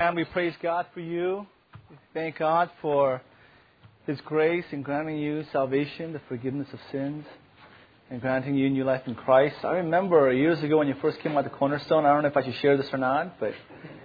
And 0.00 0.14
we 0.14 0.22
praise 0.22 0.54
God 0.62 0.86
for 0.94 1.00
you. 1.00 1.44
We 1.90 1.96
thank 2.14 2.38
God 2.38 2.70
for 2.80 3.20
His 4.06 4.20
grace 4.20 4.64
in 4.70 4.82
granting 4.82 5.18
you 5.18 5.44
salvation, 5.50 6.12
the 6.12 6.20
forgiveness 6.28 6.68
of 6.72 6.78
sins, 6.92 7.24
and 8.08 8.20
granting 8.20 8.54
you 8.54 8.70
new 8.70 8.84
life 8.84 9.02
in 9.06 9.16
Christ. 9.16 9.56
I 9.64 9.72
remember 9.72 10.32
years 10.32 10.62
ago 10.62 10.78
when 10.78 10.86
you 10.86 10.94
first 11.02 11.18
came 11.18 11.36
out 11.36 11.42
the 11.42 11.50
Cornerstone. 11.50 12.06
I 12.06 12.12
don't 12.12 12.22
know 12.22 12.28
if 12.28 12.36
I 12.36 12.44
should 12.44 12.54
share 12.62 12.76
this 12.76 12.86
or 12.92 12.98
not, 12.98 13.40
but 13.40 13.54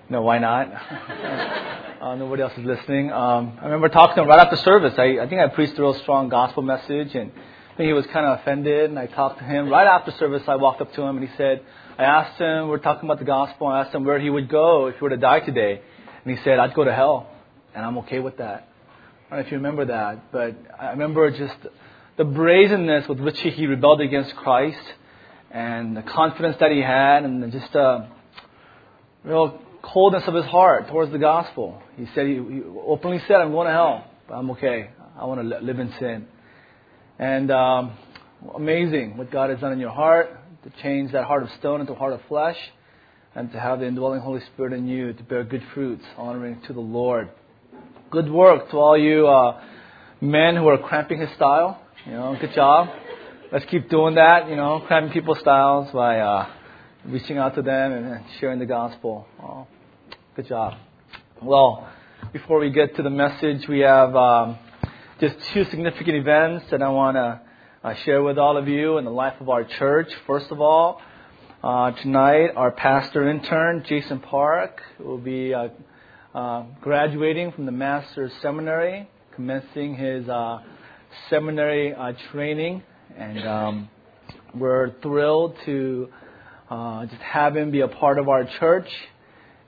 no, 0.09 0.23
why 0.23 0.39
not? 0.39 0.67
uh, 2.01 2.15
nobody 2.15 2.41
else 2.41 2.53
is 2.57 2.65
listening. 2.65 3.11
Um, 3.11 3.59
I 3.61 3.65
remember 3.65 3.87
talking 3.87 4.25
right 4.25 4.39
after 4.39 4.55
service. 4.55 4.95
I, 4.97 5.19
I 5.21 5.29
think 5.29 5.41
I 5.41 5.47
preached 5.49 5.77
a 5.77 5.81
real 5.83 5.93
strong 5.93 6.27
gospel 6.27 6.63
message, 6.63 7.13
and 7.13 7.31
Think 7.77 7.87
he 7.87 7.93
was 7.93 8.05
kind 8.13 8.25
of 8.25 8.39
offended. 8.39 8.89
And 8.89 8.99
I 8.99 9.07
talked 9.07 9.39
to 9.39 9.45
him 9.45 9.69
right 9.69 9.87
after 9.87 10.11
service. 10.19 10.43
I 10.47 10.55
walked 10.55 10.81
up 10.81 10.93
to 10.93 11.01
him 11.01 11.17
and 11.17 11.27
he 11.27 11.35
said, 11.37 11.63
I 11.97 12.03
asked 12.03 12.39
him, 12.39 12.69
we 12.69 12.75
are 12.75 12.79
talking 12.79 13.07
about 13.07 13.19
the 13.19 13.25
gospel, 13.25 13.67
I 13.67 13.81
asked 13.81 13.93
him 13.93 14.03
where 14.03 14.19
he 14.19 14.29
would 14.29 14.49
go 14.49 14.87
if 14.87 14.95
he 14.95 15.01
were 15.01 15.09
to 15.09 15.17
die 15.17 15.41
today. 15.41 15.81
And 16.25 16.37
he 16.37 16.43
said, 16.43 16.57
I'd 16.57 16.73
go 16.73 16.83
to 16.83 16.93
hell, 16.93 17.29
and 17.75 17.85
I'm 17.85 17.99
okay 17.99 18.19
with 18.19 18.37
that. 18.37 18.67
I 19.27 19.35
don't 19.35 19.39
know 19.39 19.45
if 19.45 19.51
you 19.51 19.57
remember 19.57 19.85
that, 19.85 20.31
but 20.31 20.55
I 20.79 20.91
remember 20.91 21.29
just 21.29 21.55
the 22.17 22.23
brazenness 22.23 23.07
with 23.07 23.19
which 23.19 23.39
he 23.39 23.67
rebelled 23.67 24.01
against 24.01 24.35
Christ 24.35 24.79
and 25.51 25.95
the 25.95 26.01
confidence 26.01 26.57
that 26.59 26.71
he 26.71 26.81
had 26.81 27.25
and 27.25 27.51
just 27.51 27.71
the 27.73 28.07
real 29.23 29.59
coldness 29.83 30.23
of 30.25 30.33
his 30.33 30.45
heart 30.45 30.87
towards 30.87 31.11
the 31.11 31.19
gospel. 31.19 31.81
He 31.97 32.07
said, 32.15 32.25
he 32.25 32.39
openly 32.87 33.19
said, 33.27 33.35
I'm 33.35 33.51
going 33.51 33.67
to 33.67 33.73
hell, 33.73 34.07
but 34.27 34.35
I'm 34.35 34.49
okay. 34.51 34.89
I 35.19 35.25
want 35.25 35.41
to 35.41 35.59
live 35.59 35.79
in 35.79 35.93
sin. 35.99 36.27
And 37.19 37.51
um, 37.51 37.97
amazing 38.55 39.17
what 39.17 39.31
God 39.31 39.49
has 39.49 39.59
done 39.59 39.71
in 39.71 39.79
your 39.79 39.91
heart 39.91 40.29
to 40.63 40.71
change 40.81 41.11
that 41.11 41.25
heart 41.25 41.43
of 41.43 41.49
stone 41.59 41.81
into 41.81 41.93
a 41.93 41.95
heart 41.95 42.13
of 42.13 42.21
flesh, 42.27 42.57
and 43.35 43.51
to 43.51 43.59
have 43.59 43.79
the 43.79 43.85
indwelling 43.85 44.21
Holy 44.21 44.41
Spirit 44.53 44.73
in 44.73 44.87
you 44.87 45.11
to 45.13 45.23
bear 45.23 45.43
good 45.43 45.63
fruits, 45.73 46.03
honoring 46.17 46.61
to 46.67 46.73
the 46.73 46.79
Lord. 46.79 47.29
Good 48.11 48.31
work 48.31 48.69
to 48.71 48.77
all 48.77 48.97
you 48.97 49.27
uh, 49.27 49.61
men 50.21 50.55
who 50.55 50.67
are 50.67 50.77
cramping 50.77 51.19
His 51.19 51.29
style. 51.35 51.81
You 52.05 52.13
know, 52.13 52.37
good 52.39 52.53
job. 52.53 52.89
Let's 53.51 53.65
keep 53.65 53.89
doing 53.89 54.15
that. 54.15 54.49
You 54.49 54.55
know, 54.55 54.83
cramping 54.87 55.11
people's 55.11 55.39
styles 55.39 55.91
by 55.91 56.19
uh, 56.19 56.47
reaching 57.05 57.37
out 57.37 57.55
to 57.55 57.61
them 57.61 57.91
and 57.91 58.23
sharing 58.39 58.59
the 58.59 58.65
gospel. 58.65 59.25
Oh, 59.41 59.67
good 60.35 60.47
job. 60.47 60.75
Well, 61.41 61.89
before 62.31 62.59
we 62.59 62.71
get 62.71 62.95
to 62.95 63.03
the 63.03 63.09
message, 63.09 63.67
we 63.67 63.79
have 63.79 64.15
um, 64.15 64.57
just 65.23 65.53
two 65.53 65.63
significant 65.63 66.17
events 66.17 66.65
that 66.69 66.81
I 66.81 66.89
want 66.89 67.15
to 67.15 67.39
uh, 67.81 67.93
share 68.03 68.21
with 68.21 68.37
all 68.37 68.57
of 68.57 68.67
you 68.67 68.97
in 68.97 69.05
the 69.05 69.11
life 69.11 69.35
of 69.39 69.47
our 69.47 69.63
church. 69.63 70.11
First 70.27 70.51
of 70.51 70.59
all, 70.59 71.01
uh, 71.63 71.91
tonight 71.91 72.49
our 72.57 72.71
pastor 72.71 73.29
intern, 73.29 73.85
Jason 73.87 74.19
Park, 74.19 74.81
will 74.99 75.17
be 75.17 75.53
uh, 75.53 75.69
uh 76.35 76.65
graduating 76.81 77.53
from 77.53 77.65
the 77.65 77.71
Master's 77.71 78.33
Seminary, 78.41 79.09
commencing 79.33 79.95
his 79.95 80.27
uh, 80.27 80.59
seminary 81.29 81.93
uh, 81.93 82.11
training, 82.33 82.83
and 83.17 83.47
um, 83.47 83.89
we're 84.53 84.91
thrilled 85.01 85.55
to 85.63 86.09
just 87.09 87.21
have 87.21 87.55
him 87.55 87.71
be 87.71 87.79
a 87.79 87.87
part 87.87 88.19
of 88.19 88.27
our 88.27 88.43
church 88.59 88.89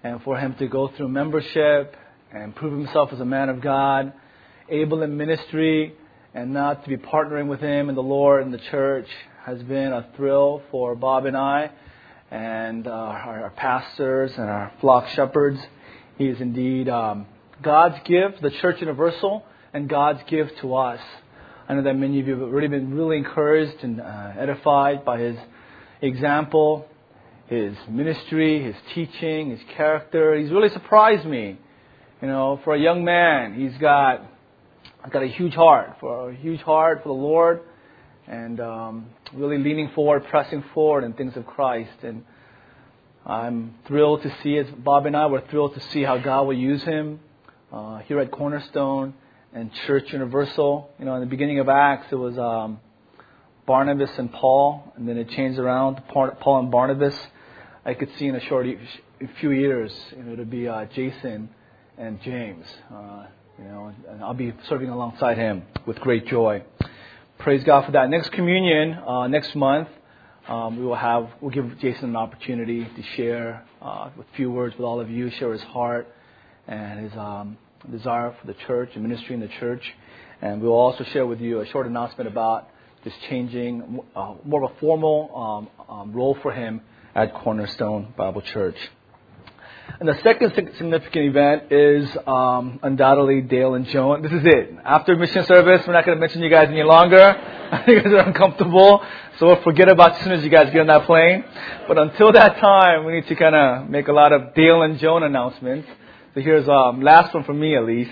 and 0.03 0.21
for 0.23 0.37
him 0.37 0.53
to 0.55 0.67
go 0.67 0.89
through 0.97 1.07
membership 1.07 1.95
and 2.33 2.53
prove 2.53 2.73
himself 2.73 3.13
as 3.13 3.21
a 3.21 3.25
man 3.25 3.47
of 3.47 3.61
God, 3.61 4.11
able 4.69 5.03
in 5.03 5.15
ministry, 5.17 5.93
and 6.35 6.53
not 6.53 6.83
to 6.83 6.89
be 6.89 6.97
partnering 6.97 7.47
with 7.47 7.61
him 7.61 7.87
in 7.87 7.95
the 7.95 8.03
Lord 8.03 8.43
and 8.43 8.53
the 8.53 8.61
church 8.69 9.07
has 9.45 9.61
been 9.63 9.93
a 9.93 10.05
thrill 10.17 10.61
for 10.69 10.93
Bob 10.93 11.25
and 11.25 11.37
I 11.37 11.71
and 12.29 12.87
uh, 12.87 12.91
our, 12.91 13.43
our, 13.43 13.49
pastors 13.51 14.31
and 14.35 14.49
our 14.49 14.73
flock 14.81 15.07
shepherds. 15.09 15.59
He 16.17 16.25
is 16.25 16.41
indeed 16.41 16.89
um, 16.89 17.25
God's 17.61 17.95
gift, 18.05 18.41
the 18.41 18.51
church 18.51 18.81
universal, 18.81 19.45
and 19.73 19.87
God's 19.87 20.19
gift 20.27 20.59
to 20.59 20.75
us. 20.75 20.99
I 21.69 21.75
know 21.75 21.83
that 21.83 21.93
many 21.93 22.19
of 22.19 22.27
you 22.27 22.33
have 22.33 22.41
already 22.41 22.67
been 22.67 22.93
really 22.93 23.17
encouraged 23.17 23.81
and 23.83 24.01
uh, 24.01 24.33
edified 24.37 25.05
by 25.05 25.19
his 25.19 25.37
example, 26.01 26.85
his 27.47 27.75
ministry, 27.87 28.61
his 28.61 28.75
teaching, 28.93 29.51
his 29.51 29.61
character. 29.77 30.35
He's 30.35 30.51
really 30.51 30.69
surprised 30.69 31.25
me. 31.25 31.57
You 32.21 32.27
know, 32.27 32.59
for 32.63 32.75
a 32.75 32.79
young 32.79 33.05
man, 33.05 33.53
he's 33.53 33.77
got 33.79 34.34
I've 35.05 35.11
got 35.11 35.21
a 35.21 35.27
huge 35.27 35.53
heart 35.53 35.97
for 35.99 36.31
a 36.31 36.35
huge 36.35 36.61
heart 36.61 37.03
for 37.03 37.09
the 37.09 37.13
Lord, 37.13 37.61
and 38.25 38.59
um, 38.59 39.05
really 39.35 39.59
leaning 39.59 39.91
forward, 39.93 40.25
pressing 40.31 40.63
forward 40.73 41.03
in 41.03 41.13
things 41.13 41.37
of 41.37 41.45
Christ. 41.45 41.91
And 42.01 42.23
I'm 43.23 43.75
thrilled 43.85 44.23
to 44.23 44.35
see, 44.41 44.57
as 44.57 44.65
Bob 44.79 45.05
and 45.05 45.15
I 45.15 45.27
were 45.27 45.43
thrilled 45.51 45.75
to 45.75 45.79
see 45.91 46.01
how 46.01 46.17
God 46.17 46.47
will 46.47 46.57
use 46.57 46.81
him 46.81 47.19
uh, 47.71 47.99
here 47.99 48.19
at 48.19 48.31
Cornerstone 48.31 49.13
and 49.53 49.71
Church 49.85 50.11
Universal. 50.11 50.89
You 50.97 51.05
know, 51.05 51.13
in 51.13 51.19
the 51.19 51.27
beginning 51.27 51.59
of 51.59 51.69
Acts, 51.69 52.07
it 52.11 52.15
was 52.15 52.35
um, 52.39 52.79
Barnabas 53.67 54.09
and 54.17 54.33
Paul, 54.33 54.91
and 54.95 55.07
then 55.07 55.17
it 55.17 55.29
changed 55.29 55.59
around 55.59 55.97
to 55.97 56.01
Paul 56.01 56.59
and 56.61 56.71
Barnabas. 56.71 57.15
I 57.85 57.93
could 57.93 58.09
see 58.17 58.25
in 58.25 58.35
a 58.35 58.41
short 58.47 58.65
few 59.39 59.51
years, 59.51 59.95
you 60.17 60.23
know, 60.23 60.35
to 60.35 60.45
be 60.45 60.67
uh, 60.67 60.85
Jason 60.85 61.49
and 61.95 62.19
James. 62.23 62.65
Uh, 62.91 63.25
you 63.57 63.65
know, 63.65 63.93
and 64.09 64.23
I'll 64.23 64.33
be 64.33 64.53
serving 64.67 64.89
alongside 64.89 65.37
him 65.37 65.63
with 65.85 65.97
great 65.99 66.27
joy. 66.27 66.63
Praise 67.39 67.63
God 67.63 67.85
for 67.85 67.91
that. 67.91 68.09
Next 68.09 68.31
communion, 68.31 68.93
uh, 68.93 69.27
next 69.27 69.55
month, 69.55 69.87
um, 70.47 70.77
we 70.77 70.85
will 70.85 70.95
have, 70.95 71.29
we'll 71.41 71.51
give 71.51 71.79
Jason 71.79 72.09
an 72.09 72.15
opportunity 72.15 72.85
to 72.85 73.03
share 73.15 73.63
uh, 73.81 74.09
with 74.17 74.27
few 74.35 74.51
words 74.51 74.75
with 74.75 74.85
all 74.85 74.99
of 74.99 75.09
you, 75.09 75.29
share 75.31 75.51
his 75.51 75.61
heart 75.63 76.07
and 76.67 76.99
his 76.99 77.17
um, 77.17 77.57
desire 77.91 78.35
for 78.39 78.47
the 78.47 78.55
church 78.67 78.89
and 78.93 79.03
ministry 79.03 79.33
in 79.33 79.41
the 79.41 79.49
church. 79.59 79.83
And 80.41 80.61
we 80.61 80.67
will 80.67 80.75
also 80.75 81.03
share 81.05 81.25
with 81.25 81.39
you 81.39 81.61
a 81.61 81.65
short 81.67 81.87
announcement 81.87 82.27
about 82.27 82.69
just 83.03 83.15
changing 83.29 84.01
uh, 84.15 84.35
more 84.43 84.63
of 84.63 84.71
a 84.71 84.79
formal 84.79 85.69
um, 85.87 85.95
um 85.95 86.11
role 86.13 86.37
for 86.41 86.51
him 86.51 86.81
at 87.13 87.33
Cornerstone 87.33 88.13
Bible 88.17 88.41
Church. 88.41 88.77
And 89.97 90.09
the 90.09 90.19
second 90.23 90.51
significant 90.53 91.25
event 91.25 91.71
is 91.71 92.09
um, 92.27 92.79
undoubtedly 92.83 93.41
Dale 93.41 93.75
and 93.75 93.85
Joan. 93.87 94.21
This 94.23 94.31
is 94.31 94.41
it. 94.43 94.75
After 94.83 95.15
mission 95.15 95.45
service, 95.45 95.87
we're 95.87 95.93
not 95.93 96.05
going 96.05 96.17
to 96.17 96.19
mention 96.19 96.41
you 96.41 96.49
guys 96.49 96.67
any 96.69 96.83
longer. 96.83 97.17
I 97.71 97.83
think 97.83 97.97
you 97.97 98.03
guys 98.03 98.13
are 98.13 98.27
uncomfortable, 98.27 99.03
so 99.39 99.47
we'll 99.47 99.61
forget 99.61 99.87
about 99.87 100.13
you 100.13 100.17
as 100.17 100.23
soon 100.23 100.33
as 100.33 100.43
you 100.43 100.49
guys 100.49 100.71
get 100.73 100.81
on 100.81 100.87
that 100.87 101.05
plane. 101.05 101.45
But 101.87 101.97
until 101.97 102.33
that 102.33 102.57
time, 102.57 103.05
we 103.05 103.13
need 103.13 103.27
to 103.27 103.35
kind 103.35 103.55
of 103.55 103.89
make 103.89 104.07
a 104.07 104.11
lot 104.11 104.33
of 104.33 104.53
Dale 104.53 104.81
and 104.81 104.99
Joan 104.99 105.23
announcements. 105.23 105.87
So 106.33 106.41
here's 106.41 106.67
um, 106.67 107.01
last 107.01 107.33
one 107.33 107.43
for 107.45 107.53
me 107.53 107.77
at 107.77 107.85
least. 107.85 108.11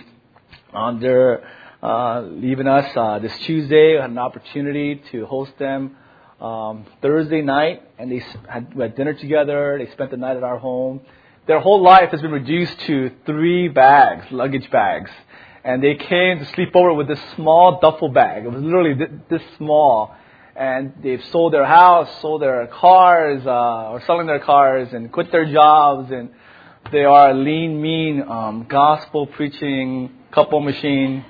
Um, 0.74 1.02
they're 1.02 1.44
uh, 1.82 2.22
leaving 2.22 2.68
us 2.68 2.96
uh, 2.96 3.20
this 3.20 3.38
Tuesday. 3.40 3.98
I 3.98 4.04
had 4.04 4.12
an 4.12 4.20
opportunity 4.20 5.02
to 5.12 5.26
host 5.26 5.52
them 5.60 5.98
um, 6.40 6.86
Thursday 7.02 7.42
night, 7.42 7.84
and 8.00 8.10
they 8.10 8.24
had, 8.48 8.74
we 8.74 8.84
had 8.84 8.96
dinner 8.96 9.14
together. 9.14 9.78
They 9.84 9.92
spent 9.92 10.12
the 10.12 10.18
night 10.18 10.38
at 10.38 10.44
our 10.44 10.58
home 10.58 11.02
their 11.46 11.60
whole 11.60 11.82
life 11.82 12.12
has 12.12 12.22
been 12.22 12.32
reduced 12.32 12.80
to 12.82 13.12
three 13.26 13.68
bags, 13.68 14.26
luggage 14.32 14.70
bags. 14.72 15.12
And 15.66 15.84
they 15.84 15.96
came 15.96 16.40
to 16.40 16.46
sleep 16.54 16.76
over 16.76 16.94
with 16.94 17.08
this 17.08 17.20
small 17.36 17.80
duffel 17.82 18.10
bag. 18.10 18.46
It 18.46 18.52
was 18.52 18.64
literally 18.64 18.96
this 19.30 19.42
small. 19.58 20.16
And 20.56 20.94
they've 21.02 21.24
sold 21.32 21.54
their 21.54 21.66
house, 21.66 22.10
sold 22.22 22.42
their 22.42 22.68
cars, 22.68 23.46
uh, 23.46 23.92
or 23.92 24.02
selling 24.06 24.28
their 24.28 24.40
cars, 24.40 24.90
and 24.94 25.12
quit 25.12 25.32
their 25.32 25.52
jobs. 25.52 26.12
And 26.12 26.30
they 26.92 27.04
are 27.04 27.32
a 27.32 27.34
lean, 27.34 27.82
mean, 27.82 28.22
um, 28.22 28.66
gospel 28.70 29.28
preaching 29.28 30.12
couple 30.32 30.60
machine 30.62 31.26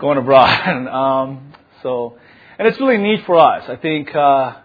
going 0.00 0.18
abroad. 0.18 0.48
um, 0.88 1.52
so, 1.82 2.18
and 2.58 2.68
it's 2.68 2.78
really 2.80 2.98
neat 2.98 3.24
for 3.26 3.38
us. 3.38 3.64
I 3.68 3.76
think 3.76 4.14
uh, 4.14 4.56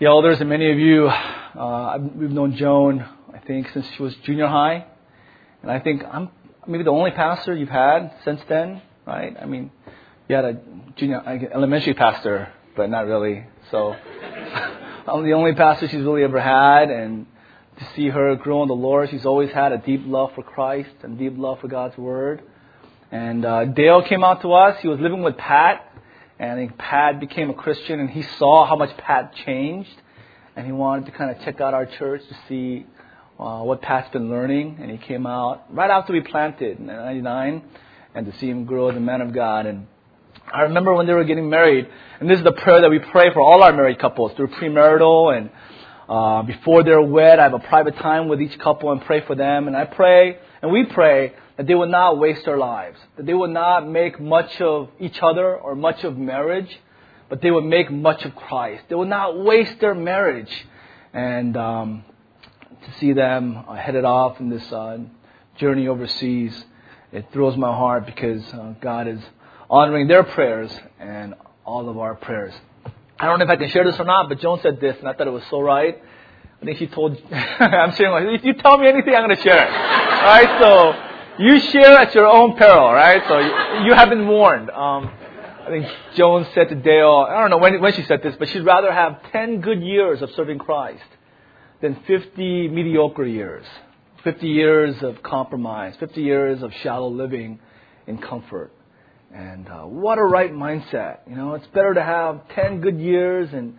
the 0.00 0.06
elders 0.06 0.40
and 0.40 0.48
many 0.48 0.70
of 0.70 0.78
you, 0.78 1.06
uh, 1.06 1.98
we've 2.16 2.30
known 2.30 2.56
Joan 2.56 3.06
think, 3.46 3.68
since 3.70 3.86
she 3.96 4.02
was 4.02 4.14
junior 4.16 4.46
high. 4.46 4.86
And 5.62 5.70
I 5.70 5.80
think 5.80 6.02
I'm 6.04 6.30
maybe 6.66 6.84
the 6.84 6.90
only 6.90 7.10
pastor 7.10 7.54
you've 7.54 7.68
had 7.68 8.12
since 8.24 8.40
then, 8.48 8.82
right? 9.06 9.36
I 9.40 9.46
mean, 9.46 9.70
you 10.28 10.36
had 10.36 10.44
a 10.44 10.58
junior, 10.96 11.22
elementary 11.52 11.94
pastor, 11.94 12.52
but 12.76 12.90
not 12.90 13.06
really. 13.06 13.44
So 13.70 13.92
I'm 15.06 15.24
the 15.24 15.32
only 15.32 15.54
pastor 15.54 15.88
she's 15.88 16.02
really 16.02 16.24
ever 16.24 16.40
had. 16.40 16.90
And 16.90 17.26
to 17.78 17.86
see 17.94 18.08
her 18.08 18.34
grow 18.36 18.62
in 18.62 18.68
the 18.68 18.74
Lord, 18.74 19.10
she's 19.10 19.26
always 19.26 19.50
had 19.50 19.72
a 19.72 19.78
deep 19.78 20.02
love 20.04 20.32
for 20.34 20.42
Christ 20.42 20.94
and 21.02 21.18
deep 21.18 21.34
love 21.36 21.60
for 21.60 21.68
God's 21.68 21.96
Word. 21.98 22.42
And 23.10 23.44
uh, 23.44 23.64
Dale 23.66 24.02
came 24.02 24.24
out 24.24 24.42
to 24.42 24.52
us. 24.52 24.80
He 24.80 24.88
was 24.88 24.98
living 25.00 25.22
with 25.22 25.36
Pat. 25.36 25.90
And 26.38 26.50
I 26.50 26.54
think 26.56 26.76
Pat 26.78 27.20
became 27.20 27.48
a 27.48 27.54
Christian, 27.54 28.00
and 28.00 28.10
he 28.10 28.22
saw 28.38 28.66
how 28.66 28.74
much 28.74 28.96
Pat 28.96 29.34
changed. 29.46 29.94
And 30.56 30.66
he 30.66 30.72
wanted 30.72 31.06
to 31.06 31.12
kind 31.12 31.30
of 31.30 31.42
check 31.44 31.60
out 31.60 31.74
our 31.74 31.86
church 31.86 32.22
to 32.28 32.36
see 32.48 32.86
uh, 33.38 33.62
what 33.62 33.82
Pat's 33.82 34.10
been 34.12 34.30
learning, 34.30 34.78
and 34.80 34.90
he 34.90 34.98
came 34.98 35.26
out 35.26 35.64
right 35.70 35.90
after 35.90 36.12
we 36.12 36.20
planted 36.20 36.78
in 36.78 36.86
'99, 36.86 37.62
and 38.14 38.26
to 38.26 38.38
see 38.38 38.48
him 38.48 38.64
grow 38.64 38.90
as 38.90 38.96
a 38.96 39.00
man 39.00 39.20
of 39.20 39.32
God. 39.32 39.66
And 39.66 39.86
I 40.52 40.62
remember 40.62 40.94
when 40.94 41.06
they 41.06 41.14
were 41.14 41.24
getting 41.24 41.48
married, 41.50 41.88
and 42.20 42.30
this 42.30 42.38
is 42.38 42.44
the 42.44 42.52
prayer 42.52 42.80
that 42.82 42.90
we 42.90 42.98
pray 42.98 43.32
for 43.32 43.40
all 43.40 43.62
our 43.62 43.72
married 43.72 43.98
couples 43.98 44.32
through 44.36 44.48
premarital 44.48 45.36
and 45.36 45.50
uh, 46.08 46.42
before 46.42 46.82
they're 46.82 47.02
wed, 47.02 47.38
I 47.38 47.44
have 47.44 47.54
a 47.54 47.58
private 47.58 47.96
time 47.96 48.28
with 48.28 48.40
each 48.40 48.58
couple 48.58 48.92
and 48.92 49.00
pray 49.00 49.22
for 49.26 49.34
them. 49.34 49.66
And 49.66 49.76
I 49.76 49.84
pray, 49.84 50.38
and 50.60 50.70
we 50.70 50.84
pray, 50.84 51.32
that 51.56 51.66
they 51.66 51.74
will 51.74 51.88
not 51.88 52.18
waste 52.18 52.44
their 52.44 52.58
lives, 52.58 52.98
that 53.16 53.26
they 53.26 53.34
will 53.34 53.48
not 53.48 53.88
make 53.88 54.20
much 54.20 54.60
of 54.60 54.90
each 54.98 55.18
other 55.22 55.56
or 55.56 55.74
much 55.74 56.02
of 56.04 56.18
marriage, 56.18 56.80
but 57.28 57.40
they 57.40 57.50
will 57.50 57.62
make 57.62 57.90
much 57.90 58.24
of 58.24 58.34
Christ. 58.34 58.84
They 58.88 58.96
will 58.96 59.06
not 59.06 59.38
waste 59.38 59.80
their 59.80 59.94
marriage. 59.94 60.50
And 61.12 61.56
um, 61.56 62.04
to 62.84 62.98
see 62.98 63.12
them 63.12 63.64
headed 63.76 64.04
off 64.04 64.40
in 64.40 64.50
this 64.50 64.72
uh, 64.72 64.98
journey 65.58 65.88
overseas, 65.88 66.64
it 67.12 67.26
thrills 67.32 67.56
my 67.56 67.68
heart 67.68 68.06
because 68.06 68.42
uh, 68.52 68.74
God 68.80 69.08
is 69.08 69.20
honoring 69.70 70.08
their 70.08 70.24
prayers 70.24 70.70
and 70.98 71.34
all 71.64 71.88
of 71.88 71.98
our 71.98 72.14
prayers. 72.14 72.52
I 73.18 73.26
don't 73.26 73.38
know 73.38 73.44
if 73.44 73.50
I 73.50 73.56
can 73.56 73.70
share 73.70 73.84
this 73.84 73.98
or 73.98 74.04
not, 74.04 74.28
but 74.28 74.40
Joan 74.40 74.60
said 74.60 74.80
this, 74.80 74.96
and 74.98 75.08
I 75.08 75.14
thought 75.14 75.26
it 75.26 75.32
was 75.32 75.44
so 75.48 75.60
right. 75.60 76.02
I 76.60 76.64
think 76.64 76.78
she 76.78 76.86
told, 76.86 77.16
I'm 77.32 77.94
sharing, 77.94 78.34
if 78.34 78.44
you 78.44 78.54
tell 78.54 78.78
me 78.78 78.88
anything, 78.88 79.14
I'm 79.14 79.24
going 79.24 79.36
to 79.36 79.42
share 79.42 79.64
it. 79.64 79.70
Alright, 79.70 80.60
so 80.60 81.42
you 81.42 81.60
share 81.60 81.96
at 81.98 82.14
your 82.14 82.26
own 82.26 82.56
peril, 82.56 82.92
right? 82.92 83.22
So 83.28 83.38
you, 83.38 83.86
you 83.86 83.94
have 83.94 84.08
been 84.08 84.26
warned. 84.26 84.70
Um, 84.70 85.10
I 85.62 85.68
think 85.68 85.86
Joan 86.16 86.46
said 86.54 86.68
to 86.68 86.74
Dale, 86.74 87.26
I 87.28 87.40
don't 87.40 87.50
know 87.50 87.58
when, 87.58 87.80
when 87.80 87.92
she 87.94 88.02
said 88.04 88.22
this, 88.22 88.34
but 88.38 88.48
she'd 88.48 88.64
rather 88.64 88.92
have 88.92 89.30
10 89.32 89.60
good 89.60 89.82
years 89.82 90.20
of 90.20 90.30
serving 90.32 90.58
Christ 90.58 91.04
than 91.84 92.00
50 92.06 92.68
mediocre 92.68 93.26
years. 93.26 93.66
50 94.24 94.46
years 94.46 94.94
of 95.02 95.22
compromise, 95.22 95.92
50 96.00 96.22
years 96.22 96.62
of 96.62 96.72
shallow 96.82 97.10
living 97.10 97.60
in 98.06 98.16
comfort. 98.16 98.72
And 99.34 99.68
uh, 99.68 99.82
what 99.82 100.16
a 100.16 100.22
right 100.22 100.50
mindset. 100.50 101.18
You 101.28 101.36
know, 101.36 101.52
it's 101.52 101.66
better 101.74 101.92
to 101.92 102.02
have 102.02 102.48
10 102.54 102.80
good 102.80 102.98
years 102.98 103.50
and, 103.52 103.76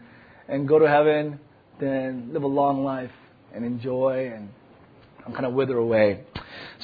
and 0.47 0.67
go 0.67 0.77
to 0.77 0.87
heaven 0.87 1.39
than 1.81 2.31
live 2.31 2.43
a 2.43 2.47
long 2.47 2.83
life 2.83 3.09
and 3.55 3.65
enjoy 3.65 4.31
and 4.35 4.49
kind 5.33 5.47
of 5.47 5.53
wither 5.53 5.77
away. 5.77 6.25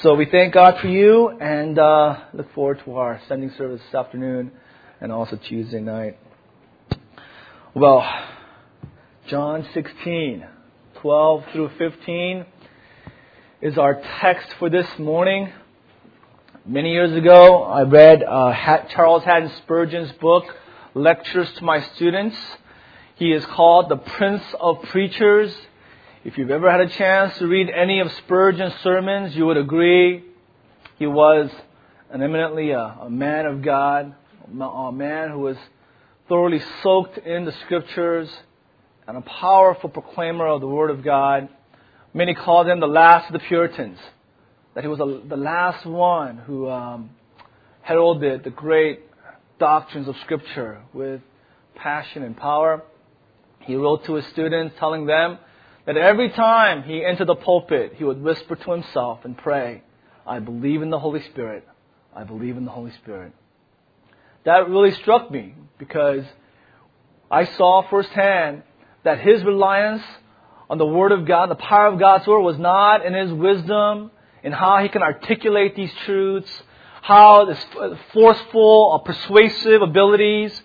So 0.01 0.15
we 0.15 0.25
thank 0.25 0.56
God 0.56 0.81
for 0.81 0.88
you 0.88 1.29
and 1.29 1.77
uh, 1.77 2.17
look 2.33 2.51
forward 2.56 2.81
to 2.85 2.95
our 2.95 3.21
sending 3.27 3.51
service 3.59 3.79
this 3.85 3.94
afternoon 3.94 4.51
and 5.00 5.12
also 5.12 5.38
Tuesday 5.47 5.81
night. 5.81 6.17
Well, 7.75 8.03
John 9.27 9.67
16, 9.75 10.47
12 11.01 11.45
through 11.51 11.71
15 11.80 12.45
is 13.59 13.75
our 13.80 14.00
text 14.19 14.53
for 14.59 14.69
this 14.69 14.86
morning. 15.00 15.51
Many 16.63 16.92
years 16.92 17.12
ago, 17.13 17.63
I 17.63 17.81
read 17.81 18.21
uh, 18.21 18.53
Charles 18.89 19.24
Haddon 19.24 19.51
Spurgeon's 19.63 20.12
book, 20.12 20.44
Lectures 20.94 21.51
to 21.53 21.63
My 21.63 21.81
Students. 21.95 22.38
He 23.15 23.31
is 23.31 23.44
called 23.48 23.89
the 23.89 23.95
Prince 23.95 24.44
of 24.59 24.83
Preachers. 24.83 25.51
If 26.24 26.38
you've 26.38 26.51
ever 26.51 26.69
had 26.69 26.81
a 26.81 26.89
chance 26.89 27.36
to 27.39 27.48
read 27.48 27.71
any 27.71 28.00
of 28.00 28.12
Spurgeon's 28.12 28.75
sermons, 28.83 29.36
you 29.36 29.48
would 29.48 29.57
agree 29.57 30.24
he 31.00 31.07
was 31.07 31.50
an 32.12 32.21
eminently 32.21 32.71
a, 32.71 32.98
a 33.01 33.09
man 33.09 33.48
of 33.48 33.63
God, 33.63 34.13
a 34.48 34.92
man 34.92 35.31
who 35.31 35.39
was 35.39 35.57
thoroughly 36.30 36.62
soaked 36.83 37.18
in 37.18 37.45
the 37.45 37.53
scriptures 37.63 38.30
and 39.12 39.18
a 39.18 39.30
powerful 39.30 39.90
proclaimer 39.90 40.48
of 40.48 40.62
the 40.62 40.68
Word 40.68 40.90
of 40.90 41.04
God. 41.04 41.50
Many 42.13 42.34
called 42.34 42.66
him 42.66 42.80
the 42.80 42.88
last 42.88 43.28
of 43.28 43.34
the 43.34 43.46
Puritans 43.46 44.00
that 44.74 44.86
he 44.86 44.88
was 44.88 45.02
a, 45.02 45.28
the 45.28 45.36
last 45.36 45.86
one 45.86 46.38
who 46.38 46.69
um, 46.69 47.10
heralded 47.81 48.46
the 48.46 48.50
great 48.50 49.02
doctrines 49.60 50.08
of 50.08 50.16
Scripture 50.22 50.84
with 50.94 51.19
passion 51.75 52.24
and 52.24 52.38
power. 52.38 52.84
He 53.60 53.75
wrote 53.75 54.06
to 54.06 54.13
his 54.13 54.25
students 54.28 54.75
telling 54.80 55.06
them 55.06 55.40
that 55.86 55.98
every 55.98 56.30
time 56.30 56.84
he 56.84 57.04
entered 57.04 57.28
the 57.28 57.36
pulpit, 57.36 57.96
he 57.98 58.06
would 58.06 58.22
whisper 58.22 58.56
to 58.56 58.72
himself 58.72 59.25
and 59.25 59.38
pray, 59.38 59.84
I 60.25 60.40
believe 60.40 60.81
in 60.81 60.90
the 60.90 61.00
Holy 61.00 61.22
Spirit. 61.31 61.68
I 62.16 62.24
believe 62.24 62.56
in 62.56 62.63
the 62.63 62.72
Holy 62.72 62.94
Spirit. 62.94 63.34
That 64.46 64.69
really 64.69 64.92
struck 64.92 65.30
me 65.30 65.56
because 65.78 66.24
I 67.30 67.44
saw 67.44 67.86
firsthand 67.90 68.63
that 69.03 69.19
his 69.19 69.44
reliance 69.44 70.03
on 70.69 70.77
the 70.77 70.86
Word 70.86 71.12
of 71.12 71.25
God, 71.25 71.50
the 71.50 71.56
power 71.56 71.88
of 71.88 72.00
God's 72.00 72.25
Word, 72.27 72.42
was 72.42 72.57
not 72.57 73.06
in 73.06 73.13
his 73.13 73.31
wisdom 73.31 74.12
in 74.44 74.51
how 74.51 74.81
he 74.81 74.89
can 74.89 75.01
articulate 75.03 75.75
these 75.75 75.92
truths, 76.06 76.50
how 77.01 77.45
this 77.45 77.63
forceful, 78.13 78.94
uh, 78.94 79.06
persuasive 79.06 79.81
abilities. 79.81 80.59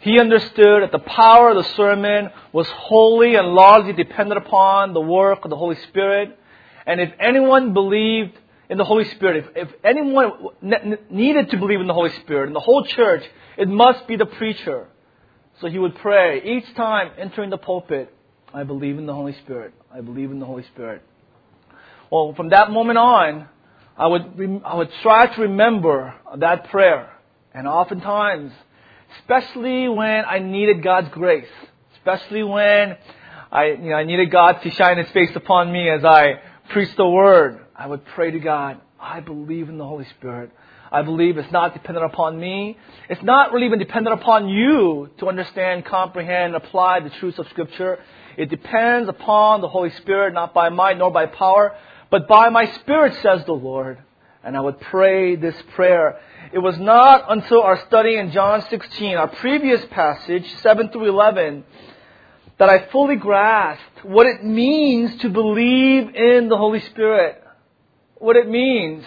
He 0.00 0.18
understood 0.18 0.82
that 0.82 0.90
the 0.90 0.98
power 0.98 1.50
of 1.50 1.56
the 1.56 1.70
sermon 1.74 2.30
was 2.52 2.66
wholly 2.68 3.36
and 3.36 3.48
largely 3.48 3.92
dependent 3.92 4.44
upon 4.44 4.94
the 4.94 5.00
work 5.00 5.44
of 5.44 5.50
the 5.50 5.56
Holy 5.56 5.76
Spirit. 5.76 6.36
And 6.86 7.00
if 7.00 7.12
anyone 7.20 7.72
believed 7.72 8.36
in 8.68 8.78
the 8.78 8.84
Holy 8.84 9.04
Spirit, 9.04 9.44
if, 9.54 9.68
if 9.68 9.74
anyone 9.84 10.32
needed 11.10 11.50
to 11.50 11.56
believe 11.58 11.80
in 11.80 11.86
the 11.86 11.94
Holy 11.94 12.12
Spirit, 12.20 12.48
in 12.48 12.54
the 12.54 12.60
whole 12.60 12.84
church, 12.84 13.22
it 13.56 13.68
must 13.68 14.08
be 14.08 14.16
the 14.16 14.26
preacher. 14.26 14.88
So 15.60 15.68
he 15.68 15.78
would 15.78 15.94
pray 15.96 16.42
each 16.42 16.74
time 16.74 17.12
entering 17.18 17.50
the 17.50 17.58
pulpit, 17.58 18.12
I 18.52 18.64
believe 18.64 18.98
in 18.98 19.06
the 19.06 19.14
Holy 19.14 19.34
Spirit. 19.44 19.74
I 19.92 20.00
believe 20.00 20.30
in 20.30 20.38
the 20.40 20.46
Holy 20.46 20.64
Spirit. 20.64 21.02
Well, 22.10 22.34
from 22.34 22.50
that 22.50 22.70
moment 22.70 22.98
on, 22.98 23.48
I 23.96 24.06
would, 24.06 24.62
I 24.64 24.74
would 24.74 24.90
try 25.02 25.26
to 25.34 25.42
remember 25.42 26.14
that 26.36 26.70
prayer. 26.70 27.10
And 27.54 27.66
oftentimes, 27.68 28.52
especially 29.18 29.88
when 29.88 30.24
I 30.24 30.38
needed 30.38 30.82
God's 30.82 31.08
grace, 31.10 31.48
especially 31.96 32.42
when 32.42 32.96
I, 33.50 33.66
you 33.66 33.90
know, 33.90 33.96
I 33.96 34.04
needed 34.04 34.30
God 34.30 34.62
to 34.62 34.70
shine 34.70 34.98
His 34.98 35.10
face 35.10 35.30
upon 35.34 35.70
me 35.70 35.88
as 35.90 36.04
I 36.04 36.40
preached 36.70 36.96
the 36.96 37.08
Word, 37.08 37.60
I 37.76 37.86
would 37.86 38.04
pray 38.06 38.30
to 38.30 38.38
God, 38.38 38.80
I 38.98 39.20
believe 39.20 39.68
in 39.68 39.78
the 39.78 39.84
Holy 39.84 40.06
Spirit. 40.18 40.50
I 40.92 41.00
believe 41.00 41.38
it's 41.38 41.50
not 41.50 41.72
dependent 41.72 42.04
upon 42.04 42.38
me. 42.38 42.76
It's 43.08 43.22
not 43.22 43.52
really 43.52 43.64
even 43.64 43.78
dependent 43.78 44.20
upon 44.20 44.50
you 44.50 45.08
to 45.18 45.28
understand, 45.28 45.86
comprehend, 45.86 46.54
apply 46.54 47.00
the 47.00 47.08
truths 47.08 47.38
of 47.38 47.48
Scripture. 47.48 47.98
It 48.36 48.50
depends 48.50 49.08
upon 49.08 49.62
the 49.62 49.68
Holy 49.68 49.88
Spirit, 49.90 50.34
not 50.34 50.52
by 50.52 50.68
might 50.68 50.98
nor 50.98 51.10
by 51.10 51.24
power, 51.24 51.74
but 52.10 52.28
by 52.28 52.50
my 52.50 52.66
Spirit, 52.72 53.14
says 53.22 53.42
the 53.46 53.54
Lord. 53.54 54.00
And 54.44 54.54
I 54.54 54.60
would 54.60 54.80
pray 54.80 55.34
this 55.34 55.54
prayer. 55.74 56.20
It 56.52 56.58
was 56.58 56.78
not 56.78 57.24
until 57.26 57.62
our 57.62 57.82
study 57.86 58.16
in 58.16 58.30
John 58.32 58.60
16, 58.68 59.16
our 59.16 59.28
previous 59.28 59.82
passage, 59.86 60.46
7 60.60 60.90
through 60.90 61.08
11, 61.08 61.64
that 62.58 62.68
I 62.68 62.86
fully 62.88 63.16
grasped 63.16 64.04
what 64.04 64.26
it 64.26 64.44
means 64.44 65.22
to 65.22 65.30
believe 65.30 66.14
in 66.14 66.50
the 66.50 66.58
Holy 66.58 66.80
Spirit. 66.80 67.42
What 68.16 68.36
it 68.36 68.46
means 68.46 69.06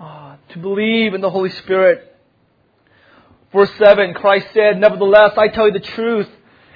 uh, 0.00 0.36
to 0.48 0.58
believe 0.58 1.12
in 1.12 1.20
the 1.20 1.30
Holy 1.30 1.50
Spirit. 1.50 2.16
Verse 3.52 3.70
7, 3.78 4.14
Christ 4.14 4.46
said, 4.54 4.78
Nevertheless, 4.78 5.32
I 5.36 5.48
tell 5.48 5.66
you 5.66 5.72
the 5.72 5.80
truth. 5.80 6.28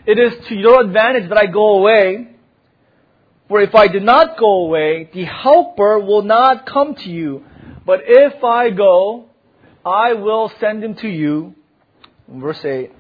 It 0.07 0.19
is 0.19 0.47
to 0.49 0.55
your 0.55 0.83
advantage 0.83 1.31
that 1.31 1.39
I 1.39 1.47
go 1.47 1.79
away. 1.79 2.29
For 3.49 3.63
if 3.63 3.75
I 3.75 3.89
do 3.89 4.01
not 4.01 4.39
go 4.39 4.67
away, 4.67 5.09
the 5.13 5.25
Helper 5.25 6.01
will 6.01 6.23
not 6.23 6.67
come 6.67 6.95
to 6.97 7.11
you. 7.11 7.45
But 7.87 8.01
if 8.05 8.45
I 8.45 8.71
go, 8.71 9.27
I 9.85 10.15
will 10.15 10.53
send 10.61 10.85
him 10.85 10.95
to 10.97 11.09
you. 11.09 11.55
Verse 12.29 12.63
8. 12.65 12.91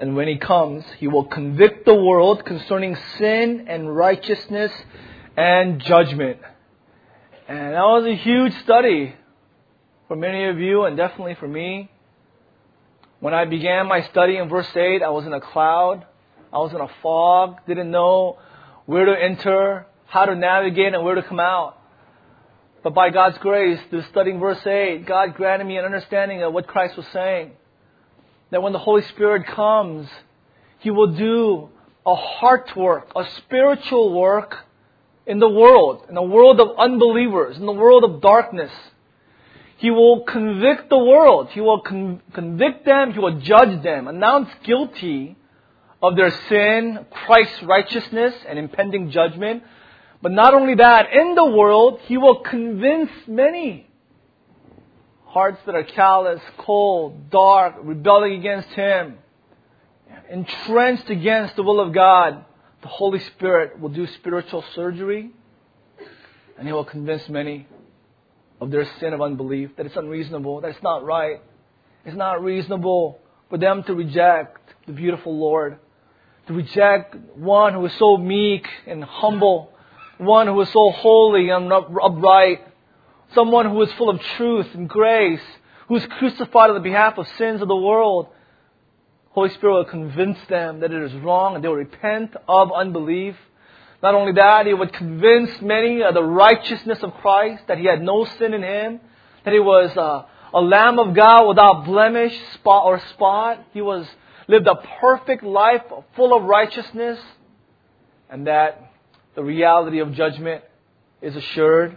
And 0.00 0.16
when 0.16 0.28
he 0.28 0.38
comes, 0.38 0.84
he 0.98 1.08
will 1.08 1.24
convict 1.24 1.84
the 1.84 1.94
world 1.94 2.44
concerning 2.44 2.96
sin 3.18 3.66
and 3.68 3.94
righteousness 3.94 4.72
and 5.36 5.80
judgment. 5.80 6.38
And 7.48 7.72
that 7.72 7.80
was 7.80 8.04
a 8.04 8.14
huge 8.14 8.52
study 8.62 9.14
for 10.06 10.16
many 10.16 10.44
of 10.44 10.58
you 10.58 10.84
and 10.84 10.98
definitely 10.98 11.34
for 11.34 11.48
me. 11.48 11.90
When 13.20 13.32
I 13.32 13.46
began 13.46 13.88
my 13.88 14.02
study 14.02 14.36
in 14.36 14.50
verse 14.50 14.68
8, 14.76 15.02
I 15.02 15.08
was 15.08 15.24
in 15.24 15.32
a 15.32 15.40
cloud. 15.40 16.04
I 16.52 16.58
was 16.58 16.74
in 16.74 16.80
a 16.80 16.88
fog, 17.02 17.56
didn't 17.66 17.90
know 17.90 18.38
where 18.84 19.06
to 19.06 19.12
enter, 19.12 19.86
how 20.04 20.26
to 20.26 20.34
navigate, 20.34 20.92
and 20.92 21.02
where 21.02 21.14
to 21.14 21.22
come 21.22 21.40
out. 21.40 21.78
But 22.82 22.92
by 22.92 23.08
God's 23.08 23.38
grace, 23.38 23.80
through 23.88 24.02
studying 24.10 24.38
verse 24.38 24.64
8, 24.66 25.06
God 25.06 25.34
granted 25.34 25.64
me 25.64 25.78
an 25.78 25.86
understanding 25.86 26.42
of 26.42 26.52
what 26.52 26.66
Christ 26.66 26.98
was 26.98 27.06
saying. 27.14 27.52
That 28.50 28.62
when 28.62 28.74
the 28.74 28.78
Holy 28.78 29.02
Spirit 29.04 29.46
comes, 29.46 30.06
He 30.80 30.90
will 30.90 31.14
do 31.14 31.70
a 32.04 32.14
heart 32.14 32.76
work, 32.76 33.10
a 33.16 33.24
spiritual 33.38 34.12
work 34.12 34.67
in 35.28 35.38
the 35.38 35.48
world, 35.48 36.06
in 36.08 36.14
the 36.14 36.22
world 36.22 36.58
of 36.58 36.76
unbelievers, 36.78 37.58
in 37.58 37.66
the 37.66 37.72
world 37.72 38.02
of 38.02 38.22
darkness. 38.22 38.72
He 39.76 39.90
will 39.90 40.24
convict 40.24 40.88
the 40.88 40.98
world. 40.98 41.50
He 41.50 41.60
will 41.60 41.82
con- 41.82 42.20
convict 42.32 42.84
them. 42.84 43.12
He 43.12 43.20
will 43.20 43.38
judge 43.38 43.82
them, 43.82 44.08
announce 44.08 44.48
guilty 44.64 45.36
of 46.02 46.16
their 46.16 46.30
sin, 46.48 47.06
Christ's 47.10 47.62
righteousness, 47.62 48.34
and 48.48 48.58
impending 48.58 49.10
judgment. 49.10 49.62
But 50.22 50.32
not 50.32 50.54
only 50.54 50.74
that, 50.76 51.12
in 51.12 51.34
the 51.34 51.44
world, 51.44 52.00
He 52.06 52.16
will 52.16 52.40
convince 52.40 53.10
many 53.28 53.86
hearts 55.26 55.60
that 55.66 55.74
are 55.74 55.84
callous, 55.84 56.40
cold, 56.56 57.30
dark, 57.30 57.76
rebelling 57.82 58.32
against 58.32 58.70
Him, 58.70 59.18
entrenched 60.30 61.10
against 61.10 61.54
the 61.54 61.62
will 61.62 61.80
of 61.80 61.92
God, 61.92 62.44
the 62.82 62.88
Holy 62.88 63.18
Spirit 63.18 63.80
will 63.80 63.88
do 63.88 64.06
spiritual 64.06 64.64
surgery 64.74 65.30
and 66.56 66.66
He 66.66 66.72
will 66.72 66.84
convince 66.84 67.28
many 67.28 67.66
of 68.60 68.70
their 68.70 68.86
sin 68.98 69.12
of 69.12 69.22
unbelief, 69.22 69.70
that 69.76 69.86
it's 69.86 69.96
unreasonable, 69.96 70.60
that 70.60 70.70
it's 70.70 70.82
not 70.82 71.04
right. 71.04 71.40
It's 72.04 72.16
not 72.16 72.42
reasonable 72.42 73.20
for 73.48 73.58
them 73.58 73.82
to 73.84 73.94
reject 73.94 74.58
the 74.86 74.92
beautiful 74.92 75.38
Lord, 75.38 75.78
to 76.48 76.52
reject 76.52 77.14
one 77.36 77.74
who 77.74 77.84
is 77.86 77.92
so 77.98 78.16
meek 78.16 78.66
and 78.86 79.04
humble, 79.04 79.72
one 80.18 80.46
who 80.46 80.60
is 80.60 80.68
so 80.72 80.90
holy 80.90 81.50
and 81.50 81.72
upright, 81.72 82.66
someone 83.34 83.70
who 83.70 83.80
is 83.82 83.92
full 83.92 84.10
of 84.10 84.20
truth 84.36 84.66
and 84.74 84.88
grace, 84.88 85.40
who 85.86 85.96
is 85.96 86.06
crucified 86.18 86.70
on 86.70 86.74
the 86.74 86.80
behalf 86.80 87.18
of 87.18 87.28
sins 87.38 87.62
of 87.62 87.68
the 87.68 87.76
world. 87.76 88.28
Holy 89.30 89.50
Spirit 89.50 89.72
will 89.74 89.84
convince 89.84 90.38
them 90.48 90.80
that 90.80 90.90
it 90.90 91.02
is 91.02 91.14
wrong 91.22 91.54
and 91.54 91.62
they 91.62 91.68
will 91.68 91.76
repent 91.76 92.34
of 92.48 92.72
unbelief. 92.72 93.36
Not 94.02 94.14
only 94.14 94.32
that, 94.32 94.66
He 94.66 94.74
would 94.74 94.92
convince 94.92 95.60
many 95.60 96.02
of 96.02 96.14
the 96.14 96.22
righteousness 96.22 96.98
of 97.02 97.14
Christ, 97.14 97.64
that 97.68 97.78
He 97.78 97.84
had 97.84 98.02
no 98.02 98.24
sin 98.38 98.54
in 98.54 98.62
Him, 98.62 99.00
that 99.44 99.52
He 99.52 99.60
was 99.60 99.96
uh, 99.96 100.24
a 100.54 100.60
Lamb 100.60 100.98
of 100.98 101.14
God 101.14 101.48
without 101.48 101.84
blemish, 101.84 102.36
spot 102.54 102.84
or 102.84 103.00
spot. 103.10 103.64
He 103.72 103.80
was 103.80 104.06
lived 104.46 104.66
a 104.66 104.76
perfect 105.00 105.42
life 105.42 105.82
full 106.16 106.36
of 106.36 106.44
righteousness, 106.44 107.18
and 108.30 108.46
that 108.46 108.92
the 109.34 109.44
reality 109.44 109.98
of 109.98 110.12
judgment 110.14 110.64
is 111.20 111.36
assured. 111.36 111.96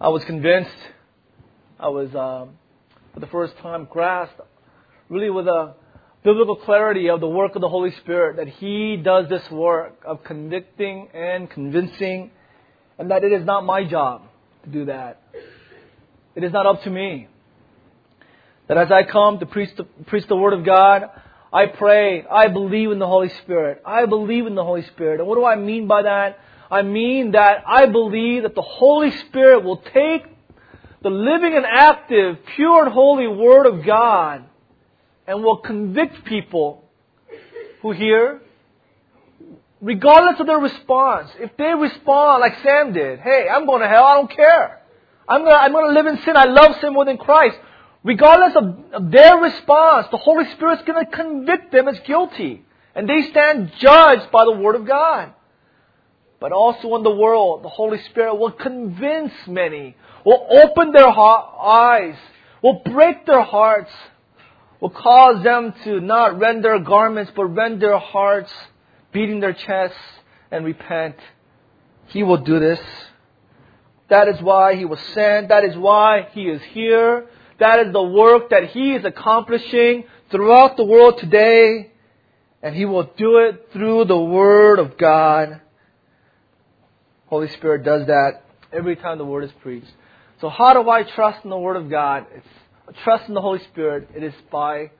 I 0.00 0.08
was 0.08 0.24
convinced. 0.24 0.70
I 1.78 1.88
was, 1.88 2.08
um, 2.14 2.58
for 3.14 3.20
the 3.20 3.26
first 3.28 3.56
time, 3.58 3.88
grasped 3.90 4.40
really 5.12 5.28
with 5.28 5.46
a 5.46 5.74
biblical 6.24 6.56
clarity 6.56 7.10
of 7.10 7.20
the 7.20 7.28
work 7.28 7.54
of 7.54 7.60
the 7.60 7.68
Holy 7.68 7.90
Spirit, 7.96 8.36
that 8.36 8.48
He 8.48 8.96
does 8.96 9.28
this 9.28 9.42
work 9.50 10.02
of 10.06 10.24
convicting 10.24 11.08
and 11.12 11.50
convincing, 11.50 12.30
and 12.98 13.10
that 13.10 13.22
it 13.22 13.30
is 13.30 13.44
not 13.44 13.62
my 13.62 13.84
job 13.84 14.22
to 14.64 14.70
do 14.70 14.86
that. 14.86 15.20
It 16.34 16.44
is 16.44 16.52
not 16.52 16.64
up 16.64 16.82
to 16.84 16.90
me. 16.90 17.28
That 18.68 18.78
as 18.78 18.90
I 18.90 19.02
come 19.02 19.38
to 19.40 19.46
preach 19.46 19.68
the, 19.76 19.84
preach 20.06 20.26
the 20.28 20.36
Word 20.36 20.54
of 20.54 20.64
God, 20.64 21.10
I 21.52 21.66
pray, 21.66 22.24
I 22.24 22.48
believe 22.48 22.90
in 22.90 22.98
the 22.98 23.06
Holy 23.06 23.28
Spirit. 23.42 23.82
I 23.84 24.06
believe 24.06 24.46
in 24.46 24.54
the 24.54 24.64
Holy 24.64 24.82
Spirit. 24.86 25.20
And 25.20 25.28
what 25.28 25.34
do 25.34 25.44
I 25.44 25.56
mean 25.56 25.86
by 25.86 26.04
that? 26.04 26.38
I 26.70 26.80
mean 26.80 27.32
that 27.32 27.64
I 27.66 27.84
believe 27.84 28.44
that 28.44 28.54
the 28.54 28.62
Holy 28.62 29.10
Spirit 29.10 29.62
will 29.62 29.82
take 29.92 30.22
the 31.02 31.10
living 31.10 31.54
and 31.54 31.66
active, 31.66 32.38
pure 32.56 32.84
and 32.84 32.92
holy 32.94 33.26
Word 33.26 33.66
of 33.66 33.84
God 33.84 34.46
and 35.26 35.42
will 35.42 35.58
convict 35.58 36.24
people 36.24 36.84
who 37.80 37.92
hear, 37.92 38.40
regardless 39.80 40.40
of 40.40 40.46
their 40.46 40.58
response. 40.58 41.30
If 41.38 41.56
they 41.56 41.74
respond 41.74 42.40
like 42.40 42.62
Sam 42.62 42.92
did, 42.92 43.20
hey, 43.20 43.48
I'm 43.50 43.66
going 43.66 43.82
to 43.82 43.88
hell, 43.88 44.04
I 44.04 44.14
don't 44.14 44.30
care. 44.30 44.80
I'm 45.28 45.42
going 45.42 45.52
to, 45.52 45.58
I'm 45.58 45.72
going 45.72 45.86
to 45.86 45.92
live 45.92 46.06
in 46.06 46.22
sin. 46.22 46.36
I 46.36 46.44
love 46.44 46.76
sin 46.80 46.92
more 46.92 47.04
than 47.04 47.18
Christ. 47.18 47.56
Regardless 48.04 48.56
of, 48.56 48.92
of 48.92 49.10
their 49.12 49.36
response, 49.36 50.08
the 50.10 50.16
Holy 50.16 50.50
Spirit's 50.52 50.82
going 50.82 51.04
to 51.04 51.10
convict 51.10 51.70
them 51.72 51.88
as 51.88 51.98
guilty. 52.00 52.64
And 52.94 53.08
they 53.08 53.22
stand 53.30 53.72
judged 53.78 54.30
by 54.30 54.44
the 54.44 54.52
Word 54.52 54.74
of 54.74 54.86
God. 54.86 55.32
But 56.40 56.50
also 56.52 56.94
in 56.96 57.04
the 57.04 57.14
world, 57.14 57.62
the 57.62 57.68
Holy 57.68 58.02
Spirit 58.10 58.34
will 58.34 58.50
convince 58.50 59.32
many, 59.46 59.96
will 60.24 60.46
open 60.50 60.90
their 60.90 61.08
eyes, 61.08 62.16
will 62.62 62.82
break 62.84 63.24
their 63.26 63.42
hearts, 63.42 63.92
will 64.82 64.90
cause 64.90 65.44
them 65.44 65.72
to 65.84 66.00
not 66.00 66.40
rend 66.40 66.64
their 66.64 66.80
garments, 66.80 67.30
but 67.36 67.44
rend 67.44 67.80
their 67.80 67.98
hearts, 67.98 68.52
beating 69.12 69.38
their 69.38 69.52
chests, 69.52 69.96
and 70.50 70.64
repent. 70.64 71.14
He 72.08 72.24
will 72.24 72.38
do 72.38 72.58
this. 72.58 72.80
That 74.08 74.26
is 74.26 74.42
why 74.42 74.74
He 74.74 74.84
was 74.84 74.98
sent. 75.14 75.50
That 75.50 75.64
is 75.64 75.76
why 75.76 76.26
He 76.32 76.48
is 76.48 76.60
here. 76.72 77.26
That 77.60 77.78
is 77.86 77.92
the 77.92 78.02
work 78.02 78.50
that 78.50 78.70
He 78.70 78.94
is 78.94 79.04
accomplishing 79.04 80.02
throughout 80.32 80.76
the 80.76 80.84
world 80.84 81.18
today. 81.18 81.92
And 82.60 82.74
He 82.74 82.84
will 82.84 83.08
do 83.16 83.38
it 83.38 83.68
through 83.72 84.06
the 84.06 84.18
Word 84.18 84.80
of 84.80 84.98
God. 84.98 85.60
Holy 87.26 87.48
Spirit 87.50 87.84
does 87.84 88.08
that 88.08 88.42
every 88.72 88.96
time 88.96 89.18
the 89.18 89.24
Word 89.24 89.44
is 89.44 89.52
preached. 89.62 89.92
So 90.40 90.48
how 90.48 90.74
do 90.74 90.90
I 90.90 91.04
trust 91.04 91.44
in 91.44 91.50
the 91.50 91.58
Word 91.58 91.76
of 91.76 91.88
God? 91.88 92.26
It's 92.34 92.46
trust 93.04 93.28
in 93.28 93.34
the 93.34 93.40
Holy 93.40 93.60
Spirit, 93.70 94.08
it 94.14 94.22
is 94.22 94.34
by 94.50 94.90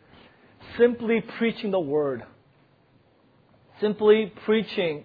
simply 0.78 1.20
preaching 1.20 1.70
the 1.70 1.80
Word. 1.80 2.24
Simply 3.80 4.32
preaching 4.44 5.04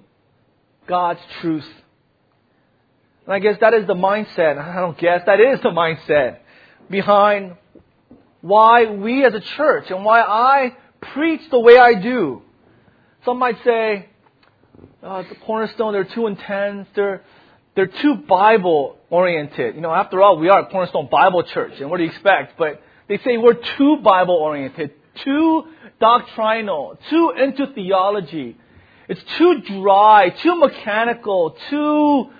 God's 0.88 1.20
truth. 1.42 1.68
And 3.26 3.34
I 3.34 3.40
guess 3.40 3.58
that 3.60 3.74
is 3.74 3.88
the 3.88 3.96
mindset. 3.96 4.58
I 4.76 4.80
don't 4.80 4.98
guess, 4.98 5.24
that 5.26 5.40
is 5.40 5.60
the 5.62 5.70
mindset 5.70 6.40
behind 6.90 7.58
why 8.42 8.86
we 8.86 9.26
as 9.26 9.34
a 9.34 9.42
church 9.42 9.92
and 9.92 10.06
why 10.06 10.22
I 10.22 10.76
preach 11.02 11.42
the 11.52 11.60
way 11.60 11.78
I 11.78 11.96
do. 11.96 12.42
Some 13.26 13.40
might 13.40 13.62
say, 13.64 14.08
uh, 15.04 15.24
the 15.24 15.36
cornerstone, 15.46 15.94
they're 15.94 16.06
too 16.06 16.28
intense, 16.28 16.88
they're, 16.96 17.24
they're 17.78 17.86
too 17.86 18.16
Bible 18.28 18.98
oriented. 19.12 19.76
You 19.76 19.82
know, 19.82 19.94
after 19.94 20.20
all, 20.20 20.40
we 20.40 20.50
are 20.50 20.62
a 20.62 20.66
Cornerstone 20.66 21.10
Bible 21.12 21.44
Church, 21.44 21.80
and 21.80 21.92
what 21.92 21.98
do 21.98 22.04
you 22.04 22.10
expect? 22.10 22.58
But 22.58 22.82
they 23.08 23.20
say 23.20 23.38
we're 23.38 23.54
too 23.54 23.98
Bible 23.98 24.34
oriented, 24.34 24.94
too 25.24 25.68
doctrinal, 26.00 26.98
too 27.12 27.34
into 27.38 27.68
theology. 27.68 28.58
It's 29.08 29.22
too 29.38 29.62
dry, 29.62 30.30
too 30.30 30.56
mechanical, 30.56 31.56
too 31.70 32.32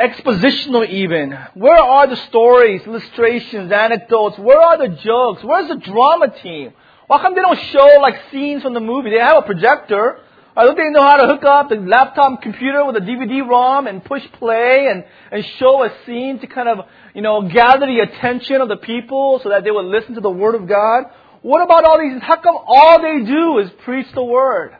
expositional 0.00 0.88
even. 0.88 1.36
Where 1.54 1.82
are 1.82 2.06
the 2.06 2.16
stories, 2.28 2.82
illustrations, 2.86 3.72
anecdotes? 3.72 4.38
Where 4.38 4.60
are 4.60 4.78
the 4.78 4.94
jokes? 4.94 5.42
Where's 5.42 5.68
the 5.68 5.78
drama 5.78 6.32
team? 6.42 6.74
Why 7.08 7.20
come 7.20 7.34
they 7.34 7.40
don't 7.40 7.58
show 7.58 7.98
like 8.00 8.20
scenes 8.30 8.62
from 8.62 8.74
the 8.74 8.80
movie? 8.80 9.10
They 9.10 9.18
have 9.18 9.38
a 9.38 9.42
projector. 9.42 10.20
I 10.56 10.64
don't 10.64 10.74
think 10.74 10.88
they 10.88 10.98
know 10.98 11.06
how 11.06 11.18
to 11.18 11.26
hook 11.26 11.44
up 11.44 11.68
the 11.68 11.76
laptop 11.76 12.40
computer 12.40 12.82
with 12.86 12.96
a 12.96 13.00
DVD-ROM 13.00 13.86
and 13.86 14.02
push 14.02 14.22
play 14.38 14.88
and, 14.90 15.04
and 15.30 15.44
show 15.58 15.84
a 15.84 15.90
scene 16.06 16.38
to 16.40 16.46
kind 16.46 16.66
of, 16.66 16.86
you 17.14 17.20
know, 17.20 17.46
gather 17.46 17.84
the 17.84 17.98
attention 17.98 18.62
of 18.62 18.68
the 18.68 18.78
people 18.78 19.38
so 19.42 19.50
that 19.50 19.64
they 19.64 19.70
would 19.70 19.84
listen 19.84 20.14
to 20.14 20.22
the 20.22 20.30
Word 20.30 20.54
of 20.54 20.66
God. 20.66 21.04
What 21.42 21.62
about 21.62 21.84
all 21.84 21.98
these? 21.98 22.22
How 22.22 22.40
come 22.40 22.56
all 22.66 23.02
they 23.02 23.26
do 23.26 23.58
is 23.58 23.70
preach 23.84 24.06
the 24.14 24.24
Word? 24.24 24.78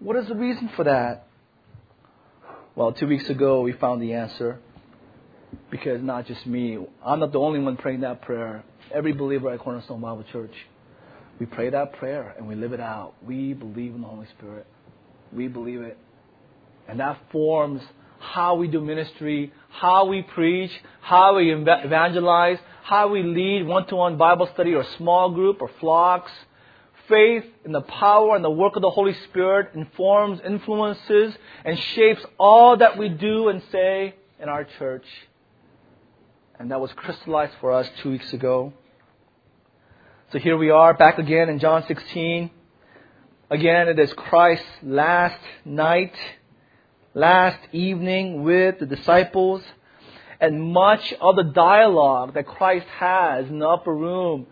What 0.00 0.16
is 0.16 0.26
the 0.26 0.34
reason 0.34 0.70
for 0.74 0.84
that? 0.84 1.28
Well, 2.74 2.92
two 2.92 3.06
weeks 3.06 3.30
ago 3.30 3.60
we 3.60 3.72
found 3.72 4.02
the 4.02 4.14
answer. 4.14 4.58
Because 5.70 6.02
not 6.02 6.26
just 6.26 6.44
me. 6.46 6.78
I'm 7.04 7.20
not 7.20 7.30
the 7.30 7.38
only 7.38 7.60
one 7.60 7.76
praying 7.76 8.00
that 8.00 8.22
prayer. 8.22 8.64
Every 8.92 9.12
believer 9.12 9.50
at 9.50 9.60
Cornerstone 9.60 10.00
Bible 10.00 10.24
Church 10.32 10.52
we 11.38 11.46
pray 11.46 11.70
that 11.70 11.92
prayer 11.94 12.34
and 12.36 12.48
we 12.48 12.54
live 12.54 12.72
it 12.72 12.80
out. 12.80 13.14
We 13.24 13.52
believe 13.52 13.94
in 13.94 14.00
the 14.00 14.06
Holy 14.08 14.26
Spirit. 14.38 14.66
We 15.32 15.48
believe 15.48 15.82
it. 15.82 15.96
And 16.88 17.00
that 17.00 17.18
forms 17.30 17.82
how 18.18 18.56
we 18.56 18.66
do 18.66 18.80
ministry, 18.80 19.52
how 19.68 20.06
we 20.06 20.22
preach, 20.22 20.72
how 21.00 21.36
we 21.36 21.52
evangelize, 21.52 22.58
how 22.82 23.08
we 23.08 23.22
lead 23.22 23.66
one 23.66 23.86
to 23.86 23.96
one 23.96 24.16
Bible 24.16 24.48
study 24.54 24.74
or 24.74 24.84
small 24.96 25.30
group 25.30 25.60
or 25.60 25.70
flocks. 25.80 26.32
Faith 27.08 27.44
in 27.64 27.72
the 27.72 27.80
power 27.80 28.36
and 28.36 28.44
the 28.44 28.50
work 28.50 28.76
of 28.76 28.82
the 28.82 28.90
Holy 28.90 29.14
Spirit 29.30 29.70
informs, 29.74 30.40
influences, 30.44 31.34
and 31.64 31.78
shapes 31.78 32.22
all 32.38 32.76
that 32.76 32.98
we 32.98 33.08
do 33.08 33.48
and 33.48 33.62
say 33.70 34.14
in 34.40 34.48
our 34.48 34.64
church. 34.78 35.06
And 36.58 36.70
that 36.70 36.80
was 36.80 36.92
crystallized 36.92 37.54
for 37.60 37.72
us 37.72 37.88
two 38.02 38.10
weeks 38.10 38.32
ago. 38.32 38.72
So 40.30 40.38
here 40.38 40.58
we 40.58 40.68
are 40.68 40.92
back 40.92 41.18
again 41.18 41.48
in 41.48 41.58
John 41.58 41.86
16. 41.86 42.50
Again, 43.48 43.88
it 43.88 43.98
is 43.98 44.12
Christ's 44.12 44.66
last 44.82 45.40
night, 45.64 46.14
last 47.14 47.58
evening 47.72 48.42
with 48.42 48.78
the 48.78 48.84
disciples. 48.84 49.62
And 50.38 50.70
much 50.70 51.14
of 51.18 51.36
the 51.36 51.44
dialogue 51.44 52.34
that 52.34 52.46
Christ 52.46 52.86
has 52.98 53.48
in 53.48 53.60
the 53.60 53.66
upper 53.66 53.94
room 53.94 54.48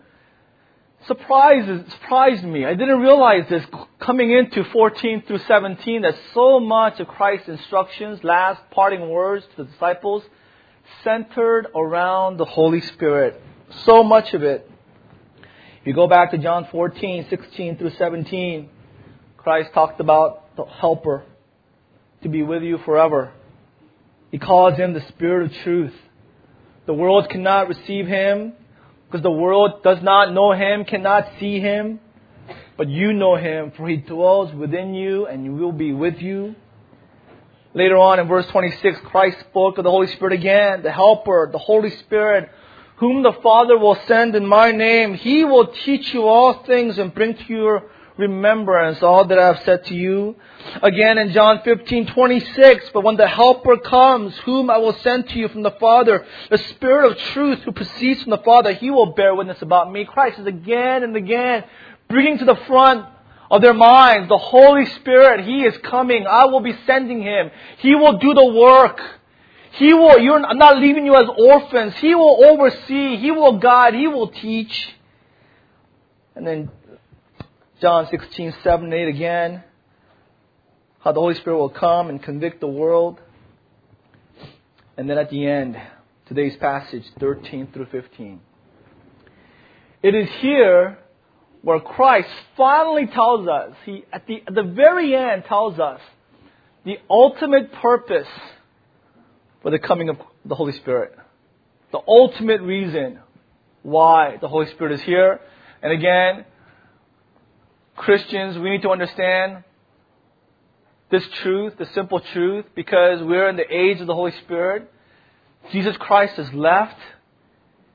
surprises, 1.05 1.83
surprised 1.91 2.43
me. 2.43 2.65
I 2.65 2.73
didn't 2.73 2.99
realize 2.99 3.47
this 3.47 3.63
coming 3.99 4.31
into 4.31 4.63
14 4.63 5.25
through 5.27 5.41
17 5.47 6.01
that 6.01 6.15
so 6.33 6.59
much 6.59 6.99
of 6.99 7.07
Christ's 7.07 7.49
instructions, 7.49 8.23
last 8.23 8.63
parting 8.71 9.11
words 9.11 9.45
to 9.55 9.63
the 9.63 9.69
disciples, 9.69 10.23
centered 11.03 11.67
around 11.75 12.37
the 12.37 12.45
Holy 12.45 12.81
Spirit. 12.81 13.39
So 13.85 14.03
much 14.03 14.33
of 14.33 14.41
it. 14.41 14.71
If 15.87 15.91
you 15.91 15.95
go 15.95 16.07
back 16.09 16.31
to 16.31 16.37
John 16.37 16.67
14, 16.69 17.27
16 17.29 17.77
through 17.77 17.91
17, 17.91 18.69
Christ 19.37 19.69
talked 19.73 20.01
about 20.01 20.53
the 20.57 20.65
helper 20.65 21.23
to 22.23 22.27
be 22.27 22.43
with 22.43 22.61
you 22.61 22.79
forever. 22.79 23.31
He 24.29 24.37
calls 24.37 24.77
him 24.77 24.93
the 24.93 24.99
Spirit 25.07 25.45
of 25.45 25.57
truth. 25.63 25.93
The 26.87 26.93
world 26.93 27.29
cannot 27.29 27.69
receive 27.69 28.05
him 28.05 28.51
because 29.05 29.23
the 29.23 29.31
world 29.31 29.81
does 29.81 30.03
not 30.03 30.33
know 30.33 30.51
him, 30.51 30.83
cannot 30.83 31.25
see 31.39 31.61
him. 31.61 32.01
but 32.75 32.89
you 32.89 33.13
know 33.13 33.37
him, 33.37 33.71
for 33.77 33.87
he 33.87 33.95
dwells 33.95 34.53
within 34.53 34.93
you 34.93 35.25
and 35.25 35.57
will 35.57 35.71
be 35.71 35.93
with 35.93 36.17
you. 36.17 36.53
Later 37.73 37.95
on 37.95 38.19
in 38.19 38.27
verse 38.27 38.45
26, 38.47 38.99
Christ 39.05 39.39
spoke 39.39 39.77
of 39.77 39.85
the 39.85 39.89
Holy 39.89 40.07
Spirit 40.07 40.33
again, 40.33 40.83
the 40.83 40.91
Helper, 40.91 41.47
the 41.49 41.57
Holy 41.57 41.91
Spirit, 41.91 42.49
whom 42.97 43.23
the 43.23 43.33
Father 43.43 43.77
will 43.77 43.97
send 44.07 44.35
in 44.35 44.45
my 44.45 44.71
name. 44.71 45.13
He 45.13 45.43
will 45.43 45.67
teach 45.67 46.13
you 46.13 46.27
all 46.27 46.63
things 46.63 46.97
and 46.97 47.13
bring 47.13 47.35
to 47.35 47.45
your 47.47 47.83
remembrance 48.17 49.03
all 49.03 49.25
that 49.25 49.37
I 49.37 49.47
have 49.47 49.63
said 49.63 49.85
to 49.85 49.95
you. 49.95 50.35
Again 50.81 51.17
in 51.19 51.31
John 51.31 51.61
15, 51.63 52.07
26, 52.07 52.89
but 52.93 53.03
when 53.03 53.15
the 53.15 53.27
Helper 53.27 53.77
comes, 53.77 54.35
whom 54.39 54.71
I 54.71 54.77
will 54.77 54.97
send 54.99 55.29
to 55.29 55.37
you 55.37 55.47
from 55.47 55.61
the 55.61 55.75
Father, 55.79 56.25
the 56.49 56.57
Spirit 56.57 57.11
of 57.11 57.17
truth 57.33 57.59
who 57.59 57.71
proceeds 57.71 58.23
from 58.23 58.31
the 58.31 58.39
Father, 58.39 58.73
he 58.73 58.89
will 58.89 59.13
bear 59.13 59.35
witness 59.35 59.61
about 59.61 59.91
me. 59.91 60.05
Christ 60.05 60.39
is 60.39 60.47
again 60.47 61.03
and 61.03 61.15
again 61.15 61.63
bringing 62.09 62.39
to 62.39 62.45
the 62.45 62.55
front 62.67 63.05
of 63.51 63.61
their 63.61 63.73
minds 63.73 64.27
the 64.29 64.37
Holy 64.37 64.85
Spirit. 64.87 65.45
He 65.45 65.63
is 65.63 65.77
coming. 65.83 66.25
I 66.27 66.45
will 66.45 66.61
be 66.61 66.75
sending 66.85 67.21
him. 67.21 67.51
He 67.77 67.95
will 67.95 68.17
do 68.17 68.33
the 68.33 68.45
work. 68.45 68.99
He 69.77 69.93
will, 69.93 70.17
you're, 70.17 70.43
I'm 70.43 70.57
not 70.57 70.79
leaving 70.79 71.05
you 71.05 71.15
as 71.15 71.27
orphans. 71.37 71.93
He 71.99 72.15
will 72.15 72.43
oversee. 72.45 73.17
He 73.17 73.29
will 73.29 73.59
guide. 73.59 73.93
He 73.93 74.07
will 74.07 74.29
teach. 74.29 74.89
And 76.35 76.47
then 76.47 76.71
John 77.79 78.07
16, 78.09 78.55
7, 78.63 78.91
8 78.91 79.07
again. 79.07 79.63
How 80.99 81.11
the 81.11 81.19
Holy 81.19 81.35
Spirit 81.35 81.57
will 81.57 81.69
come 81.69 82.09
and 82.09 82.21
convict 82.21 82.59
the 82.59 82.67
world. 82.67 83.19
And 84.97 85.07
then 85.07 85.19
at 85.19 85.29
the 85.29 85.45
end, 85.45 85.79
today's 86.27 86.57
passage, 86.57 87.03
13 87.19 87.67
through 87.71 87.87
15. 87.91 88.39
It 90.01 90.15
is 90.15 90.27
here 90.39 90.97
where 91.61 91.79
Christ 91.79 92.29
finally 92.55 93.05
tells 93.05 93.47
us, 93.47 93.73
he, 93.85 94.05
at 94.11 94.25
the, 94.25 94.41
at 94.47 94.55
the 94.55 94.63
very 94.63 95.15
end 95.15 95.45
tells 95.45 95.79
us 95.79 96.01
the 96.83 96.97
ultimate 97.09 97.71
purpose 97.73 98.27
the 99.71 99.79
coming 99.79 100.09
of 100.09 100.17
the 100.45 100.55
Holy 100.55 100.73
Spirit. 100.73 101.17
The 101.91 101.99
ultimate 102.07 102.61
reason 102.61 103.19
why 103.83 104.37
the 104.41 104.47
Holy 104.47 104.69
Spirit 104.71 104.93
is 104.93 105.01
here. 105.01 105.39
And 105.81 105.91
again, 105.91 106.45
Christians, 107.95 108.57
we 108.57 108.69
need 108.69 108.81
to 108.83 108.89
understand 108.89 109.63
this 111.09 111.23
truth, 111.41 111.73
the 111.77 111.87
simple 111.93 112.19
truth, 112.19 112.65
because 112.75 113.21
we're 113.23 113.49
in 113.49 113.55
the 113.55 113.73
age 113.73 114.01
of 114.01 114.07
the 114.07 114.13
Holy 114.13 114.33
Spirit. 114.43 114.91
Jesus 115.71 115.95
Christ 115.97 116.35
has 116.35 116.53
left. 116.53 116.99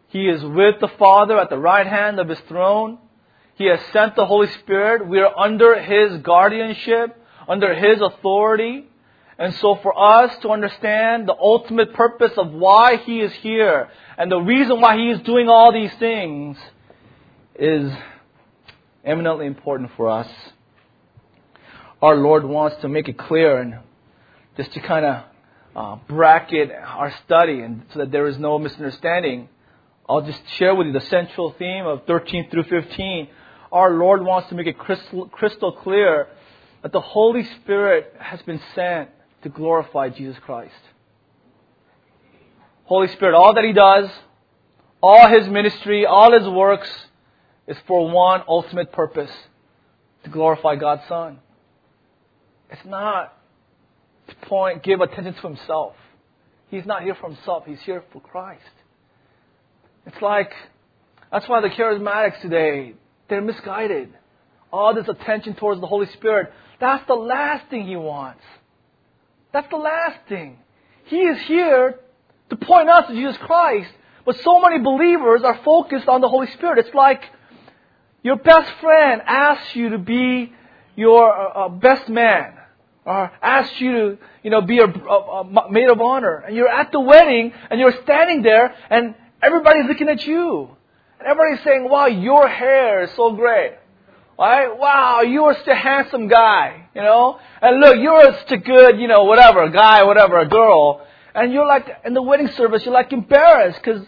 He 0.08 0.28
is 0.28 0.42
with 0.42 0.80
the 0.80 0.90
Father 0.98 1.38
at 1.38 1.50
the 1.50 1.58
right 1.58 1.86
hand 1.86 2.18
of 2.18 2.28
His 2.28 2.40
throne. 2.48 2.98
He 3.54 3.66
has 3.66 3.80
sent 3.92 4.16
the 4.16 4.26
Holy 4.26 4.48
Spirit. 4.48 5.06
We 5.06 5.20
are 5.20 5.38
under 5.38 5.80
His 5.80 6.22
guardianship, 6.22 7.16
under 7.48 7.74
His 7.74 8.00
authority. 8.00 8.86
And 9.38 9.54
so 9.54 9.76
for 9.82 9.98
us 9.98 10.36
to 10.42 10.50
understand 10.50 11.28
the 11.28 11.34
ultimate 11.34 11.94
purpose 11.94 12.32
of 12.36 12.52
why 12.52 12.96
He 12.96 13.20
is 13.20 13.32
here 13.34 13.88
and 14.18 14.30
the 14.30 14.38
reason 14.38 14.80
why 14.80 14.96
He 14.96 15.10
is 15.10 15.20
doing 15.20 15.48
all 15.48 15.72
these 15.72 15.92
things 15.94 16.58
is 17.54 17.92
eminently 19.04 19.46
important 19.46 19.90
for 19.96 20.10
us. 20.10 20.28
Our 22.00 22.16
Lord 22.16 22.44
wants 22.44 22.76
to 22.82 22.88
make 22.88 23.08
it 23.08 23.16
clear 23.16 23.58
and 23.58 23.78
just 24.56 24.72
to 24.72 24.80
kind 24.80 25.04
of 25.04 25.24
uh, 25.74 25.96
bracket 26.08 26.70
our 26.70 27.14
study 27.24 27.60
and 27.60 27.82
so 27.92 28.00
that 28.00 28.12
there 28.12 28.26
is 28.26 28.38
no 28.38 28.58
misunderstanding. 28.58 29.48
I'll 30.08 30.22
just 30.22 30.40
share 30.56 30.74
with 30.74 30.88
you 30.88 30.92
the 30.92 31.00
central 31.00 31.54
theme 31.58 31.86
of 31.86 32.04
13 32.06 32.50
through 32.50 32.64
15. 32.64 33.28
Our 33.70 33.92
Lord 33.92 34.22
wants 34.22 34.50
to 34.50 34.54
make 34.54 34.66
it 34.66 34.76
crystal, 34.76 35.28
crystal 35.28 35.72
clear 35.72 36.28
that 36.82 36.92
the 36.92 37.00
Holy 37.00 37.44
Spirit 37.60 38.14
has 38.18 38.42
been 38.42 38.60
sent 38.74 39.08
to 39.42 39.48
glorify 39.48 40.08
Jesus 40.08 40.38
Christ. 40.40 40.74
Holy 42.84 43.08
Spirit, 43.08 43.34
all 43.34 43.54
that 43.54 43.64
He 43.64 43.72
does, 43.72 44.10
all 45.02 45.28
His 45.28 45.48
ministry, 45.48 46.06
all 46.06 46.32
His 46.38 46.48
works, 46.48 46.88
is 47.66 47.76
for 47.86 48.10
one 48.10 48.42
ultimate 48.48 48.92
purpose 48.92 49.30
to 50.24 50.30
glorify 50.30 50.76
God's 50.76 51.02
Son. 51.08 51.38
It's 52.70 52.84
not 52.84 53.36
to 54.28 54.34
point, 54.46 54.82
give 54.82 55.00
attention 55.00 55.34
to 55.34 55.40
himself. 55.42 55.94
He's 56.70 56.86
not 56.86 57.02
here 57.02 57.14
for 57.14 57.28
himself, 57.28 57.64
he's 57.66 57.80
here 57.80 58.02
for 58.12 58.20
Christ. 58.20 58.62
It's 60.06 60.20
like, 60.22 60.52
that's 61.30 61.48
why 61.48 61.60
the 61.60 61.68
charismatics 61.68 62.40
today, 62.40 62.94
they're 63.28 63.42
misguided. 63.42 64.10
All 64.72 64.94
this 64.94 65.06
attention 65.06 65.54
towards 65.54 65.80
the 65.80 65.86
Holy 65.86 66.06
Spirit, 66.12 66.52
that's 66.80 67.06
the 67.06 67.14
last 67.14 67.68
thing 67.68 67.86
he 67.86 67.96
wants. 67.96 68.42
That's 69.52 69.68
the 69.70 69.76
last 69.76 70.18
thing. 70.28 70.58
He 71.04 71.18
is 71.18 71.40
here 71.42 71.98
to 72.50 72.56
point 72.56 72.88
us 72.88 73.06
to 73.08 73.14
Jesus 73.14 73.36
Christ, 73.38 73.90
but 74.24 74.36
so 74.40 74.60
many 74.60 74.78
believers 74.78 75.42
are 75.42 75.60
focused 75.64 76.08
on 76.08 76.20
the 76.20 76.28
Holy 76.28 76.46
Spirit. 76.52 76.78
It's 76.78 76.94
like 76.94 77.22
your 78.22 78.36
best 78.36 78.70
friend 78.80 79.20
asks 79.26 79.74
you 79.74 79.90
to 79.90 79.98
be 79.98 80.52
your 80.96 81.30
uh, 81.30 81.66
uh, 81.66 81.68
best 81.68 82.08
man, 82.08 82.54
or 83.04 83.30
asks 83.42 83.80
you 83.80 83.92
to, 83.92 84.18
you 84.42 84.50
know, 84.50 84.60
be 84.60 84.78
a, 84.78 84.86
a, 84.86 85.40
a 85.40 85.72
maid 85.72 85.88
of 85.88 86.00
honor, 86.00 86.44
and 86.46 86.54
you're 86.54 86.68
at 86.68 86.92
the 86.92 87.00
wedding, 87.00 87.52
and 87.70 87.80
you're 87.80 88.02
standing 88.04 88.42
there, 88.42 88.74
and 88.90 89.14
everybody's 89.42 89.86
looking 89.86 90.08
at 90.08 90.24
you, 90.26 90.70
and 91.18 91.28
everybody's 91.28 91.64
saying, 91.64 91.88
"Wow, 91.88 92.06
your 92.06 92.46
hair 92.46 93.02
is 93.02 93.10
so 93.16 93.32
great." 93.32 93.74
Right? 94.38 94.76
Wow, 94.76 95.20
you're 95.20 95.54
such 95.54 95.68
a 95.68 95.74
handsome 95.74 96.26
guy, 96.26 96.81
you 96.94 97.02
know? 97.02 97.38
And 97.60 97.80
look, 97.80 97.96
you're 97.98 98.32
such 98.40 98.52
a 98.52 98.58
good, 98.58 98.98
you 98.98 99.08
know, 99.08 99.24
whatever, 99.24 99.68
guy, 99.68 100.02
whatever, 100.04 100.38
a 100.38 100.48
girl. 100.48 101.06
And 101.34 101.52
you're 101.52 101.66
like, 101.66 101.88
in 102.04 102.14
the 102.14 102.22
wedding 102.22 102.48
service, 102.48 102.84
you're 102.84 102.94
like 102.94 103.12
embarrassed 103.12 103.80
because 103.82 104.06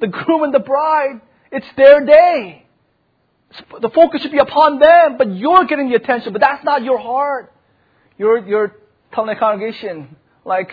the 0.00 0.06
groom 0.06 0.44
and 0.44 0.54
the 0.54 0.60
bride, 0.60 1.20
it's 1.50 1.66
their 1.76 2.04
day 2.04 2.66
the 3.80 3.90
focus 3.90 4.22
should 4.22 4.30
be 4.30 4.38
upon 4.38 4.78
them, 4.78 5.16
but 5.18 5.34
you're 5.34 5.64
getting 5.64 5.88
the 5.88 5.96
attention, 5.96 6.32
but 6.32 6.40
that's 6.40 6.64
not 6.64 6.84
your 6.84 6.98
heart. 6.98 7.52
You're, 8.16 8.46
you're 8.46 8.76
telling 9.12 9.34
the 9.34 9.38
congregation, 9.38 10.16
like, 10.44 10.70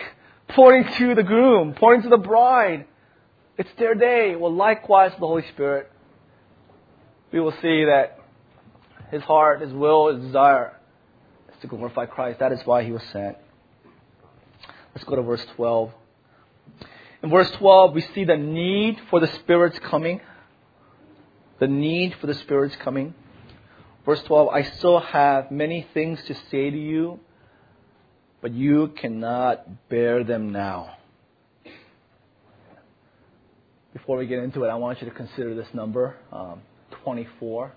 pointing 0.48 0.92
to 0.94 1.14
the 1.14 1.22
groom, 1.22 1.74
pointing 1.74 2.02
to 2.02 2.08
the 2.08 2.22
bride. 2.22 2.86
It's 3.56 3.70
their 3.78 3.94
day. 3.94 4.36
Well, 4.36 4.54
likewise, 4.54 5.12
the 5.12 5.26
Holy 5.26 5.46
Spirit. 5.48 5.90
We 7.32 7.40
will 7.40 7.54
see 7.60 7.84
that 7.84 8.20
his 9.10 9.22
heart, 9.22 9.60
his 9.60 9.72
will, 9.72 10.14
his 10.14 10.24
desire 10.24 10.77
to 11.60 11.66
glorify 11.66 12.06
Christ. 12.06 12.38
That 12.40 12.52
is 12.52 12.60
why 12.64 12.84
he 12.84 12.92
was 12.92 13.02
sent. 13.12 13.36
Let's 14.94 15.04
go 15.04 15.16
to 15.16 15.22
verse 15.22 15.44
12. 15.56 15.92
In 17.22 17.30
verse 17.30 17.50
12, 17.52 17.94
we 17.94 18.00
see 18.14 18.24
the 18.24 18.36
need 18.36 19.00
for 19.10 19.20
the 19.20 19.26
Spirit's 19.26 19.78
coming 19.78 20.20
the 21.58 21.66
need 21.66 22.14
for 22.20 22.26
the 22.26 22.34
Spirit's 22.34 22.76
coming. 22.76 23.14
Verse 24.04 24.22
12 24.22 24.48
I 24.48 24.62
still 24.62 25.00
have 25.00 25.50
many 25.50 25.86
things 25.92 26.22
to 26.26 26.34
say 26.50 26.70
to 26.70 26.78
you, 26.78 27.20
but 28.40 28.52
you 28.52 28.88
cannot 28.96 29.88
bear 29.88 30.24
them 30.24 30.52
now. 30.52 30.96
Before 33.92 34.18
we 34.18 34.26
get 34.26 34.38
into 34.38 34.64
it, 34.64 34.68
I 34.68 34.76
want 34.76 35.00
you 35.02 35.08
to 35.08 35.14
consider 35.14 35.54
this 35.54 35.66
number 35.72 36.16
um, 36.32 36.62
24. 37.04 37.72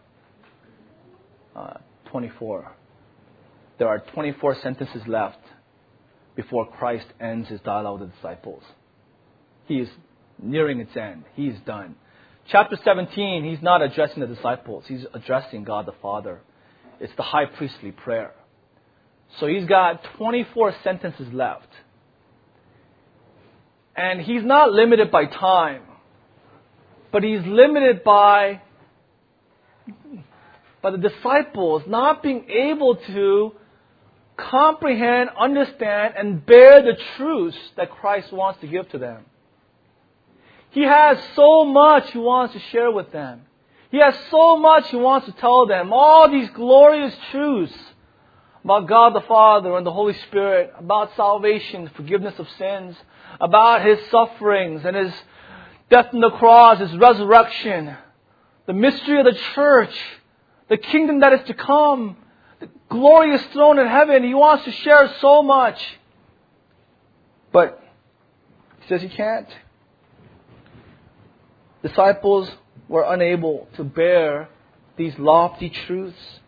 Uh, 1.56 1.74
24. 2.06 2.72
There 3.82 3.90
are 3.90 4.04
24 4.14 4.58
sentences 4.62 5.02
left 5.08 5.40
before 6.36 6.68
Christ 6.68 7.08
ends 7.20 7.50
his 7.50 7.60
dialogue 7.62 8.00
with 8.00 8.12
the 8.12 8.16
disciples. 8.16 8.62
He 9.66 9.80
is 9.80 9.90
nearing 10.40 10.80
its 10.80 10.96
end. 10.96 11.24
He 11.34 11.48
is 11.48 11.60
done. 11.66 11.96
Chapter 12.48 12.78
17, 12.86 13.44
he's 13.44 13.64
not 13.64 13.82
addressing 13.82 14.20
the 14.20 14.28
disciples, 14.28 14.84
he's 14.88 15.08
addressing 15.16 15.64
God 15.64 15.88
the 15.88 15.96
Father. 16.00 16.42
It's 17.00 17.12
the 17.18 17.24
high 17.24 17.46
priestly 17.46 17.92
prayer. 17.92 18.36
So 19.40 19.48
he's 19.48 19.66
got 19.66 20.04
24 20.16 20.76
sentences 20.84 21.34
left. 21.34 21.70
And 23.96 24.22
he's 24.22 24.44
not 24.44 24.72
limited 24.72 25.10
by 25.10 25.26
time, 25.26 25.82
but 27.12 27.24
he's 27.24 27.42
limited 27.48 28.04
by, 28.04 28.62
by 30.84 30.92
the 30.92 31.00
disciples 31.00 31.82
not 31.88 32.22
being 32.22 32.48
able 32.48 32.98
to 33.08 33.54
comprehend, 34.50 35.30
understand, 35.40 36.16
and 36.18 36.46
bear 36.46 36.82
the 36.82 36.98
truths 37.16 37.58
that 37.78 37.92
Christ 37.92 38.32
wants 38.32 38.60
to 38.62 38.68
give 38.68 38.90
to 38.90 38.98
them. 38.98 39.26
He 40.72 40.84
has 40.84 41.18
so 41.36 41.66
much 41.66 42.12
He 42.12 42.18
wants 42.18 42.54
to 42.54 42.60
share 42.72 42.92
with 42.92 43.12
them. 43.12 43.42
He 43.92 44.00
has 44.00 44.16
so 44.30 44.58
much 44.58 44.90
He 44.90 44.98
wants 44.98 45.28
to 45.28 45.34
tell 45.34 45.66
them. 45.68 45.92
All 45.94 46.30
these 46.30 46.50
glorious 46.52 47.16
truths 47.32 47.74
about 48.64 48.88
God 48.88 49.14
the 49.14 49.22
Father 49.22 49.76
and 49.76 49.86
the 49.86 49.92
Holy 49.92 50.14
Spirit, 50.14 50.72
about 50.78 51.16
salvation, 51.16 51.90
forgiveness 51.96 52.38
of 52.38 52.48
sins, 52.58 52.96
about 53.40 53.86
His 53.86 54.00
sufferings 54.10 54.86
and 54.86 54.96
His 54.96 55.14
death 55.90 56.14
on 56.14 56.22
the 56.22 56.30
cross, 56.32 56.80
His 56.80 56.96
resurrection, 56.96 57.96
the 58.68 58.74
mystery 58.74 59.20
of 59.20 59.26
the 59.26 59.40
church, 59.56 59.96
the 60.70 60.78
kingdom 60.78 61.20
that 61.22 61.34
is 61.34 61.48
to 61.48 61.54
come, 61.54 62.18
glorious 62.90 63.42
throne 63.54 63.80
in 63.80 63.88
heaven. 63.88 64.24
He 64.24 64.34
wants 64.34 64.66
to 64.66 64.72
share 64.72 65.14
so 65.20 65.42
much. 65.42 65.80
But 67.52 67.82
he 68.82 68.88
says 68.88 69.02
he 69.02 69.10
can't. 69.10 69.48
Disciples 71.82 72.50
were 72.88 73.04
unable 73.08 73.68
to 73.76 73.84
bear 73.84 74.50
these 74.98 75.18
lofty 75.18 75.70
truths. 75.70 76.40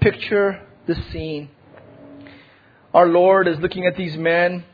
Picture 0.00 0.62
the 0.86 0.94
scene. 1.12 1.50
Our 2.94 3.06
Lord 3.06 3.48
is 3.48 3.58
looking 3.58 3.86
at 3.86 3.96
these 3.96 4.16
men. 4.16 4.64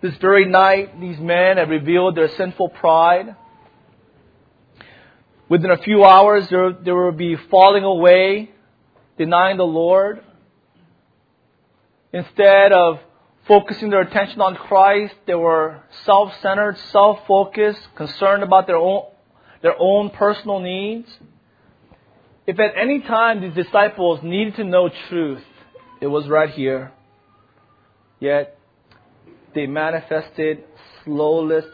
This 0.00 0.14
very 0.18 0.44
night, 0.44 1.00
these 1.00 1.18
men 1.18 1.56
have 1.56 1.68
revealed 1.68 2.16
their 2.16 2.28
sinful 2.28 2.68
pride. 2.68 3.34
Within 5.48 5.70
a 5.70 5.78
few 5.78 6.04
hours, 6.04 6.48
there, 6.48 6.72
there 6.72 6.94
will 6.94 7.10
be 7.10 7.34
falling 7.50 7.82
away, 7.82 8.50
denying 9.18 9.56
the 9.56 9.64
Lord. 9.64 10.22
Instead 12.12 12.72
of 12.72 13.00
focusing 13.46 13.90
their 13.90 14.00
attention 14.00 14.40
on 14.40 14.54
Christ, 14.54 15.14
they 15.26 15.34
were 15.34 15.82
self-centered, 16.04 16.78
self-focused, 16.92 17.94
concerned 17.96 18.42
about 18.42 18.66
their 18.66 18.76
own, 18.76 19.02
their 19.62 19.74
own 19.78 20.10
personal 20.10 20.60
needs. 20.60 21.08
If 22.46 22.58
at 22.58 22.72
any 22.76 23.00
time 23.00 23.42
these 23.42 23.54
disciples 23.54 24.20
needed 24.22 24.56
to 24.56 24.64
know 24.64 24.88
truth, 25.08 25.44
it 26.00 26.06
was 26.06 26.28
right 26.28 26.50
here. 26.50 26.92
Yet, 28.20 28.58
they 29.54 29.66
manifested 29.66 30.64
slowness, 31.04 31.66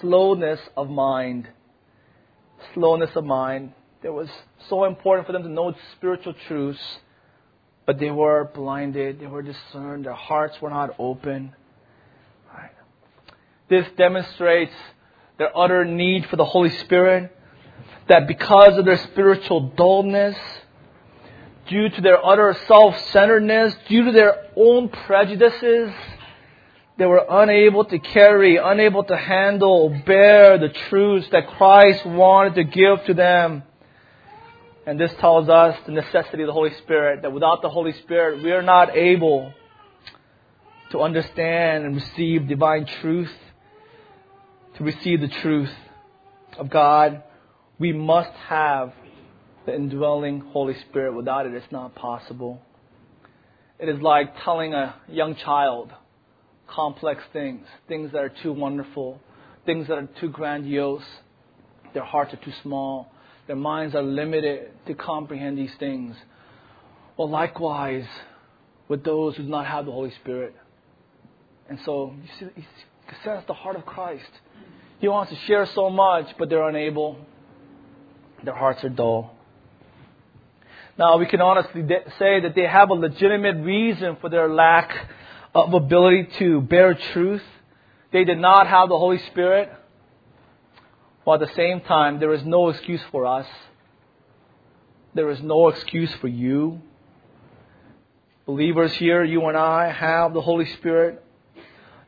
slowness 0.00 0.60
of 0.76 0.88
mind 0.88 1.48
slowness 2.74 3.10
of 3.14 3.24
mind. 3.24 3.72
It 4.06 4.12
was 4.12 4.28
so 4.68 4.84
important 4.84 5.26
for 5.26 5.32
them 5.32 5.42
to 5.42 5.48
know 5.48 5.74
spiritual 5.96 6.32
truths, 6.46 6.80
but 7.86 7.98
they 7.98 8.12
were 8.12 8.48
blinded, 8.54 9.18
they 9.18 9.26
were 9.26 9.42
discerned, 9.42 10.04
their 10.04 10.12
hearts 10.12 10.62
were 10.62 10.70
not 10.70 10.94
open. 11.00 11.52
This 13.68 13.84
demonstrates 13.96 14.72
their 15.38 15.50
utter 15.58 15.84
need 15.84 16.26
for 16.26 16.36
the 16.36 16.44
Holy 16.44 16.70
Spirit, 16.84 17.36
that 18.08 18.28
because 18.28 18.78
of 18.78 18.84
their 18.84 18.98
spiritual 19.10 19.70
dullness, 19.70 20.36
due 21.68 21.88
to 21.88 22.00
their 22.00 22.24
utter 22.24 22.56
self 22.68 22.96
centeredness, 23.10 23.74
due 23.88 24.04
to 24.04 24.12
their 24.12 24.52
own 24.54 24.88
prejudices, 24.88 25.92
they 26.96 27.06
were 27.06 27.26
unable 27.28 27.84
to 27.86 27.98
carry, 27.98 28.56
unable 28.56 29.02
to 29.02 29.16
handle, 29.16 30.00
bear 30.06 30.58
the 30.58 30.68
truths 30.68 31.26
that 31.32 31.48
Christ 31.56 32.06
wanted 32.06 32.54
to 32.54 32.62
give 32.62 33.04
to 33.06 33.12
them. 33.12 33.64
And 34.86 35.00
this 35.00 35.12
tells 35.18 35.48
us 35.48 35.76
the 35.84 35.92
necessity 35.92 36.44
of 36.44 36.46
the 36.46 36.52
Holy 36.52 36.72
Spirit, 36.84 37.22
that 37.22 37.32
without 37.32 37.60
the 37.60 37.68
Holy 37.68 37.92
Spirit, 38.04 38.42
we 38.42 38.52
are 38.52 38.62
not 38.62 38.96
able 38.96 39.52
to 40.92 41.00
understand 41.00 41.84
and 41.84 41.96
receive 41.96 42.46
divine 42.46 42.86
truth, 43.02 43.32
to 44.76 44.84
receive 44.84 45.20
the 45.20 45.28
truth 45.28 45.72
of 46.56 46.70
God. 46.70 47.24
We 47.80 47.92
must 47.92 48.30
have 48.48 48.92
the 49.66 49.74
indwelling 49.74 50.40
Holy 50.40 50.78
Spirit. 50.88 51.16
Without 51.16 51.46
it, 51.46 51.54
it's 51.54 51.72
not 51.72 51.96
possible. 51.96 52.62
It 53.80 53.88
is 53.88 54.00
like 54.00 54.34
telling 54.44 54.72
a 54.72 54.94
young 55.08 55.34
child, 55.34 55.92
complex 56.68 57.24
things, 57.32 57.66
things 57.88 58.12
that 58.12 58.18
are 58.22 58.32
too 58.42 58.52
wonderful, 58.52 59.20
things 59.66 59.88
that 59.88 59.98
are 59.98 60.08
too 60.20 60.28
grandiose. 60.28 61.02
Their 61.92 62.04
hearts 62.04 62.32
are 62.32 62.44
too 62.44 62.52
small. 62.62 63.10
Their 63.46 63.56
minds 63.56 63.94
are 63.94 64.02
limited 64.02 64.70
to 64.86 64.94
comprehend 64.94 65.56
these 65.56 65.74
things. 65.78 66.16
Well, 67.16 67.30
likewise 67.30 68.06
with 68.88 69.04
those 69.04 69.36
who 69.36 69.44
do 69.44 69.48
not 69.48 69.66
have 69.66 69.86
the 69.86 69.92
Holy 69.92 70.10
Spirit. 70.22 70.54
And 71.68 71.78
so, 71.84 72.14
you 72.22 72.28
see, 72.38 72.52
you 72.56 72.64
see 73.24 73.30
the 73.46 73.54
heart 73.54 73.76
of 73.76 73.86
Christ. 73.86 74.30
He 74.98 75.08
wants 75.08 75.32
to 75.32 75.38
share 75.46 75.66
so 75.66 75.90
much, 75.90 76.26
but 76.38 76.48
they're 76.48 76.68
unable. 76.68 77.18
Their 78.44 78.54
hearts 78.54 78.82
are 78.84 78.88
dull. 78.88 79.34
Now, 80.98 81.18
we 81.18 81.26
can 81.26 81.40
honestly 81.40 81.82
say 82.18 82.40
that 82.40 82.54
they 82.54 82.66
have 82.66 82.90
a 82.90 82.94
legitimate 82.94 83.56
reason 83.56 84.16
for 84.20 84.30
their 84.30 84.48
lack 84.48 85.08
of 85.54 85.74
ability 85.74 86.28
to 86.38 86.60
bear 86.62 86.94
truth. 86.94 87.42
They 88.12 88.24
did 88.24 88.38
not 88.38 88.66
have 88.66 88.88
the 88.88 88.98
Holy 88.98 89.18
Spirit. 89.26 89.70
While 91.26 91.42
at 91.42 91.48
the 91.48 91.54
same 91.56 91.80
time, 91.80 92.20
there 92.20 92.32
is 92.32 92.44
no 92.44 92.68
excuse 92.68 93.00
for 93.10 93.26
us. 93.26 93.48
There 95.12 95.28
is 95.28 95.42
no 95.42 95.66
excuse 95.66 96.14
for 96.20 96.28
you. 96.28 96.80
Believers 98.46 98.92
here, 98.92 99.24
you 99.24 99.44
and 99.46 99.56
I 99.56 99.90
have 99.90 100.34
the 100.34 100.40
Holy 100.40 100.66
Spirit, 100.74 101.20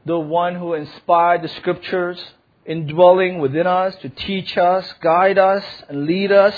the 0.06 0.20
one 0.20 0.54
who 0.54 0.74
inspired 0.74 1.42
the 1.42 1.48
scriptures, 1.48 2.22
indwelling 2.64 3.40
within 3.40 3.66
us 3.66 3.96
to 4.02 4.08
teach 4.08 4.56
us, 4.56 4.88
guide 5.00 5.36
us, 5.36 5.64
and 5.88 6.06
lead 6.06 6.30
us 6.30 6.54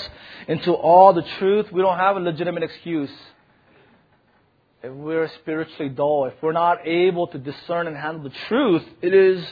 into 0.47 0.71
all 0.71 1.13
the 1.13 1.23
truth. 1.39 1.71
We 1.71 1.81
don't 1.81 1.97
have 1.97 2.15
a 2.15 2.19
legitimate 2.19 2.61
excuse 2.61 3.09
if 4.83 4.93
we're 4.93 5.31
spiritually 5.39 5.89
dull, 5.89 6.25
if 6.25 6.35
we're 6.43 6.51
not 6.51 6.85
able 6.85 7.25
to 7.25 7.39
discern 7.39 7.87
and 7.87 7.97
handle 7.97 8.21
the 8.21 8.35
truth, 8.47 8.83
it 9.01 9.15
is 9.15 9.43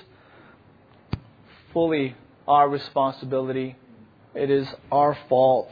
fully 1.74 2.16
our 2.50 2.68
responsibility. 2.68 3.78
It 4.34 4.50
is 4.50 4.68
our 4.92 5.16
fault. 5.30 5.72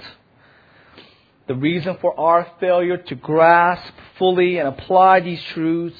The 1.48 1.56
reason 1.56 1.98
for 2.00 2.18
our 2.20 2.48
failure 2.60 2.98
to 2.98 3.16
grasp 3.16 3.94
fully 4.20 4.60
and 4.60 4.68
apply 4.68 5.22
these 5.22 5.42
truths 5.54 5.98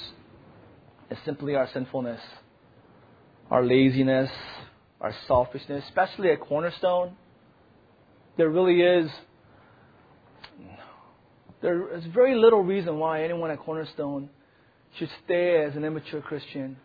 is 1.10 1.18
simply 1.26 1.56
our 1.56 1.68
sinfulness, 1.74 2.22
our 3.50 3.66
laziness, 3.66 4.30
our 5.02 5.14
selfishness, 5.28 5.84
especially 5.88 6.32
at 6.32 6.42
Cornerstone. 6.42 7.16
There 8.38 8.50
really 8.50 8.82
is 8.82 9.10
there 11.60 11.98
is 11.98 12.04
very 12.14 12.36
little 12.36 12.62
reason 12.62 13.00
why 13.00 13.24
anyone 13.24 13.50
at 13.50 13.60
Cornerstone 13.60 14.30
should 15.00 15.10
stay 15.26 15.64
as 15.64 15.76
an 15.76 15.84
immature 15.84 16.22
Christian, 16.22 16.78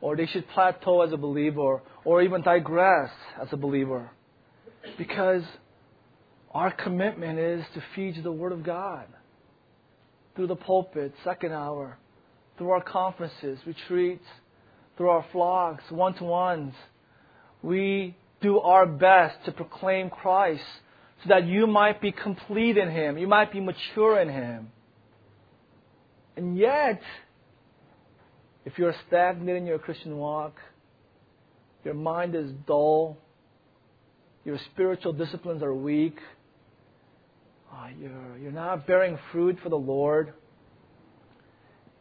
or 0.00 0.16
they 0.16 0.26
should 0.26 0.48
plateau 0.48 1.02
as 1.02 1.12
a 1.12 1.16
believer, 1.16 1.82
or 2.04 2.22
even 2.22 2.42
digress 2.42 3.10
as 3.40 3.48
a 3.52 3.56
believer. 3.56 4.10
Because 4.96 5.42
our 6.52 6.70
commitment 6.70 7.38
is 7.38 7.64
to 7.74 7.82
feed 7.94 8.22
the 8.22 8.32
Word 8.32 8.52
of 8.52 8.64
God 8.64 9.06
through 10.34 10.46
the 10.46 10.56
pulpit, 10.56 11.12
second 11.22 11.52
hour, 11.52 11.98
through 12.56 12.70
our 12.70 12.82
conferences, 12.82 13.58
retreats, 13.66 14.24
through 14.96 15.08
our 15.08 15.24
flocks, 15.32 15.84
one 15.90 16.14
to 16.14 16.24
ones. 16.24 16.74
We 17.62 18.16
do 18.40 18.58
our 18.58 18.86
best 18.86 19.44
to 19.44 19.52
proclaim 19.52 20.10
Christ 20.10 20.62
so 21.22 21.28
that 21.28 21.46
you 21.46 21.66
might 21.66 22.00
be 22.00 22.12
complete 22.12 22.76
in 22.76 22.90
Him, 22.90 23.18
you 23.18 23.28
might 23.28 23.52
be 23.52 23.60
mature 23.60 24.20
in 24.20 24.28
Him. 24.28 24.72
And 26.36 26.56
yet, 26.56 27.00
if 28.70 28.78
you're 28.78 28.94
stagnant 29.08 29.58
in 29.58 29.66
your 29.66 29.78
Christian 29.78 30.16
walk, 30.16 30.54
your 31.84 31.94
mind 31.94 32.36
is 32.36 32.52
dull, 32.68 33.18
your 34.44 34.58
spiritual 34.72 35.12
disciplines 35.12 35.60
are 35.62 35.74
weak, 35.74 36.16
oh, 37.72 37.86
you're, 37.98 38.38
you're 38.38 38.52
not 38.52 38.86
bearing 38.86 39.18
fruit 39.32 39.58
for 39.60 39.70
the 39.70 39.76
Lord, 39.76 40.34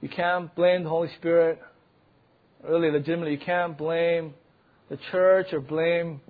you 0.01 0.09
can't 0.09 0.53
blame 0.55 0.83
the 0.83 0.89
Holy 0.89 1.09
Spirit. 1.17 1.59
Really, 2.63 2.91
legitimately, 2.91 3.31
you 3.31 3.39
can't 3.39 3.77
blame 3.77 4.33
the 4.89 4.97
church 5.11 5.47
or 5.51 5.61
blame 5.61 6.21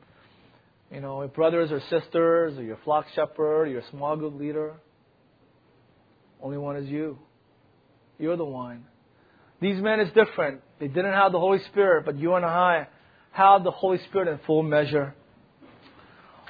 you 0.92 1.02
know, 1.02 1.20
your 1.22 1.28
brothers 1.28 1.72
or 1.72 1.82
sisters, 1.82 2.58
or 2.58 2.64
your 2.64 2.80
flock 2.84 3.06
shepherd, 3.14 3.62
or 3.62 3.68
your 3.68 3.84
small 3.92 4.16
group 4.16 4.40
leader. 4.40 4.74
Only 6.42 6.58
one 6.58 6.78
is 6.78 6.88
you. 6.88 7.20
You're 8.18 8.38
the 8.38 8.46
one. 8.46 8.86
These 9.62 9.82
men 9.82 10.00
is 10.00 10.12
different. 10.14 10.62
They 10.80 10.88
didn't 10.88 11.14
have 11.14 11.32
the 11.32 11.40
Holy 11.40 11.60
Spirit, 11.66 12.06
but 12.06 12.18
you 12.18 12.36
and 12.36 12.46
I 12.46 12.88
have 13.32 13.64
the 13.64 13.72
Holy 13.72 13.98
Spirit 14.06 14.28
in 14.30 14.40
full 14.46 14.64
measure. 14.64 15.16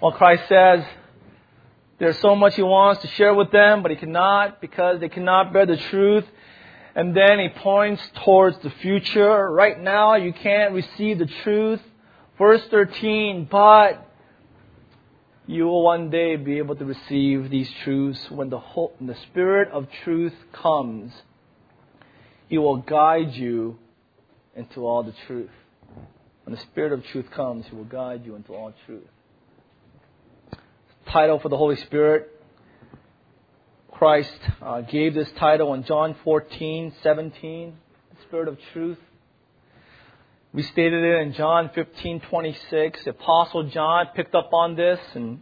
Well, 0.01 0.11
Christ 0.11 0.43
says 0.47 0.83
there's 1.97 2.19
so 2.19 2.35
much 2.35 2.55
He 2.55 2.61
wants 2.61 3.01
to 3.01 3.07
share 3.09 3.33
with 3.33 3.51
them, 3.51 3.81
but 3.81 3.91
He 3.91 3.97
cannot 3.97 4.61
because 4.61 4.99
they 4.99 5.09
cannot 5.09 5.51
bear 5.51 5.65
the 5.65 5.77
truth. 5.77 6.25
And 6.95 7.15
then 7.15 7.39
He 7.39 7.49
points 7.49 8.01
towards 8.23 8.57
the 8.59 8.69
future. 8.69 9.51
Right 9.51 9.79
now, 9.79 10.15
you 10.15 10.31
can't 10.31 10.73
receive 10.73 11.19
the 11.19 11.25
truth. 11.43 11.81
Verse 12.37 12.61
13, 12.71 13.49
but 13.51 14.05
you 15.45 15.65
will 15.65 15.83
one 15.83 16.09
day 16.09 16.35
be 16.35 16.59
able 16.59 16.75
to 16.75 16.85
receive 16.85 17.49
these 17.49 17.69
truths 17.83 18.29
when 18.29 18.49
the, 18.49 18.59
whole, 18.59 18.93
when 18.97 19.07
the 19.07 19.15
Spirit 19.23 19.69
of 19.71 19.87
truth 20.03 20.33
comes. 20.53 21.11
He 22.49 22.57
will 22.57 22.77
guide 22.77 23.33
you 23.33 23.77
into 24.55 24.85
all 24.85 25.03
the 25.03 25.13
truth. 25.27 25.51
When 26.43 26.55
the 26.55 26.61
Spirit 26.61 26.91
of 26.91 27.05
truth 27.05 27.29
comes, 27.31 27.65
He 27.67 27.75
will 27.75 27.85
guide 27.85 28.25
you 28.25 28.35
into 28.35 28.53
all 28.53 28.73
truth. 28.85 29.07
Title 31.07 31.39
for 31.39 31.49
the 31.49 31.57
Holy 31.57 31.75
Spirit 31.77 32.29
Christ 33.91 34.39
uh, 34.61 34.81
gave 34.81 35.13
this 35.13 35.29
title 35.37 35.73
in 35.73 35.83
John 35.83 36.15
14, 36.23 36.93
17, 37.03 37.73
the 38.15 38.21
Spirit 38.27 38.47
of 38.47 38.57
Truth. 38.71 38.97
We 40.53 40.63
stated 40.63 41.03
it 41.03 41.21
in 41.21 41.33
John 41.33 41.69
15, 41.75 42.21
26. 42.21 43.03
The 43.03 43.09
Apostle 43.09 43.63
John 43.63 44.07
picked 44.15 44.33
up 44.35 44.53
on 44.53 44.75
this 44.75 44.99
and 45.15 45.41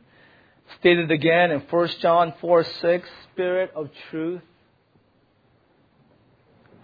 stated 0.80 1.12
it 1.12 1.14
again 1.14 1.52
in 1.52 1.60
1 1.60 1.90
John 2.02 2.34
4, 2.42 2.64
6, 2.64 3.10
Spirit 3.32 3.72
of 3.76 3.90
Truth. 4.10 4.42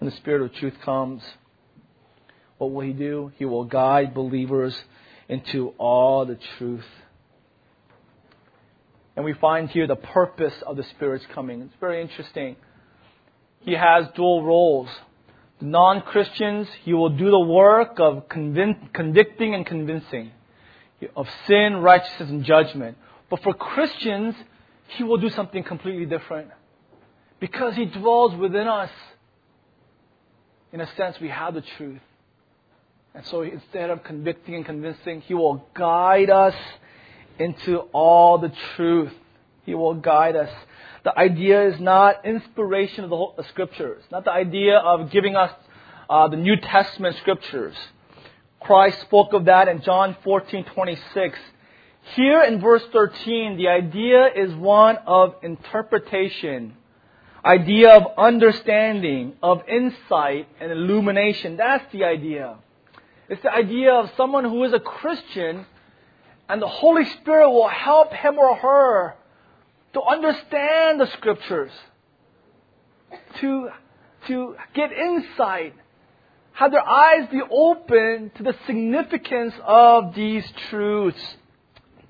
When 0.04 0.10
the 0.10 0.18
Spirit 0.18 0.42
of 0.42 0.52
Truth 0.52 0.74
comes, 0.84 1.22
what 2.58 2.72
will 2.72 2.82
He 2.82 2.92
do? 2.92 3.32
He 3.38 3.46
will 3.46 3.64
guide 3.64 4.12
believers 4.12 4.76
into 5.30 5.68
all 5.78 6.26
the 6.26 6.38
truth. 6.58 6.84
And 9.16 9.24
we 9.24 9.32
find 9.32 9.70
here 9.70 9.86
the 9.86 9.96
purpose 9.96 10.52
of 10.66 10.76
the 10.76 10.82
Spirit's 10.82 11.24
coming. 11.34 11.62
It's 11.62 11.72
very 11.80 12.02
interesting. 12.02 12.56
He 13.60 13.72
has 13.72 14.04
dual 14.14 14.44
roles. 14.44 14.90
The 15.60 15.64
non 15.64 16.02
Christians, 16.02 16.68
He 16.82 16.92
will 16.92 17.16
do 17.16 17.30
the 17.30 17.40
work 17.40 17.98
of 17.98 18.28
convicting 18.28 19.54
and 19.54 19.64
convincing 19.64 20.32
of 21.16 21.26
sin, 21.46 21.78
righteousness, 21.78 22.28
and 22.28 22.44
judgment. 22.44 22.98
But 23.30 23.42
for 23.42 23.54
Christians, 23.54 24.34
He 24.98 25.02
will 25.02 25.16
do 25.16 25.30
something 25.30 25.62
completely 25.62 26.04
different. 26.04 26.50
Because 27.40 27.74
He 27.74 27.86
dwells 27.86 28.36
within 28.36 28.68
us. 28.68 28.90
In 30.74 30.80
a 30.80 30.96
sense, 30.96 31.20
we 31.20 31.28
have 31.28 31.54
the 31.54 31.60
truth. 31.60 32.00
And 33.14 33.24
so 33.26 33.42
instead 33.42 33.90
of 33.90 34.02
convicting 34.02 34.56
and 34.56 34.66
convincing, 34.66 35.20
He 35.20 35.32
will 35.32 35.64
guide 35.72 36.30
us 36.30 36.56
into 37.38 37.78
all 37.92 38.38
the 38.38 38.52
truth. 38.74 39.12
He 39.64 39.76
will 39.76 39.94
guide 39.94 40.34
us. 40.34 40.50
The 41.04 41.16
idea 41.16 41.68
is 41.68 41.78
not 41.78 42.24
inspiration 42.24 43.04
of 43.04 43.10
the, 43.10 43.16
whole, 43.16 43.34
the 43.36 43.44
scriptures, 43.44 44.02
not 44.10 44.24
the 44.24 44.32
idea 44.32 44.78
of 44.78 45.12
giving 45.12 45.36
us 45.36 45.52
uh, 46.10 46.26
the 46.26 46.38
New 46.38 46.56
Testament 46.56 47.18
scriptures. 47.18 47.76
Christ 48.58 49.00
spoke 49.02 49.32
of 49.32 49.44
that 49.44 49.68
in 49.68 49.80
John 49.80 50.16
14:26. 50.26 51.34
Here 52.16 52.42
in 52.42 52.60
verse 52.60 52.82
13, 52.92 53.58
the 53.58 53.68
idea 53.68 54.26
is 54.26 54.52
one 54.56 54.96
of 55.06 55.36
interpretation, 55.44 56.76
idea 57.44 57.90
of 57.90 58.06
understanding, 58.16 59.34
of 59.42 59.62
insight 59.68 60.48
and 60.60 60.72
illumination. 60.72 61.56
That's 61.56 61.84
the 61.92 62.04
idea. 62.04 62.56
It's 63.28 63.42
the 63.42 63.52
idea 63.52 63.92
of 63.92 64.10
someone 64.16 64.44
who 64.44 64.64
is 64.64 64.72
a 64.72 64.80
Christian 64.80 65.66
and 66.48 66.60
the 66.60 66.68
Holy 66.68 67.04
Spirit 67.04 67.50
will 67.50 67.68
help 67.68 68.12
him 68.12 68.38
or 68.38 68.54
her 68.56 69.14
to 69.94 70.02
understand 70.02 71.00
the 71.00 71.06
scriptures, 71.12 71.72
to, 73.40 73.68
to 74.26 74.56
get 74.74 74.92
insight, 74.92 75.74
have 76.52 76.70
their 76.70 76.86
eyes 76.86 77.28
be 77.30 77.40
open 77.50 78.30
to 78.36 78.42
the 78.42 78.54
significance 78.66 79.54
of 79.64 80.14
these 80.14 80.44
truths. 80.68 81.36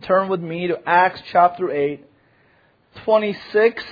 Turn 0.03 0.29
with 0.29 0.41
me 0.41 0.67
to 0.69 0.79
Acts 0.87 1.23
chapter 1.31 1.71
8, 1.71 2.05
26, 3.05 3.85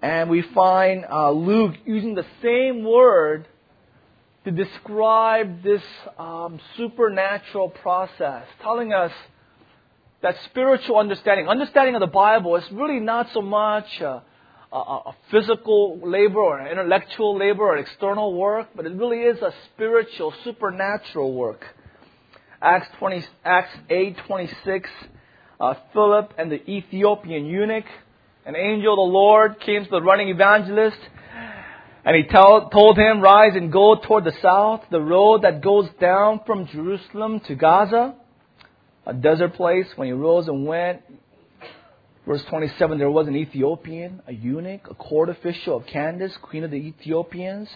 and 0.00 0.30
we 0.30 0.42
find 0.54 1.04
uh, 1.10 1.30
Luke 1.30 1.74
using 1.84 2.14
the 2.14 2.26
same 2.42 2.84
word 2.84 3.46
to 4.44 4.50
describe 4.50 5.62
this 5.62 5.82
um, 6.18 6.60
supernatural 6.76 7.68
process, 7.68 8.44
telling 8.62 8.92
us 8.92 9.12
that 10.22 10.36
spiritual 10.46 10.98
understanding, 10.98 11.48
understanding 11.48 11.94
of 11.94 12.00
the 12.00 12.06
Bible, 12.06 12.56
is 12.56 12.64
really 12.72 13.00
not 13.00 13.28
so 13.32 13.42
much 13.42 13.86
a, 14.00 14.22
a, 14.72 14.76
a 14.76 15.16
physical 15.30 16.00
labor 16.02 16.38
or 16.38 16.58
an 16.58 16.70
intellectual 16.70 17.36
labor 17.36 17.64
or 17.64 17.76
external 17.78 18.34
work, 18.34 18.68
but 18.74 18.86
it 18.86 18.92
really 18.92 19.18
is 19.18 19.40
a 19.42 19.52
spiritual, 19.66 20.32
supernatural 20.44 21.34
work. 21.34 21.64
Acts 22.62 22.88
20, 22.98 23.24
Acts 23.44 23.76
8, 23.90 24.16
26, 24.26 24.90
uh, 25.60 25.74
Philip 25.92 26.34
and 26.38 26.50
the 26.50 26.68
Ethiopian 26.70 27.46
eunuch, 27.46 27.84
an 28.48 28.56
angel 28.56 28.94
of 28.94 28.96
the 28.96 29.12
Lord 29.12 29.60
came 29.60 29.84
to 29.84 29.90
the 29.90 30.00
running 30.00 30.30
evangelist 30.30 30.96
and 32.02 32.16
he 32.16 32.22
tell, 32.22 32.70
told 32.70 32.96
him, 32.96 33.20
Rise 33.20 33.54
and 33.54 33.70
go 33.70 33.96
toward 33.96 34.24
the 34.24 34.32
south, 34.40 34.84
the 34.90 35.02
road 35.02 35.42
that 35.42 35.60
goes 35.60 35.86
down 36.00 36.40
from 36.46 36.66
Jerusalem 36.66 37.40
to 37.40 37.54
Gaza, 37.54 38.14
a 39.04 39.12
desert 39.12 39.52
place. 39.52 39.86
When 39.96 40.08
he 40.08 40.12
rose 40.12 40.48
and 40.48 40.64
went, 40.64 41.02
verse 42.26 42.42
27, 42.44 42.96
there 42.96 43.10
was 43.10 43.28
an 43.28 43.36
Ethiopian, 43.36 44.22
a 44.26 44.32
eunuch, 44.32 44.88
a 44.90 44.94
court 44.94 45.28
official 45.28 45.76
of 45.76 45.84
Candace, 45.84 46.34
queen 46.40 46.64
of 46.64 46.70
the 46.70 46.78
Ethiopians, 46.78 47.68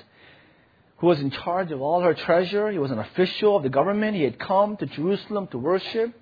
who 0.96 1.06
was 1.06 1.20
in 1.20 1.30
charge 1.30 1.70
of 1.70 1.82
all 1.82 2.00
her 2.00 2.14
treasure. 2.14 2.70
He 2.70 2.78
was 2.78 2.90
an 2.90 2.98
official 2.98 3.58
of 3.58 3.62
the 3.62 3.68
government. 3.68 4.16
He 4.16 4.22
had 4.22 4.38
come 4.38 4.78
to 4.78 4.86
Jerusalem 4.86 5.48
to 5.48 5.58
worship. 5.58 6.18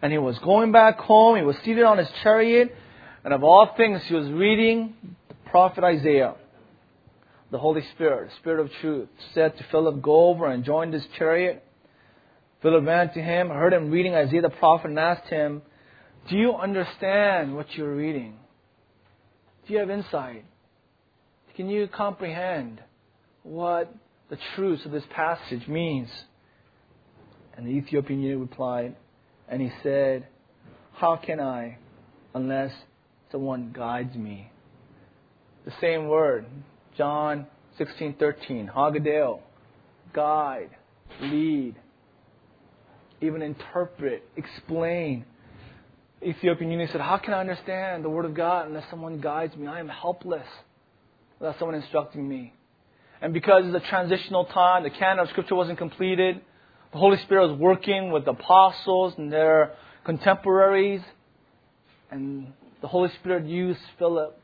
And 0.00 0.10
he 0.10 0.16
was 0.16 0.38
going 0.38 0.72
back 0.72 0.98
home. 1.00 1.36
He 1.36 1.42
was 1.42 1.56
seated 1.58 1.84
on 1.84 1.98
his 1.98 2.08
chariot. 2.22 2.74
And 3.24 3.34
of 3.34 3.44
all 3.44 3.74
things, 3.76 4.02
he 4.06 4.14
was 4.14 4.30
reading 4.30 4.94
the 5.28 5.34
prophet 5.50 5.84
Isaiah 5.84 6.34
the 7.50 7.58
Holy 7.58 7.82
Spirit, 7.94 8.30
the 8.30 8.36
Spirit 8.36 8.60
of 8.60 8.70
truth, 8.80 9.08
said 9.34 9.56
to 9.58 9.64
Philip, 9.70 10.02
Go 10.02 10.28
over 10.28 10.46
and 10.46 10.64
join 10.64 10.90
this 10.90 11.04
chariot. 11.18 11.64
Philip 12.62 12.86
ran 12.86 13.12
to 13.14 13.20
him, 13.20 13.48
heard 13.48 13.72
him 13.72 13.90
reading 13.90 14.14
Isaiah 14.14 14.42
the 14.42 14.50
prophet, 14.50 14.90
and 14.90 14.98
asked 14.98 15.28
him, 15.28 15.62
Do 16.28 16.36
you 16.36 16.54
understand 16.54 17.56
what 17.56 17.66
you're 17.74 17.94
reading? 17.94 18.36
Do 19.66 19.72
you 19.72 19.80
have 19.80 19.90
insight? 19.90 20.44
Can 21.56 21.68
you 21.68 21.88
comprehend 21.88 22.80
what 23.42 23.92
the 24.28 24.38
truth 24.54 24.84
of 24.86 24.92
this 24.92 25.04
passage 25.10 25.66
means? 25.66 26.08
And 27.56 27.66
the 27.66 27.70
Ethiopian 27.70 28.20
eunuch 28.22 28.48
replied, 28.48 28.94
and 29.48 29.60
he 29.60 29.72
said, 29.82 30.28
How 30.92 31.16
can 31.16 31.40
I 31.40 31.78
unless 32.32 32.72
someone 33.30 33.72
guides 33.72 34.14
me? 34.16 34.50
The 35.64 35.72
same 35.80 36.08
word, 36.08 36.46
John 36.96 37.46
16:13, 37.78 38.68
Hodegeo, 38.68 39.40
guide, 40.12 40.70
lead, 41.20 41.76
even 43.20 43.42
interpret, 43.42 44.24
explain. 44.36 45.24
Ethiopian 46.22 46.70
eunuch 46.70 46.90
said, 46.90 47.00
How 47.00 47.16
can 47.16 47.32
I 47.32 47.40
understand 47.40 48.04
the 48.04 48.10
Word 48.10 48.26
of 48.26 48.34
God 48.34 48.68
unless 48.68 48.88
someone 48.90 49.20
guides 49.20 49.56
me? 49.56 49.66
I 49.66 49.80
am 49.80 49.88
helpless 49.88 50.46
without 51.38 51.58
someone 51.58 51.74
instructing 51.74 52.28
me. 52.28 52.52
And 53.22 53.32
because 53.32 53.64
it's 53.66 53.74
a 53.74 53.88
transitional 53.88 54.44
time, 54.46 54.82
the 54.82 54.90
canon 54.90 55.20
of 55.20 55.28
Scripture 55.30 55.54
wasn't 55.54 55.78
completed, 55.78 56.40
the 56.92 56.98
Holy 56.98 57.18
Spirit 57.18 57.48
was 57.48 57.58
working 57.58 58.10
with 58.10 58.24
the 58.24 58.32
apostles 58.32 59.14
and 59.16 59.32
their 59.32 59.74
contemporaries, 60.04 61.02
and 62.10 62.52
the 62.80 62.88
Holy 62.88 63.10
Spirit 63.20 63.46
used 63.46 63.80
Philip 63.98 64.38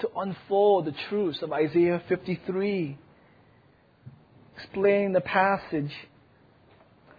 to 0.00 0.08
unfold 0.16 0.84
the 0.84 0.94
truths 1.08 1.42
of 1.42 1.52
Isaiah 1.52 2.02
53, 2.08 2.96
explaining 4.56 5.12
the 5.12 5.20
passage. 5.20 5.92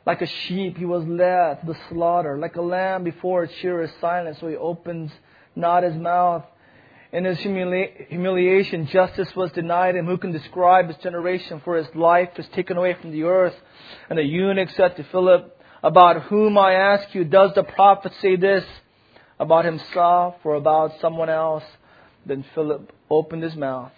Like 0.05 0.21
a 0.21 0.27
sheep, 0.27 0.77
he 0.77 0.85
was 0.85 1.05
led 1.05 1.61
to 1.61 1.67
the 1.67 1.77
slaughter. 1.89 2.37
Like 2.37 2.55
a 2.55 2.61
lamb 2.61 3.03
before 3.03 3.43
its 3.43 3.53
shearer 3.55 3.83
is 3.83 3.91
silent, 4.01 4.37
so 4.39 4.47
he 4.47 4.55
opens 4.55 5.11
not 5.55 5.83
his 5.83 5.95
mouth. 5.95 6.43
In 7.13 7.25
his 7.25 7.37
humili- 7.39 8.07
humiliation, 8.07 8.87
justice 8.87 9.33
was 9.35 9.51
denied 9.51 9.95
him. 9.95 10.07
Who 10.07 10.17
can 10.17 10.31
describe 10.31 10.87
his 10.87 10.97
generation? 10.97 11.61
For 11.63 11.77
his 11.77 11.87
life 11.95 12.29
is 12.37 12.47
taken 12.49 12.75
away 12.75 12.95
from 12.95 13.11
the 13.11 13.23
earth. 13.23 13.55
And 14.09 14.17
the 14.17 14.23
eunuch 14.23 14.71
said 14.71 14.97
to 14.97 15.03
Philip, 15.05 15.57
About 15.83 16.23
whom 16.23 16.57
I 16.57 16.73
ask 16.73 17.13
you, 17.13 17.23
does 17.23 17.53
the 17.53 17.63
prophet 17.63 18.13
say 18.19 18.35
this? 18.35 18.65
About 19.39 19.65
himself 19.65 20.35
or 20.43 20.55
about 20.55 20.91
someone 21.01 21.29
else? 21.29 21.63
Then 22.25 22.45
Philip 22.55 22.93
opened 23.09 23.43
his 23.43 23.55
mouth, 23.55 23.91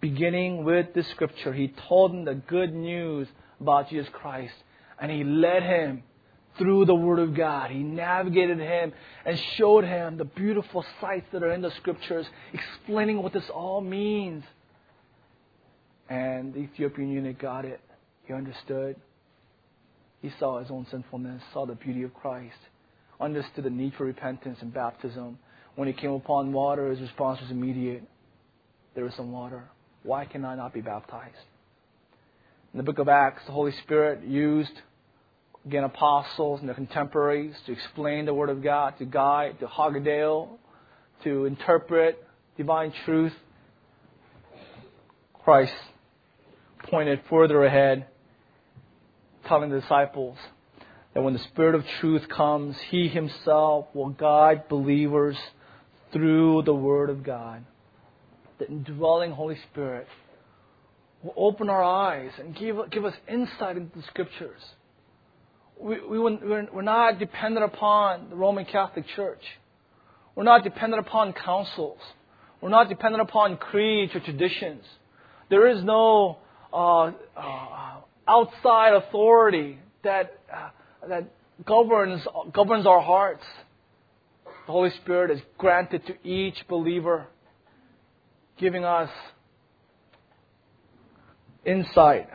beginning 0.00 0.64
with 0.64 0.92
the 0.94 1.02
scripture. 1.04 1.52
He 1.52 1.68
told 1.88 2.12
him 2.12 2.24
the 2.24 2.34
good 2.34 2.74
news 2.74 3.28
about 3.60 3.88
Jesus 3.88 4.08
Christ, 4.12 4.54
and 5.00 5.10
he 5.10 5.24
led 5.24 5.62
him 5.62 6.02
through 6.58 6.86
the 6.86 6.94
Word 6.94 7.18
of 7.18 7.34
God. 7.34 7.70
He 7.70 7.78
navigated 7.78 8.58
him 8.58 8.92
and 9.24 9.38
showed 9.56 9.84
him 9.84 10.16
the 10.16 10.24
beautiful 10.24 10.84
sights 11.00 11.26
that 11.32 11.42
are 11.42 11.52
in 11.52 11.62
the 11.62 11.70
scriptures, 11.72 12.26
explaining 12.52 13.22
what 13.22 13.32
this 13.32 13.48
all 13.54 13.80
means. 13.80 14.44
And 16.08 16.54
the 16.54 16.60
Ethiopian 16.60 17.10
eunuch 17.10 17.38
got 17.38 17.64
it. 17.64 17.80
He 18.24 18.32
understood. 18.32 18.96
He 20.22 20.32
saw 20.38 20.60
his 20.60 20.70
own 20.70 20.86
sinfulness, 20.90 21.42
saw 21.52 21.66
the 21.66 21.74
beauty 21.74 22.02
of 22.02 22.14
Christ, 22.14 22.56
understood 23.20 23.64
the 23.64 23.70
need 23.70 23.94
for 23.94 24.04
repentance 24.04 24.58
and 24.60 24.72
baptism, 24.72 25.38
when 25.74 25.88
he 25.88 25.94
came 25.94 26.12
upon 26.12 26.52
water, 26.52 26.90
his 26.90 27.00
response 27.00 27.40
was 27.40 27.50
immediate. 27.50 28.02
There 28.94 29.06
is 29.06 29.14
some 29.14 29.32
water. 29.32 29.64
Why 30.02 30.24
can 30.24 30.44
I 30.44 30.54
not 30.54 30.72
be 30.72 30.80
baptized? 30.80 31.36
In 32.72 32.78
the 32.78 32.82
book 32.82 32.98
of 32.98 33.08
Acts, 33.08 33.42
the 33.46 33.52
Holy 33.52 33.72
Spirit 33.84 34.24
used, 34.24 34.72
again, 35.66 35.84
apostles 35.84 36.60
and 36.60 36.68
their 36.68 36.74
contemporaries 36.74 37.54
to 37.66 37.72
explain 37.72 38.26
the 38.26 38.34
Word 38.34 38.50
of 38.50 38.62
God, 38.62 38.98
to 38.98 39.04
guide, 39.04 39.58
to 39.60 39.66
hodegeo, 39.66 40.48
to 41.24 41.44
interpret, 41.44 42.22
divine 42.56 42.92
truth, 43.04 43.32
Christ 45.44 45.72
pointed 46.90 47.20
further 47.30 47.64
ahead, 47.64 48.06
telling 49.46 49.70
the 49.70 49.80
disciples 49.80 50.36
that 51.16 51.22
when 51.22 51.32
the 51.32 51.42
Spirit 51.44 51.74
of 51.74 51.82
truth 51.98 52.28
comes, 52.28 52.76
He 52.90 53.08
Himself 53.08 53.86
will 53.94 54.10
guide 54.10 54.68
believers 54.68 55.34
through 56.12 56.60
the 56.66 56.74
Word 56.74 57.08
of 57.08 57.22
God. 57.22 57.64
The 58.58 58.68
indwelling 58.68 59.30
Holy 59.30 59.56
Spirit 59.72 60.06
will 61.22 61.32
open 61.34 61.70
our 61.70 61.82
eyes 61.82 62.32
and 62.38 62.54
give, 62.54 62.76
give 62.90 63.06
us 63.06 63.14
insight 63.26 63.78
into 63.78 63.96
the 63.96 64.02
Scriptures. 64.08 64.60
We, 65.80 66.06
we, 66.06 66.18
we're 66.18 66.82
not 66.82 67.18
dependent 67.18 67.64
upon 67.64 68.28
the 68.28 68.36
Roman 68.36 68.66
Catholic 68.66 69.06
Church. 69.16 69.42
We're 70.34 70.44
not 70.44 70.64
dependent 70.64 71.00
upon 71.00 71.32
councils. 71.32 72.00
We're 72.60 72.68
not 72.68 72.90
dependent 72.90 73.22
upon 73.22 73.56
creeds 73.56 74.14
or 74.14 74.20
traditions. 74.20 74.84
There 75.48 75.66
is 75.66 75.82
no 75.82 76.40
uh, 76.74 77.12
uh, 77.34 78.00
outside 78.28 78.92
authority 78.92 79.78
that, 80.04 80.38
uh, 80.54 80.68
that 81.08 81.30
governs, 81.64 82.26
governs 82.52 82.86
our 82.86 83.00
hearts. 83.00 83.44
The 84.66 84.72
Holy 84.72 84.90
Spirit 85.02 85.30
is 85.30 85.40
granted 85.58 86.06
to 86.06 86.28
each 86.28 86.56
believer, 86.68 87.26
giving 88.58 88.84
us 88.84 89.10
insight, 91.64 92.28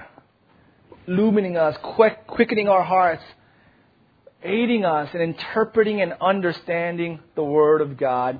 illumining 1.07 1.57
us, 1.57 1.75
quick, 1.95 2.25
quickening 2.27 2.67
our 2.67 2.83
hearts, 2.83 3.23
aiding 4.43 4.85
us 4.85 5.09
in 5.13 5.21
interpreting 5.21 6.01
and 6.01 6.13
understanding 6.21 7.19
the 7.35 7.43
Word 7.43 7.81
of 7.81 7.97
God. 7.97 8.39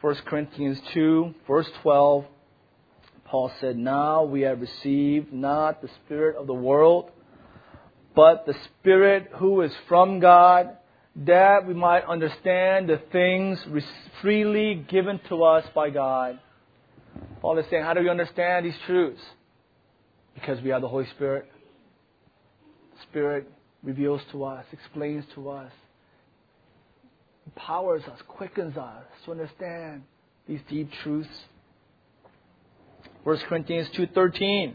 1 0.00 0.14
Corinthians 0.26 0.78
2, 0.92 1.34
verse 1.46 1.68
12, 1.82 2.26
Paul 3.24 3.50
said, 3.60 3.76
Now 3.76 4.24
we 4.24 4.42
have 4.42 4.60
received 4.60 5.32
not 5.32 5.82
the 5.82 5.88
Spirit 6.04 6.36
of 6.36 6.46
the 6.46 6.54
world, 6.54 7.10
but 8.16 8.46
the 8.46 8.54
Spirit 8.80 9.28
who 9.34 9.60
is 9.60 9.72
from 9.88 10.18
God, 10.20 10.78
that 11.16 11.66
we 11.66 11.74
might 11.74 12.04
understand 12.04 12.88
the 12.88 13.00
things 13.12 13.64
freely 14.22 14.74
given 14.88 15.20
to 15.28 15.44
us 15.44 15.64
by 15.74 15.90
God. 15.90 16.40
Paul 17.42 17.58
is 17.58 17.66
saying, 17.70 17.84
How 17.84 17.92
do 17.94 18.00
we 18.00 18.08
understand 18.08 18.64
these 18.64 18.76
truths? 18.86 19.22
Because 20.34 20.60
we 20.62 20.70
have 20.70 20.80
the 20.80 20.88
Holy 20.88 21.06
Spirit. 21.10 21.46
The 22.96 23.02
Spirit 23.02 23.50
reveals 23.82 24.22
to 24.32 24.44
us, 24.44 24.64
explains 24.72 25.24
to 25.34 25.50
us, 25.50 25.70
empowers 27.46 28.02
us, 28.04 28.18
quickens 28.26 28.76
us 28.76 29.04
to 29.26 29.32
understand 29.32 30.02
these 30.48 30.60
deep 30.68 30.90
truths. 31.02 31.28
1 33.24 33.38
Corinthians 33.48 33.88
2:13 33.90 34.74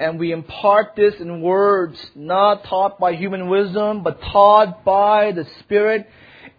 and 0.00 0.18
we 0.18 0.32
impart 0.32 0.96
this 0.96 1.14
in 1.20 1.42
words 1.42 2.00
not 2.16 2.64
taught 2.64 2.98
by 2.98 3.14
human 3.14 3.48
wisdom 3.48 4.02
but 4.02 4.20
taught 4.22 4.82
by 4.82 5.30
the 5.30 5.46
spirit 5.60 6.08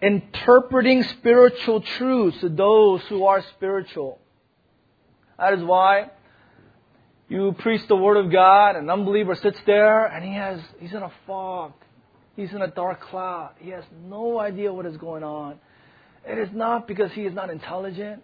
interpreting 0.02 1.04
spiritual 1.04 1.82
truths 1.82 2.40
to 2.40 2.50
those 2.50 3.02
who 3.10 3.26
are 3.26 3.44
spiritual. 3.56 4.20
That 5.38 5.54
is 5.56 5.64
why 5.64 6.12
you 7.30 7.56
preach 7.60 7.82
the 7.88 7.96
word 7.96 8.18
of 8.18 8.32
God 8.32 8.76
an 8.76 8.90
unbeliever 8.90 9.36
sits 9.36 9.60
there 9.66 10.06
and 10.06 10.24
he 10.24 10.34
has 10.36 10.60
he's 10.80 10.94
in 10.94 11.02
a 11.02 11.12
fog. 11.26 11.74
He's 12.36 12.52
in 12.52 12.62
a 12.62 12.68
dark 12.68 13.02
cloud. 13.02 13.54
He 13.60 13.72
has 13.72 13.84
no 14.08 14.40
idea 14.40 14.72
what 14.72 14.86
is 14.86 14.98
going 14.98 15.24
on. 15.24 15.60
It 16.26 16.38
is 16.38 16.50
not 16.54 16.88
because 16.88 17.12
he 17.12 17.24
is 17.24 17.34
not 17.34 17.50
intelligent 17.50 18.24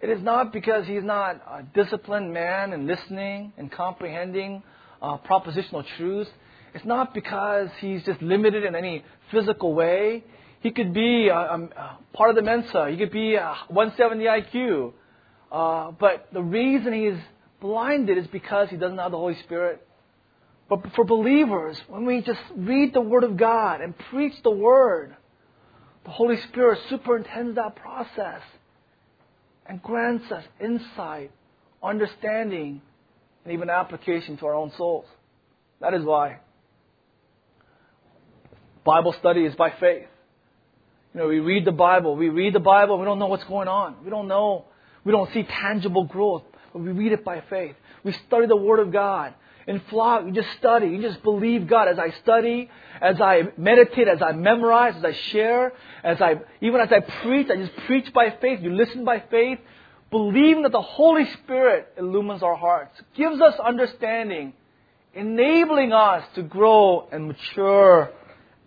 it 0.00 0.10
is 0.10 0.22
not 0.22 0.52
because 0.52 0.86
he's 0.86 1.02
not 1.02 1.36
a 1.36 1.62
disciplined 1.74 2.32
man 2.32 2.72
in 2.72 2.86
listening 2.86 3.52
and 3.56 3.72
comprehending 3.72 4.62
uh, 5.00 5.16
propositional 5.18 5.84
truths. 5.96 6.30
It's 6.74 6.84
not 6.84 7.14
because 7.14 7.68
he's 7.80 8.02
just 8.04 8.20
limited 8.20 8.64
in 8.64 8.74
any 8.74 9.04
physical 9.30 9.74
way. 9.74 10.24
He 10.60 10.70
could 10.70 10.92
be 10.92 11.28
a, 11.28 11.36
a 11.36 11.98
part 12.12 12.30
of 12.30 12.36
the 12.36 12.42
Mensa. 12.42 12.88
He 12.90 12.98
could 12.98 13.10
be 13.12 13.36
170 13.36 14.24
IQ. 14.24 14.92
Uh, 15.50 15.92
but 15.92 16.28
the 16.32 16.42
reason 16.42 16.92
he's 16.92 17.22
blinded 17.60 18.18
is 18.18 18.26
because 18.26 18.68
he 18.68 18.76
doesn't 18.76 18.98
have 18.98 19.12
the 19.12 19.18
Holy 19.18 19.38
Spirit. 19.44 19.86
But 20.68 20.80
for 20.94 21.04
believers, 21.04 21.80
when 21.88 22.04
we 22.04 22.20
just 22.20 22.40
read 22.54 22.92
the 22.92 23.00
Word 23.00 23.24
of 23.24 23.36
God 23.36 23.80
and 23.80 23.94
preach 24.10 24.34
the 24.42 24.50
Word, 24.50 25.16
the 26.04 26.10
Holy 26.10 26.40
Spirit 26.48 26.80
superintends 26.90 27.54
that 27.56 27.76
process 27.76 28.42
and 29.68 29.82
grants 29.82 30.30
us 30.30 30.44
insight, 30.60 31.30
understanding, 31.82 32.80
and 33.44 33.52
even 33.52 33.70
application 33.70 34.36
to 34.38 34.46
our 34.46 34.54
own 34.54 34.72
souls. 34.76 35.06
That 35.80 35.94
is 35.94 36.04
why 36.04 36.38
Bible 38.86 39.14
study 39.18 39.44
is 39.44 39.54
by 39.56 39.72
faith. 39.80 40.06
You 41.12 41.20
know, 41.20 41.28
we 41.28 41.40
read 41.40 41.64
the 41.64 41.72
Bible, 41.72 42.16
we 42.16 42.28
read 42.28 42.54
the 42.54 42.60
Bible, 42.60 42.98
we 42.98 43.04
don't 43.04 43.18
know 43.18 43.26
what's 43.26 43.44
going 43.44 43.68
on. 43.68 43.96
We 44.04 44.10
don't 44.10 44.28
know, 44.28 44.66
we 45.04 45.12
don't 45.12 45.32
see 45.34 45.42
tangible 45.42 46.04
growth, 46.04 46.44
but 46.72 46.80
we 46.80 46.92
read 46.92 47.12
it 47.12 47.24
by 47.24 47.42
faith. 47.50 47.74
We 48.04 48.12
study 48.12 48.46
the 48.46 48.56
Word 48.56 48.78
of 48.78 48.92
God 48.92 49.34
in 49.66 49.80
flock, 49.90 50.24
you 50.24 50.32
just 50.32 50.50
study. 50.58 50.88
You 50.88 51.02
just 51.02 51.22
believe 51.22 51.66
God. 51.66 51.88
As 51.88 51.98
I 51.98 52.10
study, 52.22 52.70
as 53.00 53.20
I 53.20 53.48
meditate, 53.56 54.06
as 54.06 54.22
I 54.22 54.32
memorize, 54.32 54.94
as 54.96 55.04
I 55.04 55.12
share, 55.12 55.72
as 56.04 56.20
I, 56.20 56.36
even 56.60 56.80
as 56.80 56.92
I 56.92 57.00
preach, 57.00 57.48
I 57.50 57.56
just 57.56 57.76
preach 57.86 58.12
by 58.12 58.30
faith. 58.40 58.60
You 58.62 58.72
listen 58.72 59.04
by 59.04 59.24
faith, 59.28 59.58
believing 60.10 60.62
that 60.62 60.72
the 60.72 60.82
Holy 60.82 61.26
Spirit 61.42 61.92
illumines 61.98 62.42
our 62.42 62.54
hearts, 62.54 63.00
gives 63.16 63.40
us 63.40 63.54
understanding, 63.58 64.52
enabling 65.14 65.92
us 65.92 66.24
to 66.36 66.42
grow 66.42 67.08
and 67.10 67.26
mature 67.26 68.12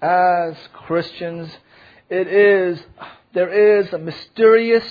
as 0.01 0.55
Christians. 0.73 1.49
It 2.09 2.27
is, 2.27 2.83
there 3.33 3.79
is 3.79 3.93
a 3.93 3.97
mysterious, 3.97 4.83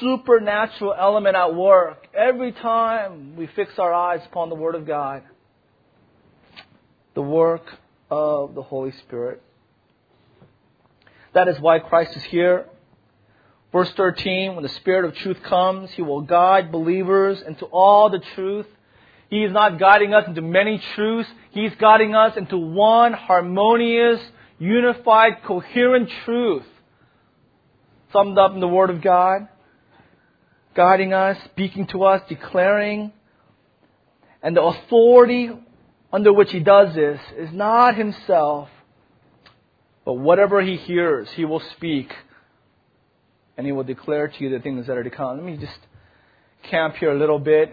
supernatural 0.00 0.94
element 0.98 1.36
at 1.36 1.54
work 1.54 2.08
every 2.14 2.50
time 2.50 3.36
we 3.36 3.46
fix 3.46 3.78
our 3.78 3.94
eyes 3.94 4.22
upon 4.26 4.48
the 4.48 4.54
Word 4.56 4.74
of 4.74 4.86
God 4.86 5.22
the 7.16 7.22
work 7.22 7.64
of 8.10 8.54
the 8.54 8.62
Holy 8.62 8.92
Spirit. 8.92 9.42
That 11.32 11.48
is 11.48 11.58
why 11.58 11.78
Christ 11.78 12.14
is 12.14 12.22
here. 12.24 12.66
Verse 13.72 13.90
13, 13.96 14.54
when 14.54 14.62
the 14.62 14.68
Spirit 14.68 15.06
of 15.06 15.14
truth 15.16 15.42
comes, 15.42 15.90
He 15.92 16.02
will 16.02 16.20
guide 16.20 16.70
believers 16.70 17.42
into 17.44 17.64
all 17.64 18.10
the 18.10 18.20
truth. 18.34 18.66
He 19.30 19.42
is 19.42 19.50
not 19.50 19.78
guiding 19.78 20.12
us 20.12 20.28
into 20.28 20.42
many 20.42 20.78
truths. 20.94 21.28
He's 21.52 21.72
guiding 21.76 22.14
us 22.14 22.36
into 22.36 22.58
one 22.58 23.14
harmonious, 23.14 24.20
unified, 24.58 25.42
coherent 25.42 26.10
truth. 26.26 26.66
Summed 28.12 28.36
up 28.36 28.52
in 28.52 28.60
the 28.60 28.68
Word 28.68 28.90
of 28.90 29.00
God. 29.00 29.48
Guiding 30.74 31.14
us, 31.14 31.38
speaking 31.46 31.86
to 31.88 32.04
us, 32.04 32.20
declaring. 32.28 33.10
And 34.42 34.54
the 34.54 34.62
authority 34.62 35.50
under 36.12 36.32
which 36.32 36.50
he 36.50 36.60
does 36.60 36.94
this 36.94 37.20
is 37.36 37.50
not 37.52 37.96
himself, 37.96 38.68
but 40.04 40.14
whatever 40.14 40.62
he 40.62 40.76
hears, 40.76 41.28
he 41.34 41.44
will 41.44 41.62
speak. 41.76 42.12
And 43.56 43.66
he 43.66 43.72
will 43.72 43.84
declare 43.84 44.28
to 44.28 44.44
you 44.44 44.50
the 44.50 44.60
things 44.60 44.86
that 44.86 44.96
are 44.96 45.02
to 45.02 45.10
come. 45.10 45.36
Let 45.38 45.44
me 45.46 45.56
just 45.56 45.78
camp 46.70 46.96
here 46.96 47.10
a 47.10 47.18
little 47.18 47.38
bit. 47.38 47.72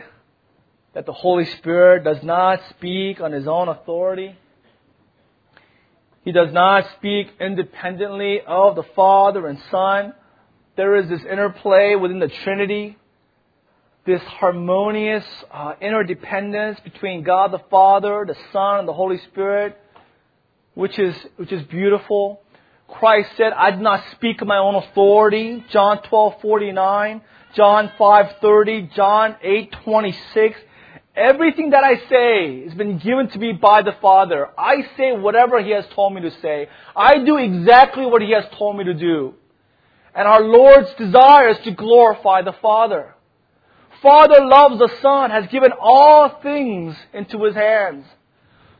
That 0.93 1.05
the 1.05 1.13
Holy 1.13 1.45
Spirit 1.57 2.03
does 2.03 2.23
not 2.23 2.59
speak 2.69 3.19
on 3.19 3.31
his 3.31 3.47
own 3.47 3.67
authority. 3.67 4.35
He 6.23 6.31
does 6.31 6.53
not 6.53 6.85
speak 6.97 7.27
independently 7.39 8.39
of 8.47 8.75
the 8.75 8.83
Father 8.95 9.47
and 9.47 9.59
Son. 9.69 10.13
There 10.77 10.95
is 10.95 11.09
this 11.09 11.21
interplay 11.29 11.95
within 11.95 12.19
the 12.19 12.31
Trinity 12.43 12.97
this 14.06 14.22
harmonious 14.24 15.24
uh, 15.49 15.76
interdependence 15.80 16.80
between 16.82 17.24
God 17.24 17.51
the 17.51 17.62
Father, 17.70 18.26
the 18.28 18.36
Son, 18.51 18.80
and 18.80 18.88
the 18.88 18.93
Holy 18.93 19.18
Spirit, 19.32 19.78
which 20.74 20.99
is, 20.99 21.16
which 21.38 21.51
is 21.54 21.64
beautiful. 21.64 22.41
Christ 22.89 23.30
said, 23.38 23.54
I 23.54 23.72
did 23.72 23.80
not 23.80 24.04
speak 24.12 24.41
of 24.41 24.47
my 24.47 24.58
own 24.58 24.76
authority. 24.76 25.64
John 25.72 26.01
12, 26.04 26.41
49, 26.41 27.22
John 27.56 27.91
5, 27.97 28.36
30, 28.41 28.89
John 28.93 29.36
8, 29.41 29.76
26. 29.86 30.60
Everything 31.16 31.70
that 31.70 31.84
I 31.84 31.95
say 32.10 32.64
has 32.66 32.74
been 32.74 32.97
given 32.97 33.30
to 33.30 33.39
me 33.39 33.54
by 33.54 33.84
the 33.84 33.93
Father. 34.01 34.49
I 34.58 34.86
say 34.97 35.14
whatever 35.14 35.62
He 35.64 35.72
has 35.72 35.86
told 35.95 36.14
me 36.14 36.22
to 36.22 36.32
say. 36.41 36.68
I 36.95 37.24
do 37.24 37.38
exactly 37.38 38.06
what 38.06 38.22
He 38.22 38.32
has 38.34 38.43
told 38.58 38.78
me 38.78 38.84
to 38.84 38.93
do. 38.93 39.36
And 40.14 40.28
our 40.28 40.41
Lord's 40.41 40.93
desire 40.95 41.49
is 41.49 41.58
to 41.64 41.72
glorify 41.72 42.41
the 42.41 42.54
Father. 42.62 43.16
Father 44.04 44.45
loves 44.45 44.78
the 44.78 44.91
Son, 45.01 45.32
has 45.32 45.47
given 45.47 45.72
all 45.80 46.30
things 46.43 46.95
into 47.14 47.43
His 47.45 47.56
hands. 47.56 48.06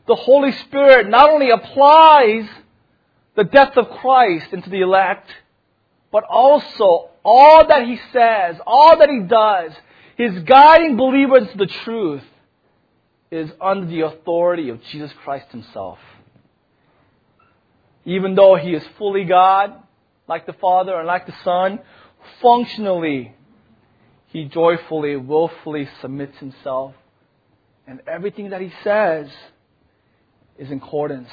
The 0.06 0.16
Holy 0.16 0.52
Spirit 0.52 1.10
not 1.10 1.30
only 1.30 1.50
applies 1.50 2.46
the 3.36 3.46
death 3.46 3.78
of 3.78 3.90
Christ 4.02 4.52
into 4.52 4.70
the 4.70 4.82
elect, 4.82 5.30
but 6.12 6.26
also 6.30 7.10
all 7.24 7.66
that 7.68 7.88
he 7.88 7.98
says, 8.12 8.58
all 8.68 8.98
that 8.98 9.10
he 9.10 9.22
does, 9.22 9.72
his 10.18 10.44
guiding 10.44 10.98
believers 10.98 11.50
to 11.52 11.58
the 11.58 11.66
truth 11.66 12.24
is 13.32 13.50
under 13.60 13.88
the 13.88 14.02
authority 14.02 14.70
of 14.70 14.84
Jesus 14.84 15.12
Christ 15.24 15.48
himself. 15.52 15.98
Even 18.06 18.36
though 18.36 18.56
he 18.56 18.74
is 18.74 18.84
fully 18.98 19.24
God, 19.24 19.74
like 20.28 20.46
the 20.46 20.54
Father 20.54 20.96
and 20.96 21.08
like 21.08 21.26
the 21.26 21.36
Son, 21.44 21.80
functionally, 22.42 23.34
he 24.34 24.46
joyfully, 24.46 25.16
willfully 25.16 25.88
submits 26.02 26.38
himself. 26.40 26.96
And 27.86 28.02
everything 28.08 28.50
that 28.50 28.62
he 28.62 28.74
says 28.84 29.30
is 30.58 30.72
in 30.72 30.80
accordance 30.80 31.30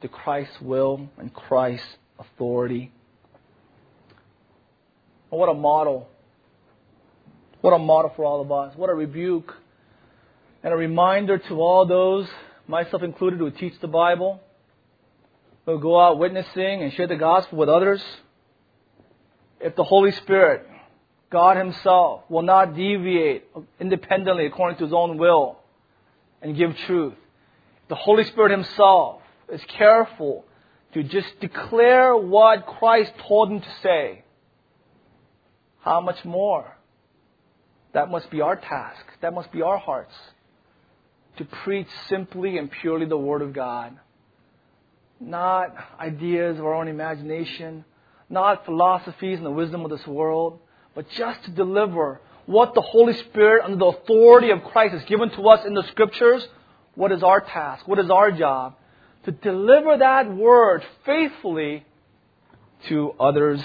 to 0.00 0.08
Christ's 0.08 0.58
will 0.62 1.10
and 1.18 1.32
Christ's 1.32 1.86
authority. 2.18 2.90
What 5.28 5.50
a 5.50 5.54
model. 5.54 6.08
What 7.60 7.72
a 7.72 7.78
model 7.78 8.10
for 8.16 8.24
all 8.24 8.40
of 8.40 8.50
us. 8.50 8.74
What 8.76 8.88
a 8.88 8.94
rebuke 8.94 9.54
and 10.62 10.72
a 10.72 10.76
reminder 10.76 11.36
to 11.36 11.60
all 11.60 11.84
those, 11.84 12.26
myself 12.66 13.02
included, 13.02 13.40
who 13.40 13.50
teach 13.50 13.78
the 13.80 13.88
Bible, 13.88 14.40
who 15.66 15.78
go 15.78 16.00
out 16.00 16.18
witnessing 16.18 16.82
and 16.82 16.94
share 16.94 17.08
the 17.08 17.16
gospel 17.16 17.58
with 17.58 17.68
others. 17.68 18.02
If 19.60 19.76
the 19.76 19.84
Holy 19.84 20.12
Spirit, 20.12 20.66
God 21.30 21.56
Himself, 21.56 22.22
will 22.28 22.42
not 22.42 22.74
deviate 22.76 23.44
independently 23.80 24.46
according 24.46 24.78
to 24.78 24.84
His 24.84 24.92
own 24.92 25.18
will 25.18 25.58
and 26.40 26.56
give 26.56 26.76
truth, 26.86 27.14
the 27.88 27.94
Holy 27.94 28.24
Spirit 28.24 28.52
Himself 28.52 29.22
is 29.52 29.60
careful 29.68 30.44
to 30.92 31.02
just 31.02 31.40
declare 31.40 32.16
what 32.16 32.66
Christ 32.66 33.12
told 33.26 33.50
Him 33.50 33.60
to 33.60 33.68
say, 33.82 34.22
how 35.80 36.00
much 36.00 36.24
more? 36.24 36.76
That 37.92 38.10
must 38.10 38.30
be 38.30 38.40
our 38.40 38.56
task. 38.56 39.04
That 39.22 39.32
must 39.32 39.52
be 39.52 39.62
our 39.62 39.78
hearts. 39.78 40.14
To 41.38 41.44
preach 41.44 41.86
simply 42.08 42.58
and 42.58 42.70
purely 42.70 43.06
the 43.06 43.16
Word 43.16 43.40
of 43.40 43.52
God. 43.52 43.96
Not 45.20 45.74
ideas 46.00 46.58
of 46.58 46.64
our 46.64 46.74
own 46.74 46.88
imagination, 46.88 47.84
not 48.28 48.64
philosophies 48.64 49.38
and 49.38 49.46
the 49.46 49.50
wisdom 49.50 49.84
of 49.84 49.90
this 49.90 50.06
world, 50.06 50.58
but 50.96 51.08
just 51.10 51.44
to 51.44 51.52
deliver 51.52 52.20
what 52.46 52.74
the 52.74 52.80
Holy 52.80 53.14
Spirit, 53.14 53.64
under 53.64 53.76
the 53.76 53.84
authority 53.84 54.50
of 54.50 54.64
Christ, 54.64 54.94
has 54.94 55.04
given 55.04 55.30
to 55.30 55.48
us 55.48 55.64
in 55.64 55.74
the 55.74 55.84
Scriptures. 55.84 56.46
What 56.96 57.12
is 57.12 57.22
our 57.22 57.40
task? 57.40 57.86
What 57.86 58.00
is 58.00 58.10
our 58.10 58.32
job? 58.32 58.74
To 59.26 59.30
deliver 59.30 59.98
that 59.98 60.34
Word 60.34 60.84
faithfully 61.04 61.84
to 62.88 63.12
others 63.20 63.60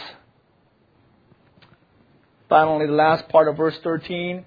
Finally, 2.51 2.85
the 2.85 2.91
last 2.91 3.29
part 3.29 3.47
of 3.47 3.55
verse 3.55 3.77
13. 3.81 4.43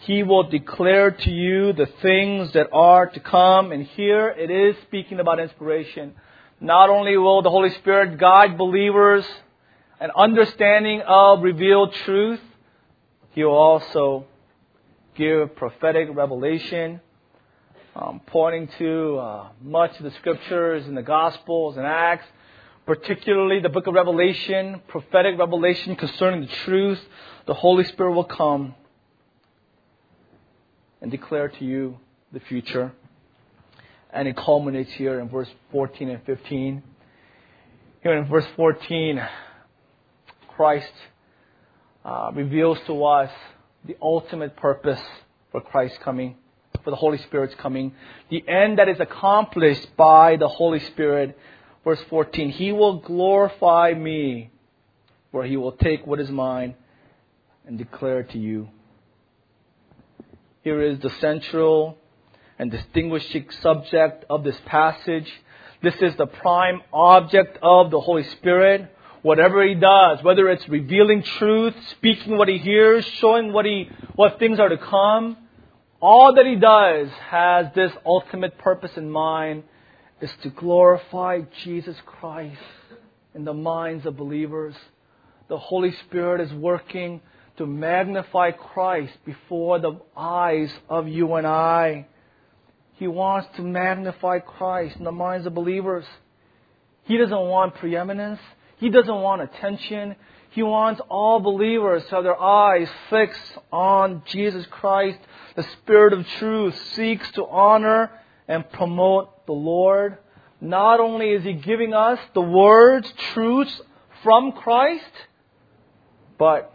He 0.00 0.22
will 0.22 0.50
declare 0.50 1.12
to 1.12 1.30
you 1.30 1.72
the 1.72 1.86
things 2.02 2.52
that 2.52 2.68
are 2.74 3.06
to 3.06 3.20
come. 3.20 3.72
And 3.72 3.86
here 3.86 4.28
it 4.28 4.50
is 4.50 4.76
speaking 4.82 5.18
about 5.18 5.40
inspiration. 5.40 6.12
Not 6.60 6.90
only 6.90 7.16
will 7.16 7.40
the 7.40 7.48
Holy 7.48 7.70
Spirit 7.70 8.18
guide 8.18 8.58
believers 8.58 9.24
an 10.00 10.10
understanding 10.16 11.02
of 11.06 11.42
revealed 11.42 11.92
truth, 11.92 12.40
He 13.32 13.44
will 13.44 13.56
also 13.56 14.26
give 15.16 15.56
prophetic 15.56 16.08
revelation, 16.12 17.00
um, 17.96 18.20
pointing 18.26 18.68
to 18.78 19.18
uh, 19.18 19.48
much 19.60 19.96
of 19.98 20.04
the 20.04 20.12
scriptures 20.12 20.86
and 20.86 20.96
the 20.96 21.02
Gospels 21.02 21.76
and 21.76 21.84
Acts, 21.84 22.26
particularly 22.86 23.60
the 23.60 23.68
book 23.68 23.86
of 23.86 23.94
Revelation, 23.94 24.80
prophetic 24.88 25.38
revelation 25.38 25.96
concerning 25.96 26.42
the 26.42 26.52
truth 26.64 27.00
the 27.48 27.54
Holy 27.54 27.82
Spirit 27.84 28.12
will 28.12 28.24
come 28.24 28.74
and 31.00 31.10
declare 31.10 31.48
to 31.48 31.64
you 31.64 31.98
the 32.30 32.40
future. 32.40 32.92
And 34.12 34.28
it 34.28 34.36
culminates 34.36 34.92
here 34.92 35.18
in 35.18 35.30
verse 35.30 35.48
14 35.72 36.10
and 36.10 36.22
15. 36.24 36.82
Here 38.02 38.12
in 38.18 38.26
verse 38.26 38.44
14, 38.54 39.26
Christ 40.58 40.90
uh, 42.04 42.32
reveals 42.34 42.78
to 42.88 43.04
us 43.04 43.30
the 43.84 43.96
ultimate 44.02 44.56
purpose 44.56 45.00
for 45.52 45.60
Christ's 45.60 45.98
coming, 45.98 46.34
for 46.82 46.90
the 46.90 46.96
Holy 46.96 47.18
Spirit's 47.18 47.54
coming, 47.54 47.94
the 48.28 48.42
end 48.48 48.80
that 48.80 48.88
is 48.88 48.98
accomplished 48.98 49.86
by 49.96 50.34
the 50.34 50.48
Holy 50.48 50.80
Spirit. 50.80 51.38
Verse 51.84 52.00
14, 52.10 52.50
He 52.50 52.72
will 52.72 52.98
glorify 52.98 53.94
me, 53.96 54.50
for 55.30 55.44
He 55.44 55.56
will 55.56 55.70
take 55.70 56.04
what 56.04 56.18
is 56.18 56.28
mine 56.28 56.74
and 57.64 57.78
declare 57.78 58.24
to 58.24 58.36
you. 58.36 58.68
Here 60.64 60.82
is 60.82 60.98
the 60.98 61.10
central 61.20 61.96
and 62.58 62.68
distinguishing 62.68 63.46
subject 63.62 64.24
of 64.28 64.42
this 64.42 64.58
passage. 64.66 65.32
This 65.84 65.94
is 66.02 66.16
the 66.16 66.26
prime 66.26 66.82
object 66.92 67.60
of 67.62 67.92
the 67.92 68.00
Holy 68.00 68.24
Spirit. 68.24 68.92
Whatever 69.22 69.66
he 69.66 69.74
does, 69.74 70.22
whether 70.22 70.48
it's 70.48 70.68
revealing 70.68 71.22
truth, 71.22 71.74
speaking 71.90 72.36
what 72.36 72.48
he 72.48 72.58
hears, 72.58 73.04
showing 73.04 73.52
what 73.52 73.64
he, 73.64 73.88
what 74.14 74.38
things 74.38 74.60
are 74.60 74.68
to 74.68 74.78
come, 74.78 75.36
all 76.00 76.34
that 76.34 76.46
he 76.46 76.54
does 76.54 77.08
has 77.28 77.66
this 77.74 77.92
ultimate 78.06 78.58
purpose 78.58 78.92
in 78.96 79.10
mind 79.10 79.64
is 80.20 80.30
to 80.42 80.50
glorify 80.50 81.40
Jesus 81.64 81.96
Christ 82.06 82.60
in 83.34 83.44
the 83.44 83.54
minds 83.54 84.06
of 84.06 84.16
believers. 84.16 84.74
The 85.48 85.58
Holy 85.58 85.92
Spirit 86.06 86.40
is 86.40 86.52
working 86.52 87.20
to 87.56 87.66
magnify 87.66 88.52
Christ 88.52 89.14
before 89.24 89.80
the 89.80 90.00
eyes 90.16 90.70
of 90.88 91.08
you 91.08 91.34
and 91.34 91.46
I. 91.46 92.06
He 92.94 93.08
wants 93.08 93.48
to 93.56 93.62
magnify 93.62 94.38
Christ 94.40 94.96
in 94.96 95.04
the 95.04 95.12
minds 95.12 95.46
of 95.46 95.54
believers. 95.54 96.04
He 97.04 97.16
doesn't 97.16 97.36
want 97.36 97.74
preeminence. 97.76 98.40
He 98.78 98.90
doesn't 98.90 99.20
want 99.20 99.42
attention. 99.42 100.16
He 100.50 100.62
wants 100.62 101.00
all 101.08 101.40
believers 101.40 102.04
to 102.06 102.16
have 102.16 102.24
their 102.24 102.40
eyes 102.40 102.88
fixed 103.10 103.58
on 103.72 104.22
Jesus 104.26 104.66
Christ. 104.66 105.18
The 105.56 105.62
Spirit 105.62 106.12
of 106.12 106.26
truth 106.38 106.76
seeks 106.94 107.30
to 107.32 107.46
honor 107.46 108.10
and 108.46 108.68
promote 108.70 109.46
the 109.46 109.52
Lord. 109.52 110.18
Not 110.60 111.00
only 111.00 111.30
is 111.30 111.44
He 111.44 111.52
giving 111.52 111.92
us 111.92 112.18
the 112.34 112.40
words, 112.40 113.12
truths 113.34 113.80
from 114.22 114.52
Christ, 114.52 115.04
but 116.38 116.74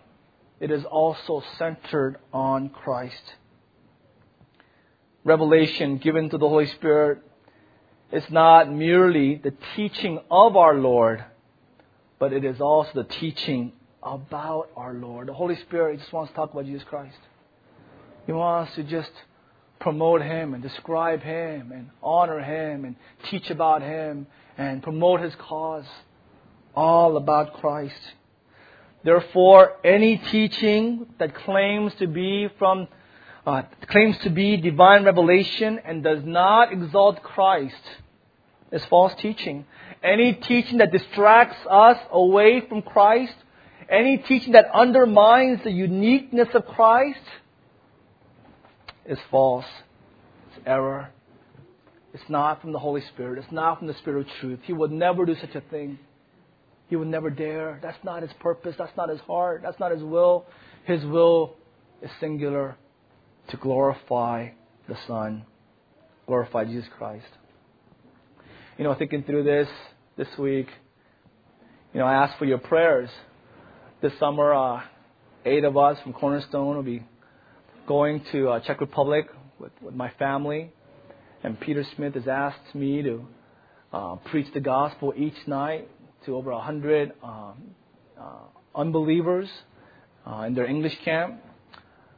it 0.59 0.71
is 0.71 0.85
also 0.85 1.43
centered 1.57 2.17
on 2.31 2.69
Christ. 2.69 3.35
Revelation 5.23 5.97
given 5.97 6.29
to 6.29 6.37
the 6.37 6.47
Holy 6.47 6.67
Spirit 6.67 7.19
is 8.11 8.23
not 8.29 8.71
merely 8.71 9.35
the 9.35 9.53
teaching 9.75 10.19
of 10.29 10.55
our 10.55 10.75
Lord, 10.75 11.23
but 12.19 12.33
it 12.33 12.43
is 12.43 12.61
also 12.61 12.91
the 12.95 13.03
teaching 13.03 13.73
about 14.01 14.69
our 14.75 14.93
Lord. 14.93 15.27
The 15.27 15.33
Holy 15.33 15.55
Spirit 15.55 15.99
just 15.99 16.11
wants 16.11 16.31
to 16.31 16.35
talk 16.35 16.51
about 16.53 16.65
Jesus 16.65 16.83
Christ. 16.83 17.17
He 18.25 18.31
wants 18.31 18.73
to 18.75 18.83
just 18.83 19.11
promote 19.79 20.21
Him 20.21 20.53
and 20.53 20.63
describe 20.63 21.21
Him 21.21 21.71
and 21.71 21.89
honor 22.01 22.39
Him 22.39 22.85
and 22.85 22.95
teach 23.29 23.49
about 23.49 23.81
Him 23.81 24.27
and 24.57 24.81
promote 24.81 25.21
His 25.21 25.33
cause. 25.35 25.85
All 26.75 27.17
about 27.17 27.53
Christ. 27.55 27.99
Therefore, 29.03 29.73
any 29.83 30.17
teaching 30.17 31.05
that 31.19 31.35
claims 31.35 31.93
to 31.95 32.07
be 32.07 32.49
from 32.57 32.87
uh, 33.45 33.63
claims 33.87 34.17
to 34.19 34.29
be 34.29 34.55
divine 34.55 35.03
revelation 35.03 35.79
and 35.83 36.01
does 36.01 36.23
not 36.23 36.71
exalt 36.71 37.21
Christ 37.21 37.75
is 38.73 38.83
false 38.85 39.13
teaching. 39.21 39.65
Any 40.03 40.33
teaching 40.33 40.79
that 40.79 40.91
distracts 40.91 41.59
us 41.69 41.97
away 42.11 42.61
from 42.67 42.81
Christ, 42.81 43.35
any 43.89 44.17
teaching 44.17 44.53
that 44.53 44.65
undermines 44.73 45.63
the 45.63 45.71
uniqueness 45.71 46.49
of 46.53 46.65
Christ 46.65 47.19
is 49.05 49.19
false. 49.29 49.65
It's 50.49 50.65
error. 50.65 51.09
It's 52.13 52.29
not 52.29 52.61
from 52.61 52.73
the 52.73 52.79
Holy 52.79 53.01
Spirit. 53.01 53.37
It's 53.37 53.51
not 53.51 53.79
from 53.79 53.87
the 53.87 53.93
Spirit 53.95 54.27
of 54.27 54.33
truth. 54.39 54.59
He 54.63 54.73
would 54.73 54.91
never 54.91 55.25
do 55.25 55.35
such 55.35 55.55
a 55.55 55.61
thing. 55.61 55.99
He 56.89 56.95
would 56.95 57.07
never 57.07 57.29
dare. 57.29 57.79
That's 57.81 58.03
not 58.03 58.23
his 58.23 58.33
purpose. 58.39 58.75
That's 58.77 58.95
not 58.97 59.09
his 59.09 59.19
heart. 59.21 59.61
That's 59.63 59.79
not 59.79 59.91
his 59.91 60.03
will. 60.03 60.45
His 60.85 61.03
will 61.05 61.55
is 62.01 62.09
singular 62.19 62.75
to 63.49 63.57
glorify 63.57 64.49
the 64.87 64.97
Son, 65.07 65.45
glorify 66.27 66.65
Jesus 66.65 66.89
Christ. 66.97 67.25
You 68.75 68.83
know, 68.83 68.95
thinking 68.95 69.21
through 69.21 69.43
this 69.43 69.67
this 70.17 70.27
week, 70.39 70.65
you 71.93 71.99
know, 71.99 72.07
I 72.07 72.23
ask 72.23 72.39
for 72.39 72.45
your 72.45 72.57
prayers. 72.57 73.07
This 74.01 74.11
summer, 74.19 74.51
uh, 74.51 74.81
eight 75.45 75.63
of 75.63 75.77
us 75.77 75.99
from 76.01 76.13
Cornerstone 76.13 76.75
will 76.75 76.81
be 76.81 77.03
going 77.87 78.25
to 78.31 78.49
uh, 78.49 78.59
Czech 78.61 78.81
Republic 78.81 79.27
with, 79.59 79.73
with 79.79 79.93
my 79.93 80.09
family, 80.17 80.73
and 81.43 81.59
Peter 81.59 81.85
Smith 81.95 82.15
has 82.15 82.27
asked 82.27 82.73
me 82.73 83.03
to 83.03 83.27
uh, 83.93 84.15
preach 84.31 84.51
the 84.55 84.59
gospel 84.59 85.13
each 85.15 85.37
night 85.45 85.87
to 86.25 86.35
over 86.35 86.51
100 86.51 87.11
um, 87.21 87.53
uh, 88.19 88.23
unbelievers 88.73 89.49
uh, 90.25 90.45
in 90.47 90.55
their 90.55 90.65
English 90.65 90.97
camp. 91.05 91.35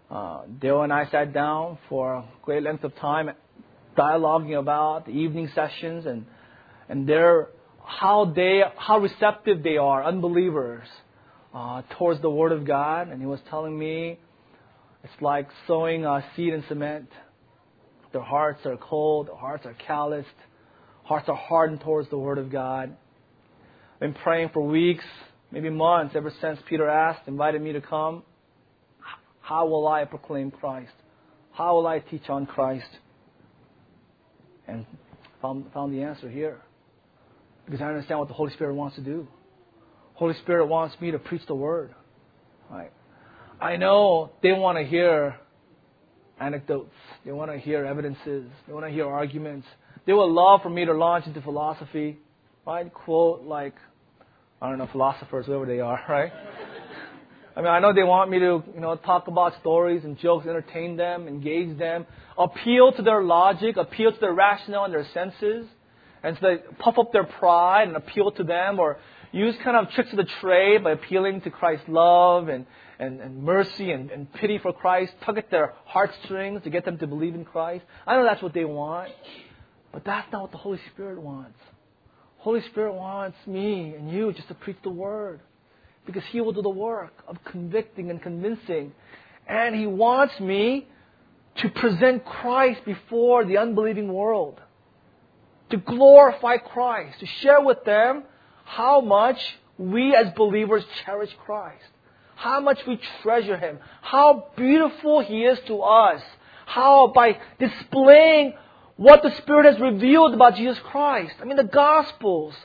Uh, 0.10 0.44
Dale 0.62 0.84
and 0.84 0.94
I 0.94 1.10
sat 1.12 1.34
down 1.34 1.80
for 1.90 2.14
a 2.14 2.26
great 2.44 2.64
length 2.64 2.86
of 2.86 2.96
time, 2.96 3.32
dialoguing 3.98 4.58
about 4.58 5.06
the 5.06 5.12
evening 5.12 5.52
sessions 5.54 6.06
and 6.06 6.26
and 6.90 7.08
their 7.08 7.50
how 7.84 8.26
they 8.36 8.62
how 8.78 9.00
receptive 9.00 9.64
they 9.64 9.78
are, 9.78 10.04
unbelievers, 10.04 10.88
uh, 11.54 11.82
towards 11.98 12.22
the 12.22 12.30
Word 12.30 12.52
of 12.52 12.66
God. 12.66 13.10
And 13.10 13.22
he 13.22 13.28
was 13.28 13.40
telling 13.50 13.78
me 13.78 14.20
it's 15.04 15.22
like 15.22 15.48
sowing 15.68 16.06
a 16.06 16.26
seed 16.36 16.54
in 16.54 16.64
cement. 16.68 17.10
Their 18.12 18.24
hearts 18.24 18.66
are 18.66 18.78
cold, 18.78 19.28
their 19.28 19.36
hearts 19.36 19.66
are 19.66 19.76
calloused, 19.86 20.28
hearts 21.04 21.30
are 21.30 21.36
hardened 21.36 21.82
towards 21.82 22.10
the 22.10 22.18
Word 22.18 22.38
of 22.38 22.52
God. 22.52 22.96
I've 23.94 24.00
been 24.00 24.14
praying 24.14 24.50
for 24.54 24.66
weeks, 24.66 25.06
maybe 25.52 25.70
months, 25.70 26.16
ever 26.16 26.34
since 26.42 26.60
Peter 26.68 26.90
asked, 26.90 27.28
invited 27.28 27.62
me 27.62 27.74
to 27.74 27.82
come. 27.82 28.24
How 29.42 29.68
will 29.68 29.88
I 29.88 30.06
proclaim 30.06 30.50
Christ? 30.50 30.92
How 31.52 31.76
will 31.76 31.88
I 31.88 32.00
teach 32.00 32.30
on 32.30 32.46
Christ? 32.46 32.90
And 34.68 34.86
found, 35.42 35.72
found 35.72 35.94
the 35.94 36.02
answer 36.02 36.30
here. 36.30 36.60
Because 37.66 37.82
I 37.82 37.86
understand 37.86 38.20
what 38.20 38.28
the 38.28 38.34
Holy 38.34 38.54
Spirit 38.54 38.76
wants 38.76 38.96
to 38.96 39.02
do. 39.02 39.28
Holy 40.14 40.36
Spirit 40.36 40.68
wants 40.68 41.00
me 41.02 41.12
to 41.12 41.20
preach 41.20 41.42
the 41.48 41.56
Word. 41.56 41.94
Right? 42.70 42.92
I 43.60 43.78
know 43.78 44.32
they 44.42 44.52
want 44.52 44.78
to 44.78 44.84
hear 44.84 45.36
anecdotes. 46.40 46.94
They 47.26 47.32
want 47.32 47.52
to 47.52 47.58
hear 47.58 47.86
evidences. 47.86 48.50
They 48.68 48.74
want 48.74 48.86
to 48.86 48.92
hear 48.92 49.08
arguments. 49.08 49.68
They 50.06 50.14
would 50.14 50.26
love 50.32 50.62
for 50.62 50.70
me 50.70 50.86
to 50.86 50.94
launch 50.94 51.26
into 51.26 51.42
philosophy. 51.42 52.20
Right? 52.66 52.92
Quote 52.94 53.44
like, 53.44 53.76
I 54.62 54.70
don't 54.70 54.78
know, 54.78 54.88
philosophers, 54.92 55.46
whoever 55.46 55.66
they 55.66 55.80
are, 55.80 56.00
right? 56.10 56.32
I 57.56 57.62
mean, 57.62 57.70
I 57.70 57.80
know 57.80 57.94
they 57.94 58.04
want 58.04 58.30
me 58.30 58.40
to, 58.40 58.64
you 58.74 58.82
know, 58.82 58.96
talk 58.98 59.28
about 59.28 59.54
stories 59.62 60.04
and 60.04 60.20
jokes, 60.20 60.46
entertain 60.46 60.98
them, 60.98 61.28
engage 61.28 61.78
them, 61.78 62.06
appeal 62.38 62.92
to 62.94 63.02
their 63.02 63.24
logic, 63.24 63.78
appeal 63.78 64.12
to 64.12 64.20
their 64.20 64.34
rationale 64.34 64.86
and 64.86 64.94
their 64.94 65.08
senses, 65.14 65.66
and 66.26 66.38
so 66.42 66.48
they 66.48 66.58
puff 66.80 66.98
up 66.98 67.12
their 67.12 67.24
pride 67.24 67.88
and 67.88 67.96
appeal 67.96 68.32
to 68.32 68.44
them, 68.44 68.80
or 68.80 68.98
use 69.32 69.56
kind 69.64 69.78
of 69.78 69.94
tricks 69.94 70.12
of 70.12 70.18
the 70.18 70.28
trade 70.42 70.84
by 70.84 70.92
appealing 70.92 71.42
to 71.42 71.52
Christ's 71.52 71.88
love 71.88 72.48
and, 72.48 72.66
and, 73.00 73.22
and 73.22 73.44
mercy 73.44 73.92
and, 73.92 74.10
and 74.10 74.32
pity 74.34 74.58
for 74.58 74.74
Christ, 74.74 75.14
tug 75.24 75.38
at 75.38 75.52
their 75.52 75.74
heartstrings 75.86 76.64
to 76.64 76.70
get 76.70 76.84
them 76.86 76.98
to 76.98 77.08
believe 77.08 77.36
in 77.36 77.46
Christ. 77.46 77.86
I 78.08 78.16
know 78.16 78.24
that's 78.24 78.42
what 78.42 78.54
they 78.54 78.66
want, 78.66 79.12
but 79.92 80.04
that's 80.04 80.32
not 80.32 80.42
what 80.44 80.52
the 80.52 80.58
Holy 80.58 80.80
Spirit 80.94 81.22
wants. 81.22 81.60
Holy 82.38 82.62
Spirit 82.62 82.94
wants 82.94 83.38
me 83.46 83.94
and 83.96 84.10
you 84.10 84.32
just 84.34 84.48
to 84.48 84.54
preach 84.54 84.78
the 84.84 84.90
Word 84.90 85.42
because 86.06 86.24
He 86.32 86.42
will 86.42 86.54
do 86.54 86.62
the 86.62 86.70
work 86.70 87.14
of 87.28 87.38
convicting 87.44 88.10
and 88.10 88.22
convincing. 88.22 88.94
And 89.48 89.76
He 89.76 89.88
wants 89.88 90.40
me 90.40 90.88
to 91.58 91.70
present 91.70 92.26
Christ 92.26 92.82
before 92.86 93.46
the 93.46 93.58
unbelieving 93.58 94.12
world, 94.12 94.62
to 95.70 95.78
glorify 95.78 96.58
Christ, 96.58 97.20
to 97.20 97.26
share 97.26 97.62
with 97.62 97.84
them 97.84 98.24
how 98.66 99.02
much 99.02 99.40
we 99.78 100.16
as 100.16 100.32
believers 100.36 100.84
cherish 101.04 101.36
Christ, 101.46 101.86
how 102.36 102.60
much 102.60 102.80
we 102.88 103.00
treasure 103.22 103.58
Him, 103.58 103.80
how 104.02 104.48
beautiful 104.56 105.22
He 105.22 105.44
is 105.44 105.60
to 105.68 105.82
us, 105.82 106.22
how 106.66 107.08
by 107.08 107.40
displaying 107.60 108.54
what 108.96 109.24
the 109.24 109.36
Spirit 109.38 109.66
has 109.66 109.80
revealed 109.80 110.34
about 110.34 110.56
Jesus 110.56 110.80
Christ. 110.80 111.36
I 111.42 111.46
mean, 111.46 111.58
the 111.58 111.64
Gospels 111.64 112.56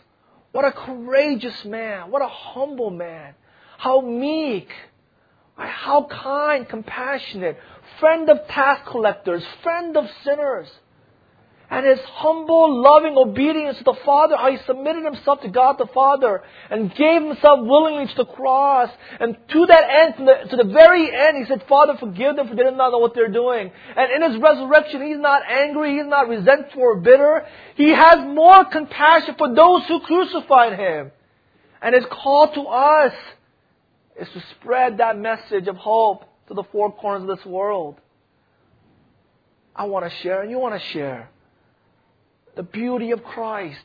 what 0.53 0.65
a 0.65 0.73
courageous 0.73 1.65
man. 1.65 2.11
What 2.11 2.23
a 2.23 2.29
humble 2.29 2.91
man. 2.91 3.35
How 3.79 4.01
meek. 4.01 4.71
How 5.57 6.05
kind, 6.05 6.69
compassionate. 6.69 7.59
Friend 7.99 8.29
of 8.29 8.47
tax 8.49 8.89
collectors. 8.89 9.45
Friend 9.63 9.97
of 9.97 10.09
sinners 10.25 10.69
and 11.71 11.87
his 11.87 12.01
humble, 12.01 12.83
loving 12.83 13.17
obedience 13.17 13.79
to 13.79 13.85
the 13.85 13.95
Father, 14.05 14.37
how 14.37 14.51
he 14.51 14.59
submitted 14.67 15.05
himself 15.05 15.41
to 15.43 15.49
God 15.49 15.79
the 15.79 15.87
Father 15.87 16.43
and 16.69 16.93
gave 16.93 17.23
himself 17.23 17.61
willingly 17.63 18.09
to 18.09 18.15
the 18.17 18.25
cross. 18.25 18.91
And 19.21 19.37
to 19.53 19.67
that 19.67 19.85
end, 19.89 20.17
to 20.17 20.25
the, 20.25 20.51
to 20.51 20.57
the 20.65 20.73
very 20.73 21.15
end, 21.15 21.37
he 21.39 21.45
said, 21.45 21.63
Father, 21.69 21.97
forgive 21.97 22.35
them 22.35 22.49
for 22.49 22.57
they 22.57 22.65
do 22.65 22.73
not 22.73 22.91
know 22.91 22.99
what 22.99 23.15
they're 23.15 23.29
doing. 23.29 23.71
And 23.97 24.11
in 24.11 24.33
his 24.33 24.43
resurrection, 24.43 25.07
he's 25.07 25.21
not 25.21 25.43
angry, 25.49 25.97
he's 25.97 26.09
not 26.09 26.29
resentful 26.29 26.83
or 26.83 26.97
bitter. 26.97 27.47
He 27.77 27.91
has 27.91 28.19
more 28.19 28.65
compassion 28.65 29.37
for 29.39 29.55
those 29.55 29.87
who 29.87 30.01
crucified 30.01 30.77
him. 30.77 31.13
And 31.81 31.95
his 31.95 32.05
call 32.11 32.53
to 32.53 32.63
us 32.63 33.13
is 34.21 34.29
to 34.31 34.43
spread 34.59 34.99
that 34.99 35.17
message 35.17 35.69
of 35.69 35.77
hope 35.77 36.25
to 36.49 36.55
the 36.55 36.65
four 36.65 36.91
corners 36.91 37.31
of 37.31 37.39
this 37.39 37.47
world. 37.47 37.95
I 39.77 39.85
want 39.85 40.05
to 40.05 40.17
share, 40.19 40.43
and 40.43 40.51
you 40.51 40.59
want 40.59 40.75
to 40.75 40.89
share 40.89 41.31
the 42.61 42.65
beauty 42.65 43.11
of 43.13 43.25
Christ 43.25 43.85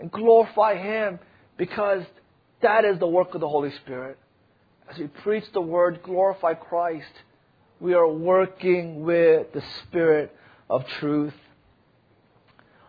and 0.00 0.10
glorify 0.10 0.74
Him 0.74 1.18
because 1.58 2.02
that 2.62 2.86
is 2.86 2.98
the 2.98 3.06
work 3.06 3.34
of 3.34 3.42
the 3.42 3.48
Holy 3.48 3.70
Spirit. 3.84 4.16
As 4.90 4.96
we 4.96 5.08
preach 5.08 5.44
the 5.52 5.60
Word, 5.60 6.00
glorify 6.02 6.54
Christ, 6.54 7.12
we 7.78 7.92
are 7.92 8.08
working 8.08 9.02
with 9.02 9.52
the 9.52 9.62
Spirit 9.82 10.34
of 10.70 10.86
truth. 10.98 11.34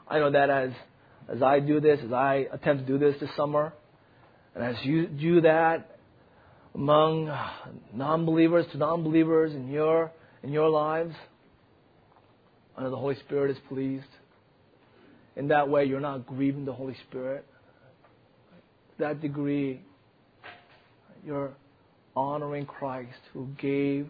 I 0.08 0.20
know 0.20 0.32
that 0.32 0.50
as, 0.50 0.72
as 1.28 1.42
I 1.42 1.60
do 1.60 1.82
this, 1.82 2.00
as 2.06 2.14
I 2.14 2.48
attempt 2.54 2.88
to 2.88 2.94
do 2.94 2.98
this 2.98 3.20
this 3.20 3.36
summer, 3.36 3.74
and 4.56 4.64
as 4.64 4.78
you 4.86 5.08
do 5.08 5.42
that 5.42 5.98
among 6.74 7.38
non 7.94 8.26
believers 8.26 8.66
to 8.72 8.78
non 8.78 9.04
believers 9.04 9.54
in 9.54 9.68
your, 9.68 10.10
in 10.42 10.54
your 10.54 10.70
lives, 10.70 11.16
I 12.78 12.84
know 12.84 12.92
the 12.92 12.96
Holy 12.96 13.16
Spirit 13.16 13.52
is 13.52 13.58
pleased. 13.68 14.06
In 15.38 15.50
that 15.50 15.70
way, 15.70 15.86
you're 15.86 16.00
not 16.00 16.26
grieving 16.26 16.66
the 16.66 16.74
Holy 16.74 16.96
Spirit. 17.08 17.46
That 18.98 19.22
degree, 19.22 19.82
you're 21.24 21.52
honoring 22.16 22.66
Christ 22.66 23.20
who 23.34 23.48
gave 23.60 24.10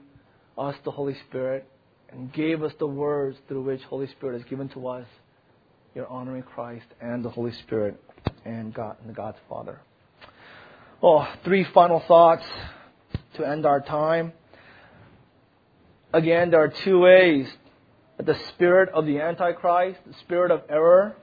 us 0.58 0.76
the 0.86 0.92
Holy 0.92 1.18
Spirit 1.28 1.68
and 2.10 2.32
gave 2.32 2.64
us 2.64 2.72
the 2.80 2.88
words 2.88 3.38
through 3.50 3.64
which 3.64 3.82
Holy 3.84 4.08
Spirit 4.08 4.40
is 4.40 4.46
given 4.46 4.70
to 4.70 4.88
us. 4.88 5.06
You're 5.94 6.08
honoring 6.08 6.44
Christ 6.44 6.86
and 7.02 7.26
the 7.26 7.30
Holy 7.30 7.52
Spirit 7.52 8.02
and 8.46 8.74
God 8.74 8.96
and 9.02 9.10
the 9.10 9.14
God's 9.14 9.38
Father. 9.50 9.82
Oh, 11.04 11.28
three 11.44 11.66
final 11.74 12.02
thoughts 12.08 12.46
to 13.36 13.44
end 13.44 13.66
our 13.66 13.82
time. 13.82 14.32
Again, 16.14 16.52
there 16.52 16.62
are 16.62 16.74
two 16.86 17.00
ways 17.00 17.48
the 18.24 18.36
spirit 18.50 18.90
of 18.90 19.06
the 19.06 19.20
Antichrist, 19.20 20.00
the 20.06 20.14
spirit 20.22 20.52
of 20.52 20.64
error, 20.70 21.16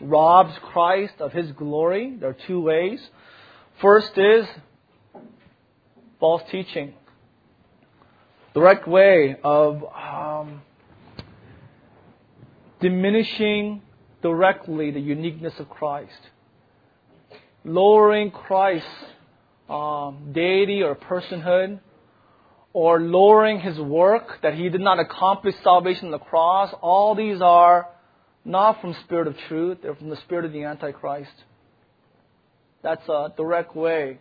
robs 0.00 0.54
Christ 0.62 1.14
of 1.20 1.32
his 1.32 1.50
glory. 1.52 2.16
There 2.18 2.30
are 2.30 2.36
two 2.46 2.60
ways. 2.60 3.00
First 3.80 4.16
is 4.16 4.46
false 6.20 6.42
teaching. 6.50 6.94
Direct 8.54 8.86
way 8.86 9.36
of 9.42 9.82
um, 9.84 10.62
diminishing 12.80 13.82
directly 14.22 14.90
the 14.90 15.00
uniqueness 15.00 15.54
of 15.58 15.68
Christ, 15.68 16.20
lowering 17.64 18.30
Christ's 18.30 18.88
um, 19.68 20.32
deity 20.32 20.82
or 20.82 20.94
personhood 20.94 21.80
or 22.72 23.00
lowering 23.00 23.60
his 23.60 23.78
work, 23.78 24.40
that 24.42 24.54
he 24.54 24.68
did 24.68 24.80
not 24.80 24.98
accomplish 24.98 25.54
salvation 25.62 26.06
on 26.06 26.10
the 26.10 26.18
cross, 26.18 26.72
all 26.80 27.14
these 27.14 27.40
are 27.40 27.88
not 28.44 28.80
from 28.80 28.94
spirit 29.04 29.26
of 29.26 29.36
truth, 29.48 29.78
they're 29.82 29.94
from 29.94 30.08
the 30.08 30.16
spirit 30.16 30.44
of 30.44 30.52
the 30.52 30.64
Antichrist. 30.64 31.32
That's 32.82 33.06
a 33.08 33.32
direct 33.36 33.76
way 33.76 34.18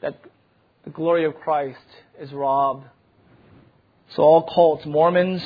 that 0.00 0.20
the 0.84 0.90
glory 0.90 1.24
of 1.24 1.34
Christ 1.36 1.78
is 2.20 2.32
robbed. 2.32 2.86
So 4.16 4.22
all 4.22 4.42
cults, 4.42 4.84
Mormons, 4.84 5.42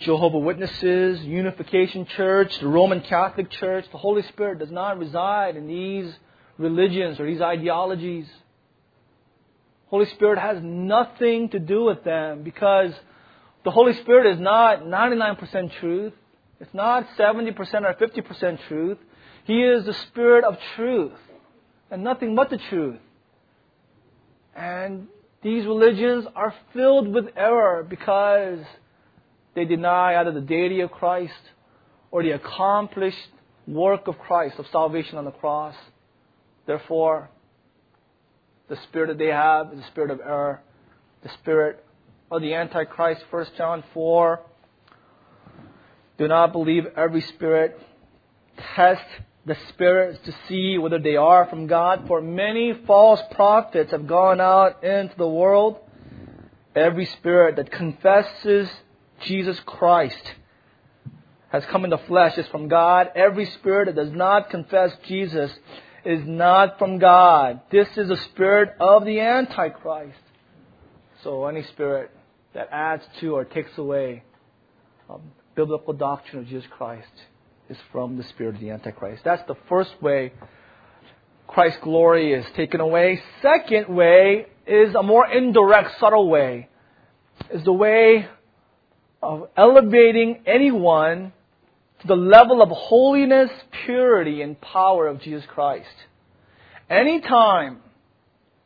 Jehovah 0.00 0.38
Witnesses, 0.38 1.20
Unification 1.20 2.06
Church, 2.06 2.58
the 2.58 2.68
Roman 2.68 3.00
Catholic 3.00 3.50
Church, 3.50 3.86
the 3.92 3.98
Holy 3.98 4.22
Spirit 4.22 4.58
does 4.58 4.70
not 4.70 4.98
reside 4.98 5.56
in 5.56 5.66
these 5.66 6.12
religions 6.58 7.20
or 7.20 7.26
these 7.26 7.40
ideologies. 7.40 8.26
Holy 9.86 10.06
Spirit 10.06 10.38
has 10.38 10.58
nothing 10.62 11.48
to 11.50 11.58
do 11.58 11.84
with 11.84 12.02
them 12.04 12.42
because 12.42 12.92
the 13.64 13.70
Holy 13.70 13.94
Spirit 13.94 14.32
is 14.34 14.40
not 14.40 14.82
99% 14.82 15.72
truth. 15.78 16.12
It's 16.60 16.74
not 16.74 17.06
70% 17.18 17.56
or 17.58 17.94
50% 17.94 18.58
truth. 18.66 18.98
He 19.44 19.62
is 19.62 19.84
the 19.84 19.92
Spirit 19.92 20.44
of 20.44 20.58
truth 20.74 21.18
and 21.90 22.02
nothing 22.02 22.34
but 22.34 22.50
the 22.50 22.58
truth. 22.58 22.98
And 24.54 25.06
these 25.42 25.64
religions 25.66 26.26
are 26.34 26.54
filled 26.72 27.12
with 27.12 27.26
error 27.36 27.86
because 27.88 28.60
they 29.54 29.64
deny 29.64 30.16
either 30.18 30.32
the 30.32 30.40
deity 30.40 30.80
of 30.80 30.90
Christ 30.90 31.34
or 32.10 32.22
the 32.22 32.32
accomplished 32.32 33.28
work 33.66 34.08
of 34.08 34.18
Christ, 34.18 34.58
of 34.58 34.66
salvation 34.72 35.18
on 35.18 35.24
the 35.24 35.30
cross. 35.30 35.74
Therefore, 36.66 37.30
the 38.68 38.76
spirit 38.84 39.08
that 39.08 39.18
they 39.18 39.30
have 39.30 39.72
is 39.72 39.80
the 39.80 39.86
spirit 39.86 40.10
of 40.10 40.20
error, 40.20 40.60
the 41.22 41.30
spirit 41.40 41.84
of 42.30 42.42
the 42.42 42.54
Antichrist. 42.54 43.24
1 43.30 43.46
John 43.56 43.84
4. 43.94 44.40
Do 46.18 46.28
not 46.28 46.52
believe 46.52 46.86
every 46.96 47.20
spirit. 47.20 47.80
Test 48.74 49.04
the 49.44 49.56
spirits 49.68 50.18
to 50.24 50.34
see 50.48 50.78
whether 50.78 50.98
they 50.98 51.16
are 51.16 51.46
from 51.46 51.66
God. 51.66 52.04
For 52.08 52.20
many 52.20 52.72
false 52.86 53.20
prophets 53.32 53.92
have 53.92 54.06
gone 54.06 54.40
out 54.40 54.82
into 54.82 55.14
the 55.16 55.28
world. 55.28 55.78
Every 56.74 57.06
spirit 57.06 57.56
that 57.56 57.70
confesses 57.70 58.68
Jesus 59.20 59.58
Christ 59.64 60.34
has 61.48 61.64
come 61.66 61.84
in 61.84 61.90
the 61.90 61.98
flesh 61.98 62.36
is 62.36 62.46
from 62.48 62.68
God. 62.68 63.10
Every 63.14 63.46
spirit 63.46 63.86
that 63.86 63.94
does 63.94 64.12
not 64.12 64.50
confess 64.50 64.92
Jesus 65.06 65.50
is 66.06 66.20
not 66.24 66.78
from 66.78 66.98
God. 66.98 67.60
This 67.70 67.88
is 67.96 68.08
the 68.08 68.16
spirit 68.30 68.70
of 68.78 69.04
the 69.04 69.18
Antichrist. 69.18 70.18
So 71.24 71.46
any 71.46 71.64
spirit 71.64 72.10
that 72.54 72.68
adds 72.70 73.02
to 73.20 73.34
or 73.34 73.44
takes 73.44 73.76
away 73.76 74.22
um, 75.10 75.20
biblical 75.56 75.94
doctrine 75.94 76.42
of 76.42 76.48
Jesus 76.48 76.68
Christ 76.70 77.10
is 77.68 77.76
from 77.90 78.16
the 78.16 78.22
spirit 78.24 78.54
of 78.54 78.60
the 78.60 78.70
Antichrist. 78.70 79.22
That's 79.24 79.46
the 79.48 79.56
first 79.68 79.90
way 80.00 80.32
Christ's 81.48 81.80
glory 81.82 82.32
is 82.32 82.44
taken 82.56 82.80
away. 82.80 83.20
Second 83.42 83.88
way 83.88 84.46
is 84.66 84.94
a 84.94 85.02
more 85.02 85.26
indirect, 85.28 85.98
subtle 85.98 86.28
way. 86.28 86.68
Is 87.52 87.64
the 87.64 87.72
way 87.72 88.28
of 89.22 89.48
elevating 89.56 90.42
anyone 90.46 91.32
to 92.00 92.06
the 92.06 92.16
level 92.16 92.62
of 92.62 92.68
holiness, 92.68 93.50
purity, 93.84 94.42
and 94.42 94.60
power 94.60 95.06
of 95.06 95.20
Jesus 95.20 95.44
Christ. 95.48 95.86
Anytime 96.90 97.78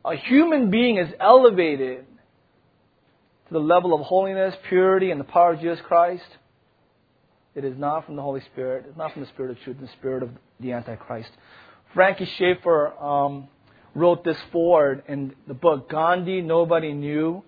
a 0.03 0.15
human 0.15 0.69
being 0.69 0.97
is 0.97 1.09
elevated 1.19 2.05
to 3.47 3.53
the 3.53 3.59
level 3.59 3.93
of 3.93 4.01
holiness, 4.01 4.55
purity, 4.67 5.11
and 5.11 5.19
the 5.19 5.25
power 5.25 5.53
of 5.53 5.61
Jesus 5.61 5.79
Christ, 5.87 6.25
it 7.55 7.63
is 7.63 7.77
not 7.77 8.05
from 8.05 8.15
the 8.15 8.21
Holy 8.21 8.41
Spirit. 8.41 8.85
It's 8.87 8.97
not 8.97 9.13
from 9.13 9.23
the 9.23 9.27
Spirit 9.29 9.51
of 9.51 9.59
truth, 9.63 9.77
the 9.79 9.87
Spirit 9.99 10.23
of 10.23 10.29
the 10.59 10.73
Antichrist. 10.73 11.29
Frankie 11.93 12.29
Schaeffer 12.37 12.93
um, 12.97 13.47
wrote 13.93 14.23
this 14.23 14.37
foreword 14.51 15.03
in 15.07 15.35
the 15.47 15.53
book 15.53 15.89
Gandhi 15.89 16.41
Nobody 16.41 16.93
Knew, 16.93 17.43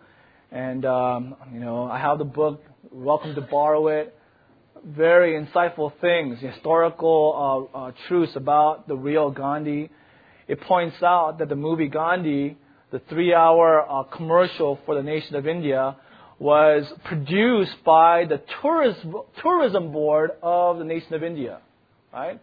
and 0.52 0.86
um, 0.86 1.36
you 1.54 1.60
know 1.60 1.86
I 1.86 2.00
have 2.00 2.18
the 2.18 2.26
book. 2.26 2.64
Welcome 2.92 3.36
to 3.36 3.42
borrow 3.42 3.88
it 3.88 4.16
very 4.86 5.34
insightful 5.40 5.94
things, 6.02 6.40
historical 6.40 7.70
uh, 7.74 7.78
uh, 7.78 7.92
truths 8.08 8.36
about 8.36 8.88
the 8.88 8.96
real 8.96 9.32
Gandhi. 9.32 9.90
It 10.48 10.60
points 10.62 11.02
out 11.02 11.40
that 11.40 11.50
the 11.50 11.56
movie 11.56 11.88
Gandhi, 11.88 12.58
the 12.92 13.00
three-hour 13.10 13.90
uh, 13.90 14.04
commercial 14.04 14.80
for 14.86 14.96
the 14.96 15.04
nation 15.04 15.36
of 15.36 15.48
India, 15.48 15.96
was 16.40 16.86
produced 17.06 17.84
by 17.86 18.26
the 18.26 18.42
tourism, 18.62 19.16
tourism 19.42 19.92
board 19.92 20.32
of 20.42 20.80
the 20.80 20.84
nation 20.84 21.14
of 21.14 21.24
India, 21.24 21.60
right? 22.12 22.42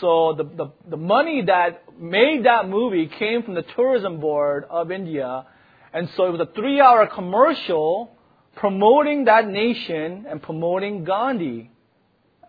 So 0.00 0.34
the, 0.36 0.44
the, 0.44 0.72
the 0.88 0.96
money 0.96 1.42
that 1.46 2.00
made 2.00 2.46
that 2.46 2.68
movie 2.68 3.10
came 3.18 3.42
from 3.42 3.54
the 3.54 3.64
tourism 3.76 4.20
board 4.20 4.64
of 4.70 4.90
India, 4.90 5.46
and 5.92 6.08
so 6.16 6.24
it 6.24 6.30
was 6.30 6.40
a 6.40 6.52
three-hour 6.54 7.08
commercial 7.08 8.10
promoting 8.56 9.26
that 9.26 9.46
nation 9.46 10.24
and 10.28 10.40
promoting 10.40 11.04
Gandhi 11.04 11.70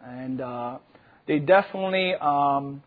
and 0.06 0.42
uh, 0.42 0.78
they 1.28 1.40
definitely, 1.40 2.14
um, 2.16 2.84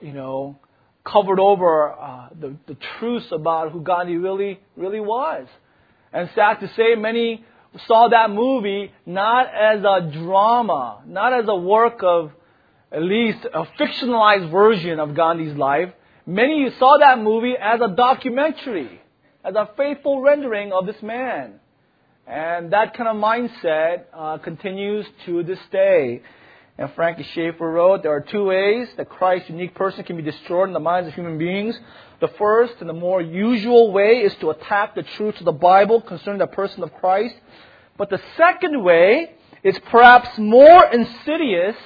you 0.00 0.12
know, 0.12 0.58
covered 1.04 1.40
over 1.40 1.92
uh, 1.92 2.28
the, 2.38 2.56
the 2.66 2.76
truths 2.98 3.26
about 3.32 3.72
who 3.72 3.80
Gandhi 3.82 4.16
really, 4.16 4.60
really 4.76 5.00
was. 5.00 5.46
And 6.12 6.30
sad 6.34 6.60
to 6.60 6.68
say, 6.76 6.94
many 6.94 7.44
saw 7.86 8.08
that 8.08 8.30
movie 8.30 8.92
not 9.04 9.52
as 9.52 9.80
a 9.80 10.10
drama, 10.12 11.02
not 11.06 11.32
as 11.32 11.46
a 11.48 11.56
work 11.56 12.02
of 12.02 12.30
at 12.92 13.02
least 13.02 13.38
a 13.52 13.64
fictionalized 13.78 14.50
version 14.50 15.00
of 15.00 15.16
Gandhi's 15.16 15.56
life. 15.56 15.90
Many 16.26 16.70
saw 16.78 16.98
that 16.98 17.18
movie 17.18 17.54
as 17.60 17.80
a 17.80 17.88
documentary, 17.88 19.00
as 19.44 19.56
a 19.56 19.68
faithful 19.76 20.22
rendering 20.22 20.72
of 20.72 20.86
this 20.86 21.02
man. 21.02 21.54
And 22.26 22.72
that 22.72 22.96
kind 22.96 23.08
of 23.08 23.16
mindset 23.16 24.04
uh, 24.14 24.38
continues 24.38 25.04
to 25.26 25.42
this 25.42 25.58
day. 25.70 26.22
And 26.76 26.92
Frankie 26.94 27.22
Schaeffer 27.34 27.70
wrote, 27.70 28.02
there 28.02 28.12
are 28.12 28.20
two 28.20 28.46
ways 28.46 28.88
that 28.96 29.08
Christ's 29.08 29.48
unique 29.48 29.74
person 29.76 30.02
can 30.02 30.16
be 30.16 30.22
destroyed 30.22 30.68
in 30.68 30.72
the 30.72 30.80
minds 30.80 31.08
of 31.08 31.14
human 31.14 31.38
beings. 31.38 31.78
The 32.20 32.28
first 32.28 32.74
and 32.80 32.88
the 32.88 32.94
more 32.94 33.22
usual 33.22 33.92
way 33.92 34.22
is 34.22 34.34
to 34.40 34.50
attack 34.50 34.96
the 34.96 35.04
truths 35.04 35.38
of 35.38 35.44
the 35.44 35.52
Bible 35.52 36.00
concerning 36.00 36.40
the 36.40 36.48
person 36.48 36.82
of 36.82 36.92
Christ. 36.94 37.36
But 37.96 38.10
the 38.10 38.20
second 38.36 38.82
way 38.82 39.34
is 39.62 39.78
perhaps 39.90 40.36
more 40.36 40.84
insidious, 40.92 41.76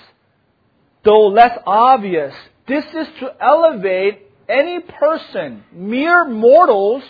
though 1.05 1.26
less 1.26 1.59
obvious. 1.66 2.34
This 2.66 2.86
is 2.86 3.09
to 3.20 3.34
elevate 3.41 4.22
any 4.49 4.80
person, 4.80 5.64
mere 5.70 6.24
mortals, 6.26 7.03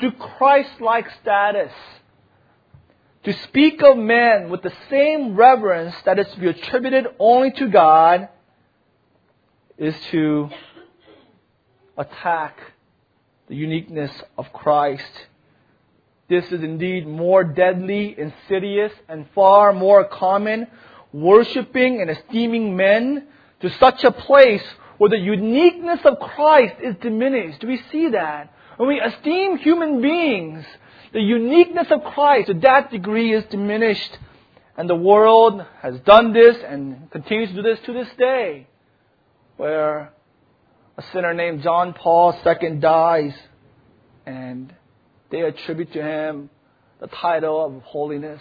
to 0.00 0.10
Christ-like 0.10 1.06
status 1.20 1.72
to 3.24 3.32
speak 3.44 3.82
of 3.82 3.98
men 3.98 4.48
with 4.50 4.62
the 4.62 4.72
same 4.88 5.36
reverence 5.36 5.94
that 6.04 6.18
is 6.18 6.26
to 6.28 6.40
be 6.40 6.48
attributed 6.48 7.06
only 7.18 7.50
to 7.52 7.68
God 7.68 8.28
is 9.76 9.94
to 10.10 10.48
attack 11.98 12.58
the 13.48 13.56
uniqueness 13.56 14.10
of 14.38 14.52
Christ. 14.52 15.26
This 16.28 16.46
is 16.46 16.62
indeed 16.62 17.06
more 17.06 17.44
deadly, 17.44 18.14
insidious, 18.16 18.92
and 19.08 19.26
far 19.34 19.72
more 19.72 20.04
common, 20.04 20.68
worshipping 21.12 22.00
and 22.00 22.08
esteeming 22.08 22.76
men 22.76 23.26
to 23.60 23.70
such 23.78 24.04
a 24.04 24.12
place 24.12 24.62
where 24.96 25.10
the 25.10 25.18
uniqueness 25.18 26.00
of 26.04 26.20
Christ 26.20 26.76
is 26.82 26.94
diminished. 27.02 27.60
Do 27.60 27.66
we 27.66 27.82
see 27.90 28.10
that? 28.10 28.54
When 28.76 28.88
we 28.88 29.00
esteem 29.00 29.58
human 29.58 30.00
beings 30.00 30.64
the 31.12 31.20
uniqueness 31.20 31.88
of 31.90 32.04
Christ 32.04 32.48
to 32.48 32.54
that 32.54 32.90
degree 32.90 33.34
is 33.34 33.44
diminished. 33.50 34.18
And 34.76 34.88
the 34.88 34.94
world 34.94 35.64
has 35.82 35.98
done 36.00 36.32
this 36.32 36.56
and 36.66 37.10
continues 37.10 37.50
to 37.50 37.56
do 37.56 37.62
this 37.62 37.80
to 37.86 37.92
this 37.92 38.08
day, 38.16 38.66
where 39.56 40.12
a 40.96 41.02
sinner 41.12 41.34
named 41.34 41.62
John 41.62 41.92
Paul 41.92 42.38
II 42.46 42.76
dies, 42.76 43.34
and 44.24 44.72
they 45.30 45.42
attribute 45.42 45.92
to 45.92 46.02
him 46.02 46.50
the 47.00 47.08
title 47.08 47.64
of 47.64 47.82
holiness, 47.82 48.40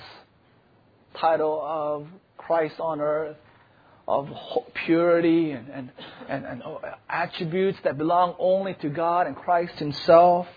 title 1.16 1.62
of 1.62 2.08
Christ 2.38 2.80
on 2.80 3.02
earth, 3.02 3.38
of 4.10 4.28
purity 4.86 5.52
and, 5.52 5.70
and, 5.70 5.92
and, 6.28 6.46
and 6.46 6.64
attributes 7.08 7.78
that 7.84 7.98
belong 7.98 8.36
only 8.40 8.74
to 8.76 8.90
God 8.90 9.28
and 9.28 9.36
Christ 9.36 9.76
Himself. 9.76 10.48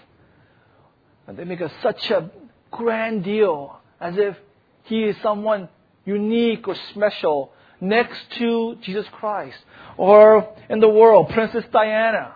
And 1.26 1.36
they 1.36 1.44
make 1.44 1.60
a, 1.60 1.70
such 1.82 2.10
a 2.10 2.30
grand 2.70 3.24
deal 3.24 3.78
as 4.00 4.16
if 4.16 4.36
he 4.84 5.04
is 5.04 5.16
someone 5.22 5.68
unique 6.04 6.66
or 6.66 6.74
special 6.90 7.52
next 7.80 8.30
to 8.38 8.76
Jesus 8.82 9.06
Christ. 9.12 9.58
Or 9.96 10.54
in 10.68 10.80
the 10.80 10.88
world, 10.88 11.30
Princess 11.30 11.64
Diana, 11.72 12.34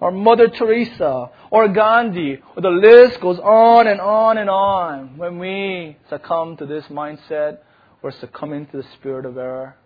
or 0.00 0.10
Mother 0.10 0.48
Teresa, 0.48 1.30
or 1.50 1.68
Gandhi, 1.68 2.40
or 2.56 2.62
the 2.62 2.68
list 2.68 3.20
goes 3.20 3.38
on 3.38 3.86
and 3.86 4.00
on 4.00 4.38
and 4.38 4.50
on. 4.50 5.16
When 5.16 5.38
we 5.38 5.96
succumb 6.08 6.56
to 6.58 6.66
this 6.66 6.84
mindset, 6.86 7.58
we're 8.02 8.12
succumbing 8.12 8.66
to 8.66 8.78
the 8.78 8.86
spirit 8.94 9.24
of 9.24 9.38
error. 9.38 9.76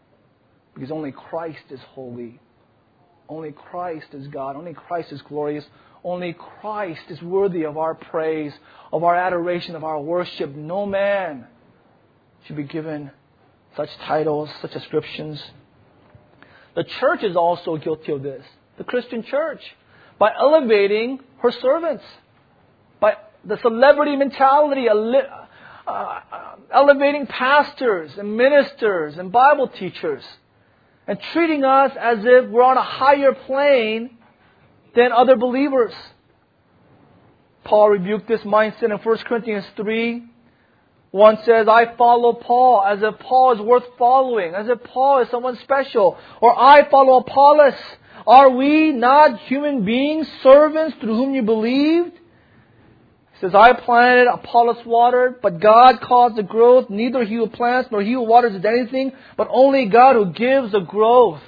Because 0.75 0.91
only 0.91 1.13
Christ 1.13 1.65
is 1.71 1.81
holy. 1.95 2.41
Only 3.29 3.53
Christ 3.53 4.09
is 4.13 4.27
God. 4.29 4.57
Only 4.57 4.75
Christ 4.75 5.13
is 5.13 5.23
glorious. 5.23 5.65
Only 6.09 6.33
Christ 6.33 7.03
is 7.11 7.21
worthy 7.21 7.65
of 7.65 7.77
our 7.77 7.95
praise, 7.95 8.55
of 8.95 9.05
our 9.05 9.15
adoration, 9.15 9.77
of 9.77 9.85
our 9.85 10.01
worship. 10.01 10.55
No 10.55 10.87
man 10.87 11.47
should 12.47 12.57
be 12.57 12.63
given 12.63 13.11
such 13.77 13.91
titles, 14.07 14.49
such 14.63 14.75
ascriptions. 14.75 15.39
The 16.75 16.85
church 16.85 17.23
is 17.23 17.37
also 17.37 17.77
guilty 17.77 18.13
of 18.13 18.23
this. 18.23 18.43
The 18.79 18.85
Christian 18.85 19.23
church. 19.23 19.61
By 20.19 20.33
elevating 20.35 21.21
her 21.41 21.53
servants. 21.53 22.05
By 23.01 23.19
the 23.45 23.59
celebrity 23.59 24.17
mentality, 24.17 24.89
uh, 24.89 24.95
uh, 25.87 26.21
elevating 26.73 27.27
pastors 27.27 28.13
and 28.17 28.35
ministers 28.35 29.19
and 29.19 29.31
Bible 29.31 29.69
teachers. 29.69 30.25
And 31.07 31.21
treating 31.35 31.65
us 31.65 31.93
as 32.01 32.21
if 32.25 32.49
we're 32.49 32.63
on 32.63 32.79
a 32.79 32.83
higher 32.83 33.35
plane 33.35 34.18
than 34.95 35.13
other 35.13 35.37
believers. 35.37 35.93
Paul 37.65 37.91
rebuked 37.91 38.27
this 38.29 38.41
mindset 38.43 38.85
in 38.85 38.93
1 38.93 39.19
Corinthians 39.19 39.67
3. 39.77 40.25
One 41.11 41.39
says, 41.45 41.67
I 41.69 41.97
follow 41.97 42.35
Paul 42.35 42.85
as 42.85 43.03
if 43.03 43.19
Paul 43.21 43.53
is 43.53 43.61
worth 43.61 43.85
following, 43.99 44.55
as 44.55 44.69
if 44.69 44.83
Paul 44.85 45.21
is 45.21 45.31
someone 45.31 45.59
special. 45.63 46.19
Or 46.41 46.59
I 46.59 46.89
follow 46.91 47.19
Apollos. 47.19 47.75
Are 48.27 48.51
we 48.51 48.93
not 48.93 49.41
human 49.41 49.85
beings, 49.85 50.29
servants 50.43 50.97
through 51.01 51.15
whom 51.15 51.35
you 51.35 51.43
believed? 51.43 52.13
He 52.13 53.41
says, 53.41 53.55
I 53.55 53.73
planted, 53.73 54.27
Apollos 54.29 54.85
watered, 54.85 55.41
but 55.41 55.61
God 55.61 56.01
caused 56.01 56.37
the 56.37 56.43
growth. 56.43 56.91
Neither 56.91 57.25
he 57.25 57.37
who 57.37 57.47
plants 57.49 57.89
nor 57.91 58.03
he 58.03 58.13
who 58.13 58.23
waters 58.23 58.55
is 58.55 58.65
anything, 58.65 59.13
but 59.37 59.49
only 59.51 59.87
God 59.87 60.17
who 60.17 60.33
gives 60.33 60.73
the 60.73 60.81
growth. 60.81 61.41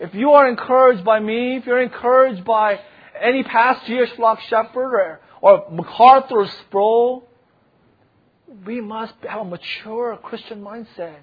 If 0.00 0.14
you 0.14 0.32
are 0.32 0.48
encouraged 0.48 1.04
by 1.04 1.18
me, 1.18 1.56
if 1.56 1.66
you're 1.66 1.82
encouraged 1.82 2.44
by 2.44 2.80
any 3.20 3.42
past 3.42 3.86
Jewish 3.86 4.10
flock 4.12 4.40
shepherd 4.42 4.94
or, 4.94 5.20
or 5.40 5.66
MacArthur 5.70 6.40
or 6.40 6.48
Sproul, 6.66 7.28
we 8.64 8.80
must 8.80 9.14
have 9.28 9.40
a 9.40 9.44
mature 9.44 10.16
Christian 10.22 10.62
mindset. 10.62 11.16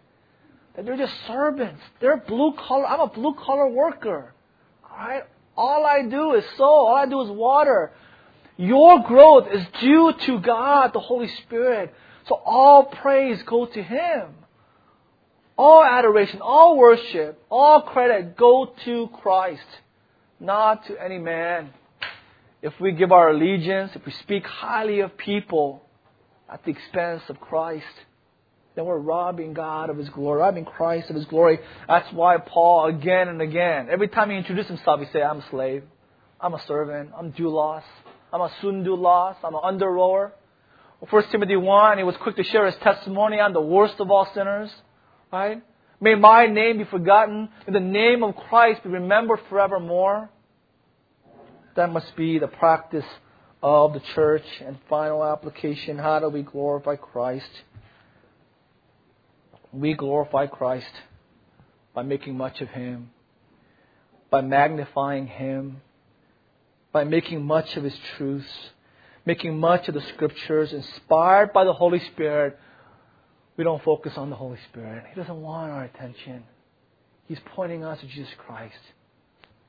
That 0.76 0.86
they're 0.86 0.98
just 0.98 1.14
servants. 1.26 1.82
They're 2.02 2.18
blue 2.18 2.54
collar. 2.58 2.86
I'm 2.86 3.00
a 3.00 3.08
blue 3.08 3.34
collar 3.36 3.70
worker. 3.70 4.34
Alright? 4.92 5.24
All 5.56 5.86
I 5.86 6.02
do 6.08 6.34
is 6.34 6.44
sow. 6.58 6.64
All 6.64 6.96
I 6.96 7.06
do 7.06 7.22
is 7.22 7.30
water. 7.30 7.92
Your 8.58 9.04
growth 9.04 9.48
is 9.54 9.66
due 9.80 10.14
to 10.26 10.40
God, 10.40 10.92
the 10.94 11.00
Holy 11.00 11.30
Spirit. 11.44 11.94
So 12.28 12.36
all 12.36 12.86
praise 12.86 13.42
go 13.44 13.66
to 13.66 13.84
Him. 13.84 14.34
All 15.58 15.84
adoration, 15.84 16.42
all 16.42 16.78
worship, 16.78 17.42
all 17.50 17.82
credit 17.82 18.36
go 18.36 18.74
to 18.84 19.10
Christ, 19.22 19.66
not 20.40 20.86
to 20.88 21.02
any 21.02 21.18
man. 21.18 21.70
If 22.62 22.74
we 22.80 22.92
give 22.92 23.12
our 23.12 23.30
allegiance, 23.30 23.92
if 23.96 24.06
we 24.06 24.12
speak 24.12 24.46
highly 24.46 25.00
of 25.00 25.16
people 25.18 25.82
at 26.52 26.64
the 26.66 26.72
expense 26.72 27.24
of 27.30 27.40
Christ, 27.40 27.86
then 28.76 28.86
we're 28.86 28.98
robbing 28.98 29.54
God 29.54 29.90
of 29.90 29.98
His 29.98 30.10
glory, 30.10 30.42
robbing 30.42 30.66
Christ 30.66 31.10
of 31.10 31.16
His 31.16 31.26
glory. 31.26 31.60
That's 31.88 32.12
why 32.12 32.38
Paul, 32.38 32.88
again 32.88 33.30
and 33.30 33.42
again, 33.42 33.88
every 33.90 34.10
time 34.10 34.30
he 34.30 34.38
introduces 34.38 34.68
himself, 34.70 35.00
he 35.00 35.06
say, 35.14 35.22
I'm 35.22 35.40
a 35.40 35.50
slave, 35.50 35.84
I'm 36.42 36.54
a 36.54 36.62
servant, 36.66 37.12
I'm 37.18 37.32
doulos, 37.32 37.84
I'm 38.34 38.42
a 38.42 38.50
sundoulos, 38.62 39.38
I'm 39.44 39.56
an 39.56 39.62
under 39.64 39.90
rower. 39.90 40.34
1 41.10 41.30
Timothy 41.30 41.56
1, 41.56 41.98
he 41.98 42.04
was 42.04 42.16
quick 42.18 42.36
to 42.36 42.44
share 42.44 42.66
his 42.66 42.76
testimony. 42.82 43.40
I'm 43.40 43.54
the 43.54 43.62
worst 43.62 43.96
of 44.00 44.12
all 44.12 44.28
sinners. 44.34 44.72
Right? 45.32 45.62
May 46.00 46.16
my 46.16 46.46
name 46.46 46.78
be 46.78 46.84
forgotten. 46.86 47.50
May 47.68 47.74
the 47.74 47.80
name 47.80 48.24
of 48.24 48.36
Christ 48.36 48.84
be 48.84 48.90
remembered 48.90 49.40
forevermore. 49.50 50.30
That 51.76 51.92
must 51.92 52.16
be 52.16 52.40
the 52.40 52.48
practice 52.48 53.06
of 53.62 53.94
the 53.94 54.02
church. 54.14 54.46
And 54.66 54.78
final 54.90 55.24
application 55.24 55.98
how 55.98 56.20
do 56.20 56.30
we 56.30 56.42
glorify 56.42 56.96
Christ? 56.96 57.50
We 59.74 59.94
glorify 59.94 60.48
Christ 60.48 60.92
by 61.94 62.04
making 62.04 62.38
much 62.38 62.62
of 62.62 62.70
Him, 62.70 63.10
by 64.30 64.42
magnifying 64.42 65.28
Him, 65.28 65.82
by 66.92 67.04
making 67.04 67.44
much 67.44 67.76
of 67.76 67.84
His 67.84 67.98
truths, 68.16 68.48
making 69.26 69.58
much 69.58 69.88
of 69.88 69.96
the 69.96 70.04
Scriptures, 70.14 70.72
inspired 70.72 71.52
by 71.52 71.64
the 71.64 71.74
Holy 71.74 72.00
Spirit. 72.12 72.58
We 73.58 73.64
don't 73.64 73.84
focus 73.84 74.14
on 74.18 74.30
the 74.30 74.36
Holy 74.36 74.60
Spirit. 74.70 75.06
He 75.10 75.20
doesn't 75.20 75.42
want 75.42 75.72
our 75.72 75.84
attention. 75.84 76.44
He's 77.28 77.40
pointing 77.56 77.84
us 77.84 78.00
to 78.02 78.08
Jesus 78.08 78.34
Christ. 78.46 78.76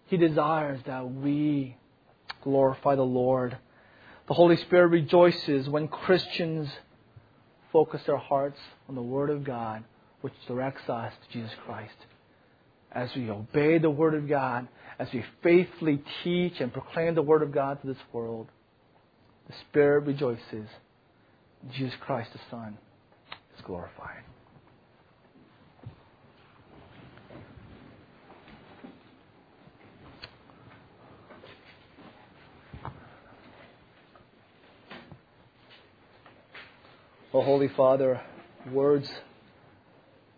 He 0.07 0.16
desires 0.16 0.80
that 0.87 1.11
we 1.11 1.76
glorify 2.43 2.97
the 2.97 3.03
Lord. 3.03 3.57
The 4.28 4.34
Holy 4.34 4.57
Spirit 4.57 4.89
rejoices 4.89 5.68
when 5.68 5.89
Christians 5.89 6.68
focus 7.72 8.03
their 8.07 8.16
hearts 8.16 8.59
on 8.89 8.95
the 8.95 9.03
Word 9.03 9.30
of 9.30 9.45
God, 9.45 9.84
which 10.20 10.34
directs 10.49 10.89
us 10.89 11.12
to 11.12 11.32
Jesus 11.32 11.55
Christ. 11.64 11.95
As 12.91 13.11
we 13.14 13.30
obey 13.30 13.78
the 13.78 13.91
Word 13.91 14.14
of 14.14 14.28
God, 14.28 14.66
as 14.99 15.09
we 15.12 15.24
faithfully 15.43 16.03
teach 16.24 16.61
and 16.61 16.72
proclaim 16.72 17.14
the 17.14 17.22
Word 17.22 17.43
of 17.43 17.53
God 17.53 17.80
to 17.80 17.87
this 17.87 18.03
world, 18.12 18.49
the 19.49 19.55
Spirit 19.68 20.07
rejoices. 20.07 20.68
Jesus 21.72 21.95
Christ, 22.01 22.32
the 22.32 22.41
Son, 22.51 22.78
is 23.57 23.64
glorified. 23.64 24.22
Oh, 37.32 37.42
Holy 37.42 37.68
Father, 37.76 38.20
words 38.72 39.07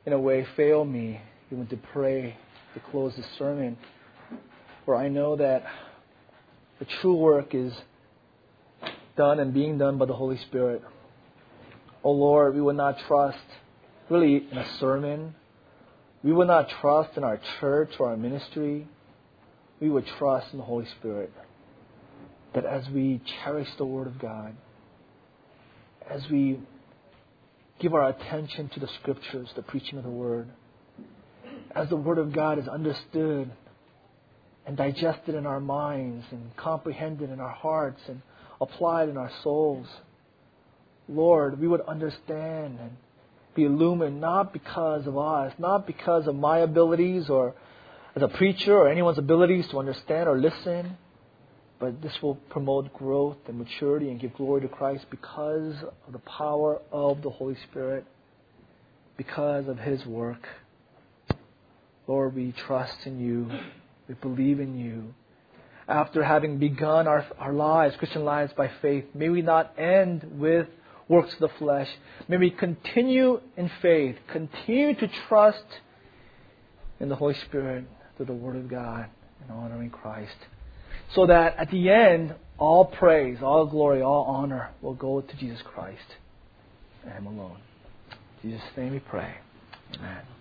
in 0.04 0.12
a 0.12 0.18
way 0.18 0.44
fail 0.56 0.84
me 0.84 1.20
even 1.52 1.66
to 1.68 1.76
pray 1.76 2.36
to 2.74 2.80
close 2.90 3.14
the 3.16 3.24
sermon. 3.38 3.76
For 4.84 4.96
I 4.96 5.08
know 5.08 5.36
that 5.36 5.64
the 6.78 6.86
true 7.00 7.14
work 7.14 7.54
is 7.54 7.72
done 9.16 9.38
and 9.38 9.54
being 9.54 9.78
done 9.78 9.96
by 9.98 10.06
the 10.06 10.14
Holy 10.14 10.38
Spirit. 10.38 10.82
Oh 12.08 12.12
Lord, 12.12 12.54
we 12.54 12.62
would 12.62 12.78
not 12.78 12.98
trust 13.06 13.36
really 14.08 14.36
in 14.50 14.56
a 14.56 14.78
sermon. 14.78 15.34
We 16.22 16.32
would 16.32 16.46
not 16.46 16.70
trust 16.80 17.18
in 17.18 17.22
our 17.22 17.38
church 17.60 17.90
or 18.00 18.08
our 18.08 18.16
ministry. 18.16 18.88
We 19.78 19.90
would 19.90 20.06
trust 20.18 20.46
in 20.52 20.58
the 20.58 20.64
Holy 20.64 20.86
Spirit. 20.98 21.30
That 22.54 22.64
as 22.64 22.88
we 22.88 23.20
cherish 23.44 23.68
the 23.76 23.84
Word 23.84 24.06
of 24.06 24.18
God, 24.18 24.56
as 26.08 26.22
we 26.30 26.60
give 27.78 27.92
our 27.92 28.08
attention 28.08 28.70
to 28.70 28.80
the 28.80 28.88
Scriptures, 29.02 29.50
the 29.54 29.60
preaching 29.60 29.98
of 29.98 30.04
the 30.04 30.10
Word, 30.10 30.48
as 31.74 31.90
the 31.90 31.96
Word 31.96 32.16
of 32.16 32.32
God 32.32 32.58
is 32.58 32.68
understood 32.68 33.50
and 34.66 34.78
digested 34.78 35.34
in 35.34 35.44
our 35.44 35.60
minds 35.60 36.24
and 36.30 36.56
comprehended 36.56 37.28
in 37.28 37.38
our 37.38 37.52
hearts 37.52 38.00
and 38.08 38.22
applied 38.62 39.10
in 39.10 39.18
our 39.18 39.30
souls, 39.42 39.86
Lord, 41.08 41.60
we 41.60 41.66
would 41.66 41.80
understand 41.82 42.78
and 42.80 42.90
be 43.54 43.64
illumined 43.64 44.20
not 44.20 44.52
because 44.52 45.06
of 45.06 45.16
us, 45.16 45.52
not 45.58 45.86
because 45.86 46.26
of 46.26 46.36
my 46.36 46.58
abilities 46.58 47.28
or 47.28 47.54
as 48.14 48.22
a 48.22 48.28
preacher 48.28 48.76
or 48.76 48.88
anyone's 48.88 49.18
abilities 49.18 49.66
to 49.70 49.78
understand 49.78 50.28
or 50.28 50.38
listen, 50.38 50.96
but 51.80 52.02
this 52.02 52.12
will 52.22 52.34
promote 52.50 52.92
growth 52.92 53.36
and 53.46 53.58
maturity 53.58 54.10
and 54.10 54.20
give 54.20 54.34
glory 54.34 54.60
to 54.62 54.68
Christ 54.68 55.06
because 55.10 55.74
of 56.06 56.12
the 56.12 56.18
power 56.20 56.80
of 56.90 57.22
the 57.22 57.30
Holy 57.30 57.56
Spirit, 57.70 58.04
because 59.16 59.68
of 59.68 59.78
His 59.78 60.04
work. 60.04 60.46
Lord, 62.06 62.34
we 62.34 62.52
trust 62.66 63.06
in 63.06 63.20
you. 63.20 63.50
We 64.08 64.14
believe 64.14 64.60
in 64.60 64.78
you. 64.78 65.14
After 65.86 66.22
having 66.24 66.58
begun 66.58 67.06
our, 67.06 67.26
our 67.38 67.52
lives, 67.52 67.94
Christian 67.96 68.24
lives 68.24 68.52
by 68.56 68.70
faith, 68.82 69.04
may 69.14 69.28
we 69.28 69.42
not 69.42 69.78
end 69.78 70.24
with 70.38 70.66
works 71.08 71.32
of 71.34 71.40
the 71.40 71.48
flesh. 71.58 71.88
May 72.28 72.36
we 72.36 72.50
continue 72.50 73.40
in 73.56 73.70
faith, 73.80 74.16
continue 74.30 74.94
to 74.94 75.08
trust 75.28 75.64
in 77.00 77.08
the 77.08 77.16
Holy 77.16 77.34
Spirit 77.34 77.84
through 78.16 78.26
the 78.26 78.32
Word 78.32 78.56
of 78.56 78.68
God 78.68 79.06
and 79.42 79.50
honoring 79.50 79.90
Christ. 79.90 80.36
So 81.14 81.26
that 81.26 81.56
at 81.56 81.70
the 81.70 81.90
end, 81.90 82.34
all 82.58 82.84
praise, 82.84 83.38
all 83.42 83.66
glory, 83.66 84.02
all 84.02 84.24
honor 84.24 84.70
will 84.82 84.94
go 84.94 85.20
to 85.20 85.36
Jesus 85.36 85.62
Christ 85.62 86.16
and 87.04 87.12
Him 87.12 87.26
alone. 87.26 87.58
In 88.42 88.50
Jesus' 88.50 88.66
name 88.76 88.92
we 88.92 88.98
pray. 88.98 89.34
Amen. 89.94 90.37